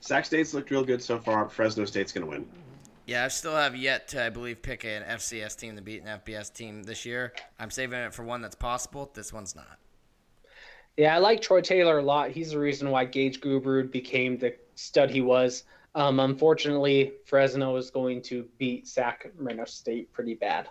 [0.00, 1.50] Sac State's looked real good so far.
[1.50, 2.48] Fresno State's going to win.
[3.08, 6.20] Yeah, I still have yet to, I believe, pick an FCS team to beat an
[6.20, 7.32] FBS team this year.
[7.58, 9.10] I'm saving it for one that's possible.
[9.14, 9.78] This one's not.
[10.98, 12.32] Yeah, I like Troy Taylor a lot.
[12.32, 15.64] He's the reason why Gage Gubrud became the stud he was.
[15.94, 20.68] Um, unfortunately, Fresno is going to beat Sacramento State pretty bad.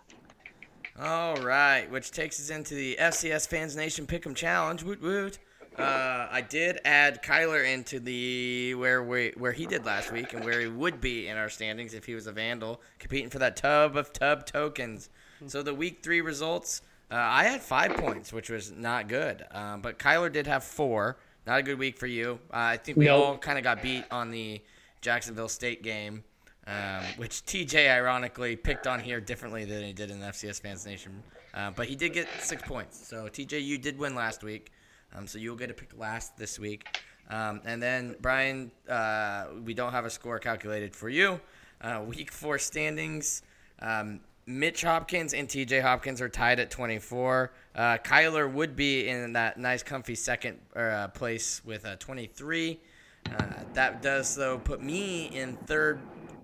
[1.00, 4.84] All right, which takes us into the FCS Fans Nation Pick'em Challenge.
[4.84, 5.40] Woot woot.
[5.78, 10.44] Uh, I did add Kyler into the where we where he did last week and
[10.44, 13.56] where he would be in our standings if he was a Vandal competing for that
[13.56, 15.10] tub of tub tokens.
[15.46, 16.82] So the week three results,
[17.12, 19.46] uh, I had five points, which was not good.
[19.52, 21.18] Um, but Kyler did have four.
[21.46, 22.40] Not a good week for you.
[22.52, 23.24] Uh, I think we Nope.
[23.26, 24.60] all kind of got beat on the
[25.02, 26.24] Jacksonville State game,
[26.66, 30.86] um, which TJ ironically picked on here differently than he did in the FCS Fans
[30.88, 31.22] Nation.
[31.54, 33.08] Uh, but he did get six points.
[33.08, 34.72] So TJ, you did win last week.
[35.16, 37.00] Um, so you'll get to pick last this week.
[37.30, 41.40] Um, and then Brian, uh, we don't have a score calculated for you.
[41.82, 43.42] Uh, week four standings.
[43.80, 47.52] Um, Mitch Hopkins and TJ Hopkins are tied at 24.
[47.76, 52.80] Uh, Kyler would be in that nice, comfy second uh, place with uh, 23.
[53.26, 56.00] Uh, that does, though, put me in third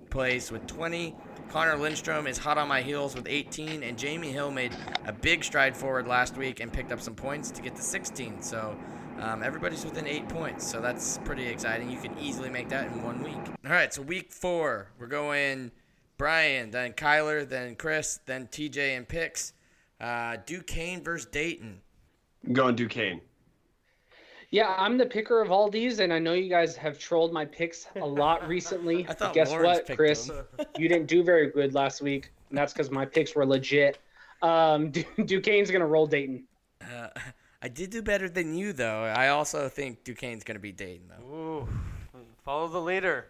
[0.10, 1.16] place with 20.
[1.54, 4.76] Connor Lindstrom is hot on my heels with 18, and Jamie Hill made
[5.06, 8.42] a big stride forward last week and picked up some points to get to 16.
[8.42, 8.76] So
[9.20, 11.92] um, everybody's within eight points, so that's pretty exciting.
[11.92, 13.38] You can easily make that in one week.
[13.64, 15.70] All right, so week four, we're going
[16.18, 19.54] Brian, then Kyler, then Chris, then TJ and picks.
[20.02, 21.82] Uh, Duquesne versus Dayton.
[22.52, 23.22] Going Duquesne.
[24.54, 27.44] Yeah, I'm the picker of all these, and I know you guys have trolled my
[27.44, 29.04] picks a lot recently.
[29.10, 30.30] I thought Guess Lawrence what, Chris?
[30.78, 33.98] you didn't do very good last week, and that's because my picks were legit.
[34.44, 36.44] Um, Du- Duquesne's gonna roll Dayton.
[36.80, 37.08] Uh,
[37.64, 39.02] I did do better than you, though.
[39.06, 41.34] I also think Duquesne's going to be Dayton, though.
[41.34, 41.68] Ooh,
[42.44, 43.28] follow the leader.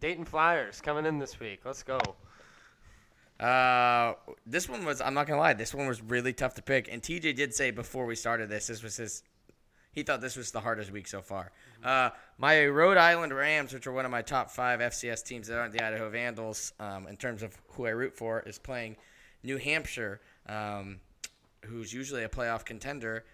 [0.00, 1.60] Dayton Flyers coming in this week.
[1.64, 2.00] Let's go.
[3.38, 4.14] Uh,
[4.46, 6.88] this one was, I'm not going to lie, this one was really tough to pick.
[6.90, 9.22] And TJ did say before we started this, this was his,
[9.96, 11.50] he thought this was the hardest week so far.
[11.82, 15.58] Uh, my Rhode Island Rams, which are one of my top five FCS teams that
[15.58, 18.96] aren't the Idaho Vandals, um, in terms of who I root for, is playing
[19.42, 20.20] New Hampshire,
[20.50, 21.00] um,
[21.64, 23.24] who's usually a playoff contender.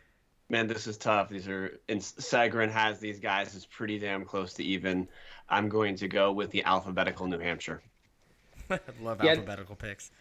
[0.50, 1.28] Man, this is tough.
[1.30, 5.08] These are and Sagarin has these guys is pretty damn close to even.
[5.48, 7.82] I'm going to go with the alphabetical New Hampshire.
[8.70, 9.30] I love Yeah.
[9.30, 10.12] alphabetical picks.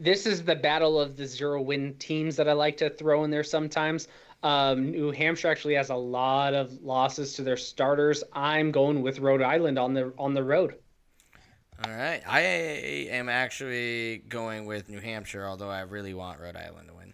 [0.00, 3.30] This is the battle of the zero win teams that I like to throw in
[3.30, 4.08] there sometimes.
[4.46, 8.22] Um, New Hampshire actually has a lot of losses to their starters.
[8.32, 10.76] I'm going with Rhode Island on the on the road.
[11.84, 12.22] All right.
[12.24, 12.40] I
[13.10, 17.12] am actually going with New Hampshire, although I really want Rhode Island to win.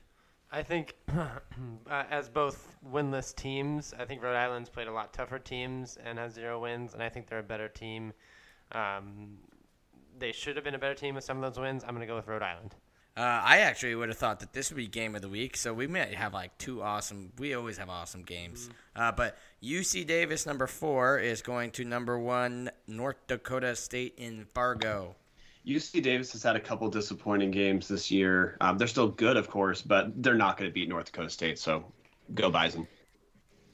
[0.51, 5.39] I think, uh, as both winless teams, I think Rhode Island's played a lot tougher
[5.39, 8.13] teams and has zero wins, and I think they're a better team.
[8.73, 9.39] Um,
[10.19, 11.83] they should have been a better team with some of those wins.
[11.83, 12.75] I'm going to go with Rhode Island.
[13.15, 15.75] Uh, I actually would have thought that this would be game of the week, so
[15.75, 17.31] we might have like two awesome.
[17.39, 18.71] We always have awesome games.
[18.97, 24.47] Uh, but UC Davis number four is going to number one North Dakota State in
[24.55, 25.15] Fargo.
[25.67, 28.57] UC Davis has had a couple disappointing games this year.
[28.63, 31.59] Um, they're still good, of course, but they're not going to beat North Dakota State.
[31.59, 31.85] So
[32.35, 32.89] go Bison.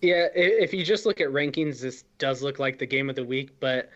[0.02, 3.24] Yeah, if you just look at rankings, this does look like the game of the
[3.24, 3.59] week.
[3.60, 3.90] But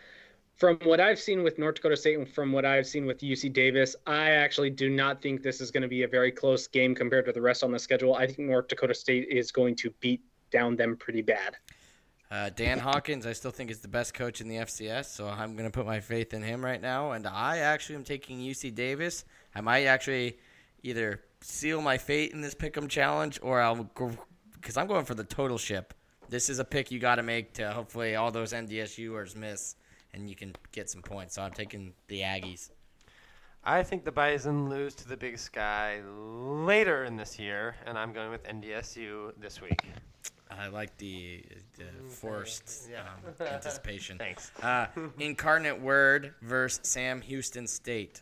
[0.63, 3.53] from what I've seen with North Dakota State and from what I've seen with UC
[3.53, 6.95] Davis, I actually do not think this is going to be a very close game
[6.95, 8.15] compared to the rest on the schedule.
[8.15, 10.21] I think North Dakota State is going to beat
[10.53, 11.57] down them pretty bad.
[12.31, 15.57] Uh, Dan Hawkins, I still think is the best coach in the FCS, so I'm
[15.57, 17.11] going to put my faith in him right now.
[17.11, 19.25] And I actually am taking UC Davis.
[19.57, 20.39] I might actually
[20.85, 24.13] either seal my fate in this pick'em challenge, or I'll go
[24.55, 25.93] because I'm going for the total ship.
[26.29, 29.75] This is a pick you got to make to hopefully all those NDSUers miss,
[30.15, 31.35] and you can get some points.
[31.35, 32.71] So I'm taking the Aggies.
[33.65, 38.13] I think the Bison lose to the Big Sky later in this year, and I'm
[38.13, 39.81] going with NDSU this week.
[40.51, 41.45] I like the,
[41.79, 43.03] the forced Yeah.
[43.03, 44.19] um, anticipation.
[44.19, 44.51] Thanks.
[44.61, 44.87] Uh,
[45.19, 48.21] Incarnate Word versus Sam Houston State.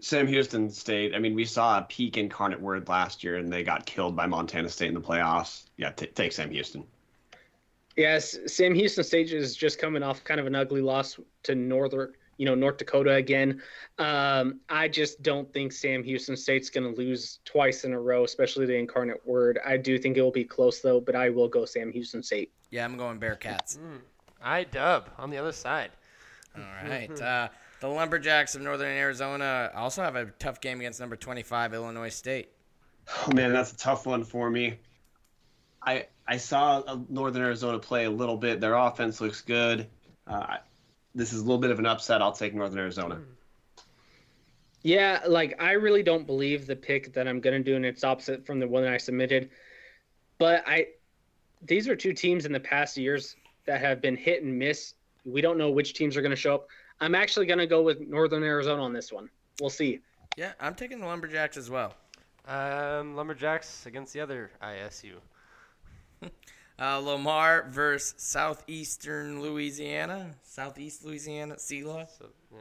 [0.00, 1.14] Sam Houston State.
[1.14, 4.26] I mean, we saw a peak incarnate word last year, and they got killed by
[4.26, 5.62] Montana State in the playoffs.
[5.76, 6.84] Yeah, t- take Sam Houston.
[7.96, 12.12] Yes, Sam Houston State is just coming off kind of an ugly loss to Northern,
[12.38, 13.60] you know, North Dakota again.
[13.98, 18.24] Um, I just don't think Sam Houston State's going to lose twice in a row,
[18.24, 19.58] especially the Incarnate Word.
[19.64, 22.50] I do think it will be close though, but I will go Sam Houston State.
[22.70, 23.78] Yeah, I'm going Bearcats.
[24.42, 25.90] I dub on the other side.
[26.56, 27.20] All right.
[27.20, 27.48] Uh,
[27.80, 32.50] the Lumberjacks of Northern Arizona also have a tough game against number 25 Illinois State.
[33.08, 34.78] Oh man, that's a tough one for me.
[35.84, 38.60] I I saw uh, Northern Arizona play a little bit.
[38.60, 39.88] Their offense looks good.
[40.26, 40.58] Uh,
[41.14, 42.22] this is a little bit of an upset.
[42.22, 43.20] I'll take Northern Arizona.
[44.82, 48.02] Yeah, like I really don't believe the pick that I'm going to do, and it's
[48.02, 49.50] opposite from the one that I submitted.
[50.38, 50.88] But I,
[51.62, 53.36] these are two teams in the past years
[53.66, 54.94] that have been hit and miss.
[55.24, 56.68] We don't know which teams are going to show up.
[57.00, 59.28] I'm actually going to go with Northern Arizona on this one.
[59.60, 60.00] We'll see.
[60.36, 61.94] Yeah, I'm taking the Lumberjacks as well.
[62.48, 65.14] Um, Lumberjacks against the other ISU.
[66.80, 70.34] Uh, Lamar versus Southeastern Louisiana.
[70.42, 71.54] Southeast Louisiana.
[71.54, 72.08] Sela.
[72.18, 72.58] So yeah.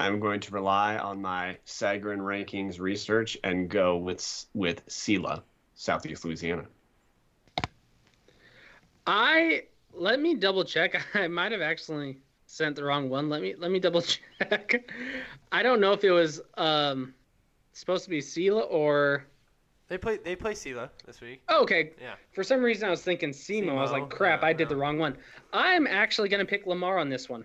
[0.00, 5.42] I'm going to rely on my Sagarin rankings research and go with with Sela,
[5.74, 6.64] Southeast Louisiana.
[9.06, 9.62] I
[9.92, 11.00] let me double check.
[11.14, 13.28] I might have actually sent the wrong one.
[13.28, 14.02] Let me let me double
[14.40, 14.90] check.
[15.52, 17.14] I don't know if it was um
[17.72, 19.26] supposed to be Sela or
[19.94, 21.40] They play they play Sela this week.
[21.48, 21.92] oh, okay.
[22.02, 22.14] Yeah.
[22.32, 23.78] For some reason, I was thinking SEMO.
[23.78, 24.70] I was like, crap, yeah, I did no.
[24.70, 25.16] the wrong one.
[25.52, 27.44] I'm actually gonna pick Lamar on this one.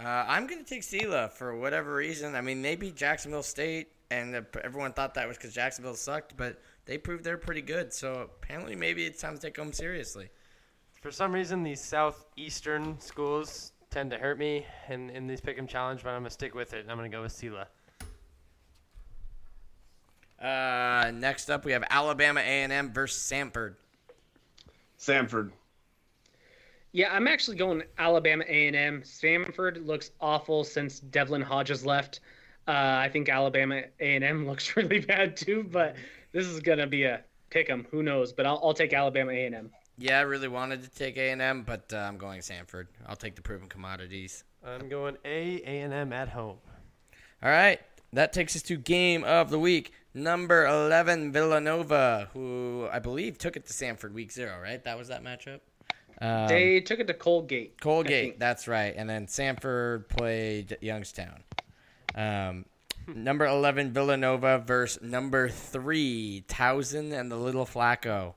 [0.00, 2.34] Uh, I'm going to take Sela for whatever reason.
[2.34, 6.62] I mean, maybe Jacksonville State, and uh, everyone thought that was because Jacksonville sucked, but
[6.86, 7.92] they proved they're pretty good.
[7.92, 10.30] So apparently, maybe it's time to take them seriously.
[11.02, 16.02] For some reason, these southeastern schools tend to hurt me in, in these pick'em challenge,
[16.02, 16.80] but I'm gonna stick with it.
[16.80, 17.66] and I'm gonna go with Sela.
[20.40, 23.74] Uh, next up, we have Alabama A&M versus Samford.
[24.98, 25.50] Samford.
[26.92, 29.02] Yeah, I'm actually going Alabama A&M.
[29.02, 32.20] Samford looks awful since Devlin Hodges left.
[32.68, 35.96] Uh, I think Alabama A&M looks really bad too, but
[36.32, 37.86] this is gonna be a pick 'em.
[37.90, 38.32] Who knows?
[38.32, 39.70] But I'll, I'll take Alabama A&M.
[39.98, 42.86] Yeah, I really wanted to take A&M, but uh, I'm going Samford.
[43.06, 44.44] I'll take the proven commodities.
[44.64, 46.56] I'm going A A and M at home.
[47.42, 47.80] All right,
[48.14, 49.92] that takes us to game of the week.
[50.14, 54.82] Number 11, Villanova, who I believe took it to Samford week zero, right?
[54.84, 55.60] That was that matchup?
[56.20, 57.74] Um, They took it to Colgate.
[57.80, 58.38] I Colgate, think.
[58.38, 58.94] that's right.
[58.96, 61.42] And then Samford played Youngstown.
[62.14, 62.64] Um,
[63.12, 68.34] number 11, Villanova versus number 3, Towson and the Little Flacco.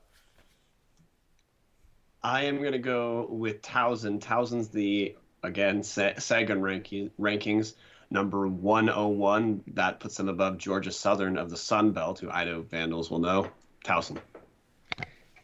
[2.22, 4.20] I am going to go with Towson.
[4.20, 5.14] Towson's the,
[5.44, 7.74] again, Sa- Sagan ranking, rankings,
[8.10, 9.62] number 101.
[9.74, 13.50] That puts them above Georgia Southern of the Sun Belt, who Idaho Vandals will know.
[13.84, 14.18] Towson.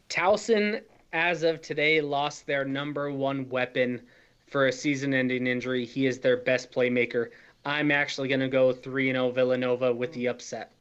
[0.09, 0.83] Towson,
[1.13, 4.03] as of today, lost their number one weapon
[4.47, 5.85] for a season-ending injury.
[5.85, 7.31] He is their best playmaker.
[7.65, 10.73] I'm actually going to go 3 0 Villanova with the upset.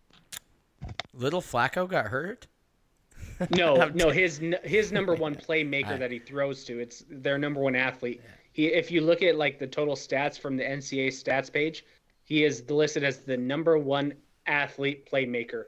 [1.14, 2.47] Little Flacco got hurt?
[3.51, 6.80] No, no, his his number one playmaker I- that he throws to.
[6.80, 8.22] It's their number one athlete.
[8.53, 11.85] He, if you look at like the total stats from the NCAA stats page,
[12.23, 14.13] he is listed as the number one
[14.47, 15.65] athlete playmaker.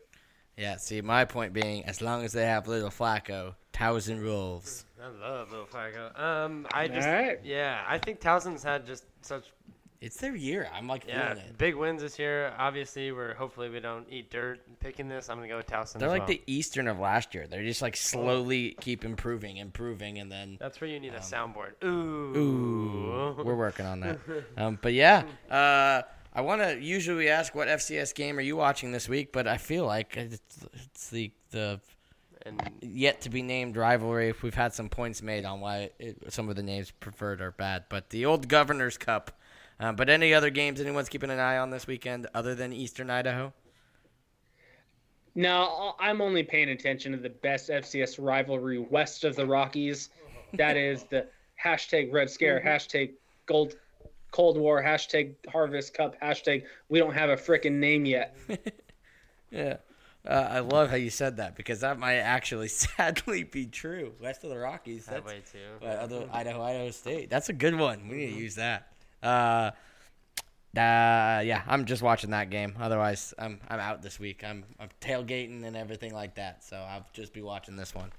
[0.57, 4.85] Yeah, see, my point being, as long as they have Little Flacco, Towson rules.
[5.01, 6.17] I love Little Flacco.
[6.17, 7.39] Um, I just All right.
[7.43, 9.51] yeah, I think Towson's had just such
[10.05, 10.69] It's their year.
[10.71, 11.57] I'm like yeah it.
[11.57, 12.53] big wins this year.
[12.59, 15.31] Obviously, we're hopefully we don't eat dirt picking this.
[15.31, 15.97] I'm gonna go with Towson.
[15.97, 16.37] They're like well.
[16.37, 17.47] the Eastern of last year.
[17.47, 21.83] They're just like slowly keep improving, improving, and then That's where you need a soundboard.
[21.83, 22.37] Ooh.
[22.37, 24.19] Ooh, we're working on that.
[24.57, 26.03] Um, but yeah, uh,
[26.33, 29.57] I want to usually ask what FCS game are you watching this week, but I
[29.57, 31.81] feel like it's, it's the the
[32.45, 34.33] and yet to be named rivalry.
[34.41, 37.85] We've had some points made on why it, some of the names preferred are bad,
[37.89, 39.31] but the old Governor's Cup.
[39.79, 43.09] Uh, but any other games anyone's keeping an eye on this weekend other than Eastern
[43.09, 43.51] Idaho?
[45.35, 50.09] No, I'm only paying attention to the best FCS rivalry west of the Rockies.
[50.53, 51.27] That is the
[51.61, 53.11] hashtag Red Scare, hashtag
[53.45, 53.75] Gold
[54.31, 58.35] Cold War, hashtag Harvest Cup, hashtag We don't have a freaking name yet.
[59.51, 59.77] Yeah.
[60.27, 64.11] Uh, I love how you said that because that might actually sadly be true.
[64.19, 65.05] West of the Rockies.
[65.05, 65.85] That way too.
[65.85, 67.29] uh, other Idaho, Idaho State.
[67.29, 68.09] That's a good one.
[68.09, 68.87] We need to use that.
[69.23, 69.71] Uh,
[70.77, 72.75] uh, yeah, I'm just watching that game.
[72.79, 74.43] Otherwise, I'm I'm out this week.
[74.43, 76.63] I'm I'm tailgating and everything like that.
[76.63, 78.11] So I'll just be watching this one.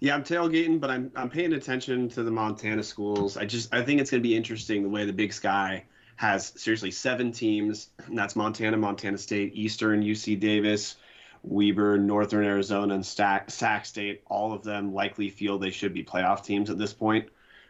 [0.00, 3.36] Yeah, I'm tailgating, but I'm I'm paying attention to the Montana schools.
[3.36, 5.84] I just I think it's going to be interesting the way the Big Sky
[6.16, 7.90] has seriously seven teams.
[8.12, 10.96] That's Montana, Montana State, Eastern, UC Davis,
[11.42, 13.50] Weber, Northern Arizona, and Sac
[13.86, 14.22] State.
[14.26, 17.28] All of them likely feel they should be playoff teams at this point.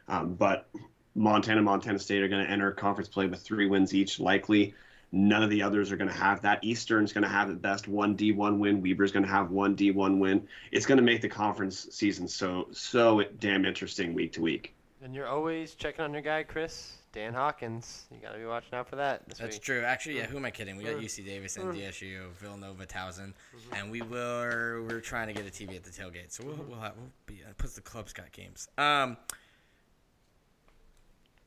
[0.09, 0.68] Um, but
[1.14, 4.74] Montana, Montana State are going to enter conference play with three wins each, likely.
[5.12, 6.64] None of the others are going to have that.
[6.64, 8.82] Eastern's going to have at best one D1 win.
[8.82, 10.48] Weber's going to have one D1 win.
[10.72, 14.74] It's going to make the conference season so so damn interesting week to week.
[15.02, 18.06] And you're always checking on your guy, Chris Dan Hawkins.
[18.10, 19.62] You gotta be watching out for that this That's week.
[19.62, 19.82] true.
[19.82, 20.26] Actually, yeah.
[20.26, 20.76] Who am I kidding?
[20.76, 23.35] We got UC Davis, NDSU, Villanova, Towson,
[23.72, 26.32] and we were we're trying to get a TV at the tailgate.
[26.32, 27.43] So we'll we'll, have, we'll be.
[27.56, 28.66] Plus the club's got games.
[28.78, 29.16] Um.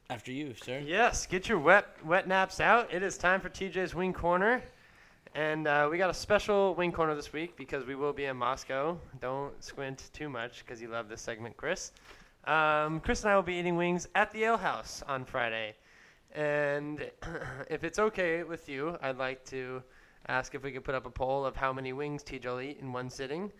[0.10, 0.82] After you, sir.
[0.86, 2.94] Yes, get your wet wet naps out.
[2.94, 4.64] It is time for TJ's Wing Corner.
[5.36, 8.38] And uh, we got a special wing corner this week because we will be in
[8.38, 8.98] Moscow.
[9.20, 11.92] Don't squint too much because you love this segment, Chris.
[12.46, 15.76] Um, Chris and I will be eating wings at the Ale House on Friday.
[16.34, 17.02] And
[17.70, 19.84] if it's okay with you, I'd like to
[20.30, 22.78] ask if we could put up a poll of how many wings TJ will eat
[22.82, 23.52] in one sitting.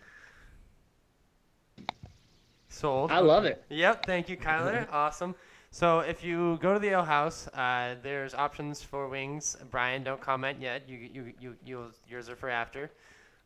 [2.70, 3.12] Sold.
[3.12, 3.62] I love it.
[3.68, 4.86] Yep, thank you, Kyler.
[4.92, 5.34] awesome.
[5.78, 9.56] So if you go to the Ale House, uh, there's options for wings.
[9.70, 10.88] Brian, don't comment yet.
[10.88, 12.90] You you you you'll, yours are for after.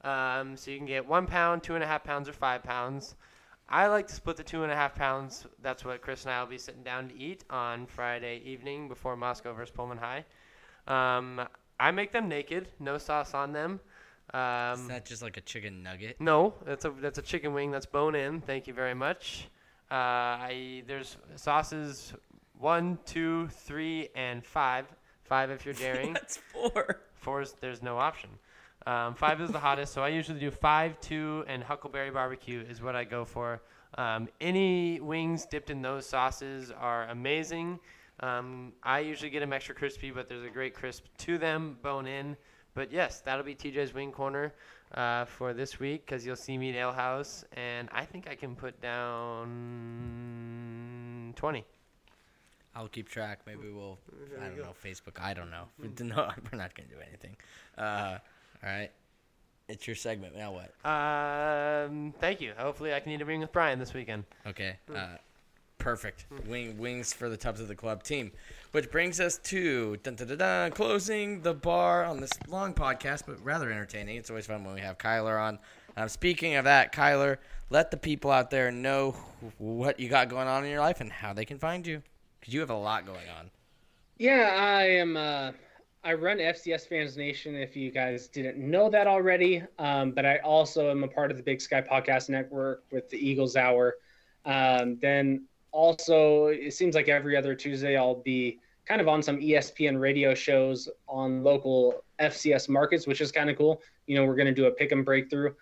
[0.02, 3.16] Um, so you can get one pound, two and a half pounds, or five pounds.
[3.68, 5.44] I like to split the two and a half pounds.
[5.60, 9.14] That's what Chris and I will be sitting down to eat on Friday evening before
[9.14, 10.24] Moscow versus Pullman High.
[10.86, 11.38] Um,
[11.78, 13.78] I make them naked, no sauce on them.
[14.32, 16.18] Um, Is that just like a chicken nugget?
[16.18, 18.40] no, that's a that's a chicken wing that's bone in.
[18.40, 19.48] Thank you very much.
[19.92, 22.14] Uh, I there's sauces
[22.58, 24.86] one, two, three, and five.
[25.24, 26.14] Five if you're daring.
[26.14, 27.02] That's four.
[27.14, 28.30] Four is there's no option.
[28.86, 32.80] Um, five is the hottest, so I usually do five, two, and Huckleberry barbecue is
[32.80, 33.60] what I go for.
[33.98, 37.78] Um, any wings dipped in those sauces are amazing.
[38.20, 42.06] Um, I usually get them extra crispy, but there's a great crisp to them, bone
[42.06, 42.34] in.
[42.74, 44.54] But yes, that'll be TJ's Wing Corner
[44.94, 48.34] uh, for this week because you'll see me at Ale House, and I think I
[48.34, 48.80] can put
[50.02, 51.64] down 20.
[52.74, 53.40] I'll keep track.
[53.46, 53.98] Maybe we'll.
[54.40, 54.72] I don't know.
[54.82, 55.20] Facebook.
[55.20, 55.64] I don't know.
[56.04, 57.36] No, we're not gonna do anything.
[57.76, 58.18] Uh,
[58.64, 58.90] all right.
[59.68, 60.34] It's your segment.
[60.36, 60.74] Now what?
[60.90, 62.52] Um, thank you.
[62.56, 64.24] Hopefully, I can eat a wing with Brian this weekend.
[64.46, 64.76] Okay.
[64.94, 65.16] Uh,
[65.82, 66.26] perfect.
[66.46, 68.30] Wing wings for the Tubs of the Club team,
[68.70, 73.44] which brings us to dun, dun, dun, closing the bar on this long podcast, but
[73.44, 74.16] rather entertaining.
[74.16, 75.58] It's always fun when we have Kyler on.
[75.96, 77.38] Um, speaking of that, Kyler,
[77.68, 79.16] let the people out there know
[79.58, 82.00] what you got going on in your life and how they can find you,
[82.38, 83.50] because you have a lot going on.
[84.18, 85.16] Yeah, I am.
[85.16, 85.50] Uh,
[86.04, 87.56] I run FCS Fans Nation.
[87.56, 91.36] If you guys didn't know that already, um, but I also am a part of
[91.36, 93.96] the Big Sky Podcast Network with the Eagles Hour.
[94.44, 99.38] Um, then also, it seems like every other Tuesday I'll be kind of on some
[99.38, 103.80] ESPN radio shows on local FCS markets, which is kind of cool.
[104.06, 105.54] You know, we're going to do a pick 'em breakthrough.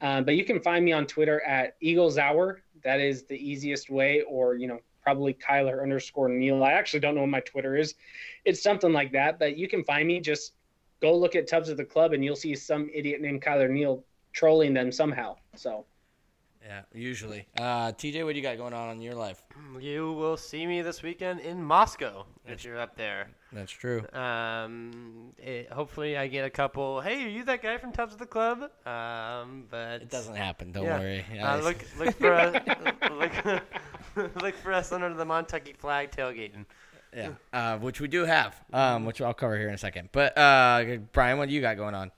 [0.00, 2.62] Um, but you can find me on Twitter at Eagles Hour.
[2.84, 6.62] That is the easiest way, or you know, probably Kyler underscore Neil.
[6.62, 7.94] I actually don't know what my Twitter is.
[8.44, 10.20] It's something like that, but you can find me.
[10.20, 10.52] Just
[11.00, 14.04] go look at Tubs of the Club, and you'll see some idiot named Kyler Neal
[14.32, 15.36] trolling them somehow.
[15.56, 15.84] So
[16.68, 17.46] Yeah, usually.
[17.58, 19.42] Uh, TJ, what do you got going on in your life?
[19.80, 23.28] You will see me this weekend in Moscow if you're up there.
[23.54, 24.04] That's true.
[24.12, 27.00] Um, it, hopefully, I get a couple.
[27.00, 28.64] Hey, are you that guy from Tubs of the Club?
[28.86, 30.72] Um, but It doesn't happen.
[30.72, 30.98] Don't Yeah.
[30.98, 31.24] worry.
[31.40, 32.62] Uh, look, look for us.
[33.12, 36.66] look, look for us under the Montucky flag tailgating.
[37.16, 40.10] Yeah, uh, which we do have, um, which I'll cover here in a second.
[40.12, 42.10] But uh, Brian, what do you got going on?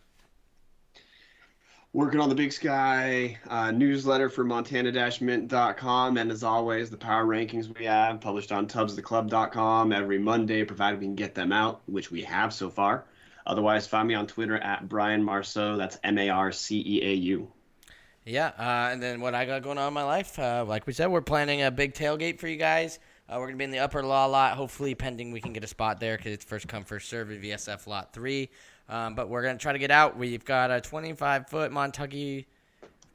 [1.92, 6.16] Working on the Big Sky uh, newsletter for montana-mint.com.
[6.18, 11.06] And as always, the power rankings we have published on tubstheclub.com every Monday, provided we
[11.06, 13.06] can get them out, which we have so far.
[13.44, 15.76] Otherwise, find me on Twitter at Brian Marceau.
[15.76, 17.50] That's M A R C E A U.
[18.24, 20.92] Yeah, uh, and then what I got going on in my life, uh, like we
[20.92, 23.00] said, we're planning a big tailgate for you guys.
[23.28, 25.66] Uh, we're gonna be in the upper law lot, hopefully pending we can get a
[25.66, 28.50] spot there because it's first come first serve at VSF Lot Three.
[28.90, 30.18] Um, but we're gonna try to get out.
[30.18, 32.44] We've got a 25 foot Montucky,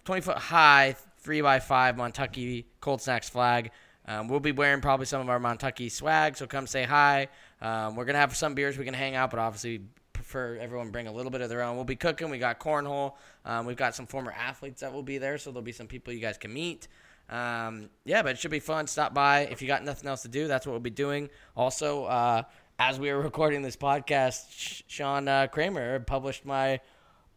[0.06, 3.72] 20 foot high, three by five Montucky Cold Snacks flag.
[4.08, 7.28] Um, we'll be wearing probably some of our Montucky swag, so come say hi.
[7.62, 10.92] Um, we're gonna have some beers we can hang out, but obviously we prefer everyone
[10.92, 11.76] bring a little bit of their own.
[11.76, 12.30] We'll be cooking.
[12.30, 13.14] We got cornhole.
[13.44, 16.14] Um, we've got some former athletes that will be there, so there'll be some people
[16.14, 16.88] you guys can meet.
[17.30, 18.88] Um, yeah, but it should be fun.
[18.88, 20.48] Stop by if you got nothing else to do.
[20.48, 21.30] That's what we'll be doing.
[21.56, 22.44] Also, uh,
[22.78, 26.82] as we were recording this podcast, Sean uh, Kramer published my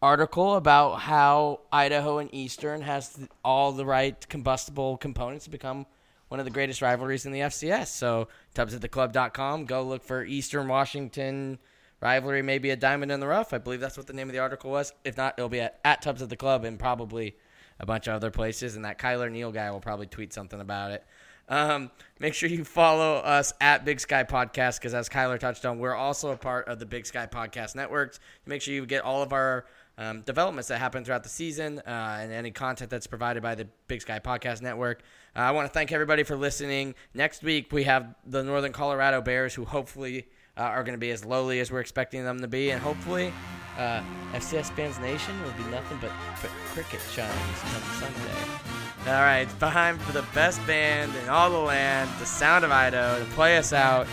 [0.01, 5.85] article about how Idaho and Eastern has all the right combustible components to become
[6.27, 7.87] one of the greatest rivalries in the FCS.
[7.87, 11.57] So, tubs at the tubsattheclub.com, go look for Eastern Washington
[12.01, 13.53] rivalry, maybe a diamond in the rough.
[13.53, 14.93] I believe that's what the name of the article was.
[15.03, 17.35] If not, it'll be at, at Tubs at the Club and probably
[17.79, 18.75] a bunch of other places.
[18.75, 21.03] And that Kyler Neal guy will probably tweet something about it.
[21.49, 21.89] Um,
[22.19, 25.95] make sure you follow us at Big Sky Podcast because, as Kyler touched on, we're
[25.95, 28.19] also a part of the Big Sky Podcast Networks.
[28.45, 29.65] Make sure you get all of our
[29.97, 33.67] um, developments that happen throughout the season uh, and any content that's provided by the
[33.87, 35.01] Big Sky Podcast Network.
[35.35, 36.95] Uh, I want to thank everybody for listening.
[37.13, 41.11] Next week, we have the Northern Colorado Bears, who hopefully uh, are going to be
[41.11, 43.33] as lowly as we're expecting them to be, and hopefully,
[43.77, 44.01] uh,
[44.33, 46.11] FCS Fans Nation will be nothing but,
[46.41, 48.88] but cricket chimes come Sunday.
[49.07, 52.71] All right, it's time for the best band in all the land, the Sound of
[52.71, 54.07] Idaho, to play us out.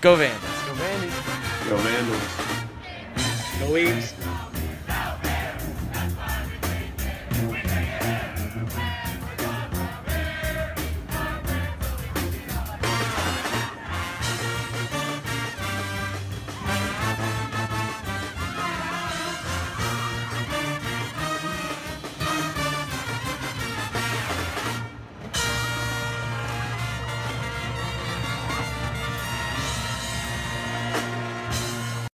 [0.00, 0.42] Go Vandals.
[0.42, 1.68] Go Vandy.
[1.68, 2.50] Go Vandals.
[3.60, 4.49] Go Eaves.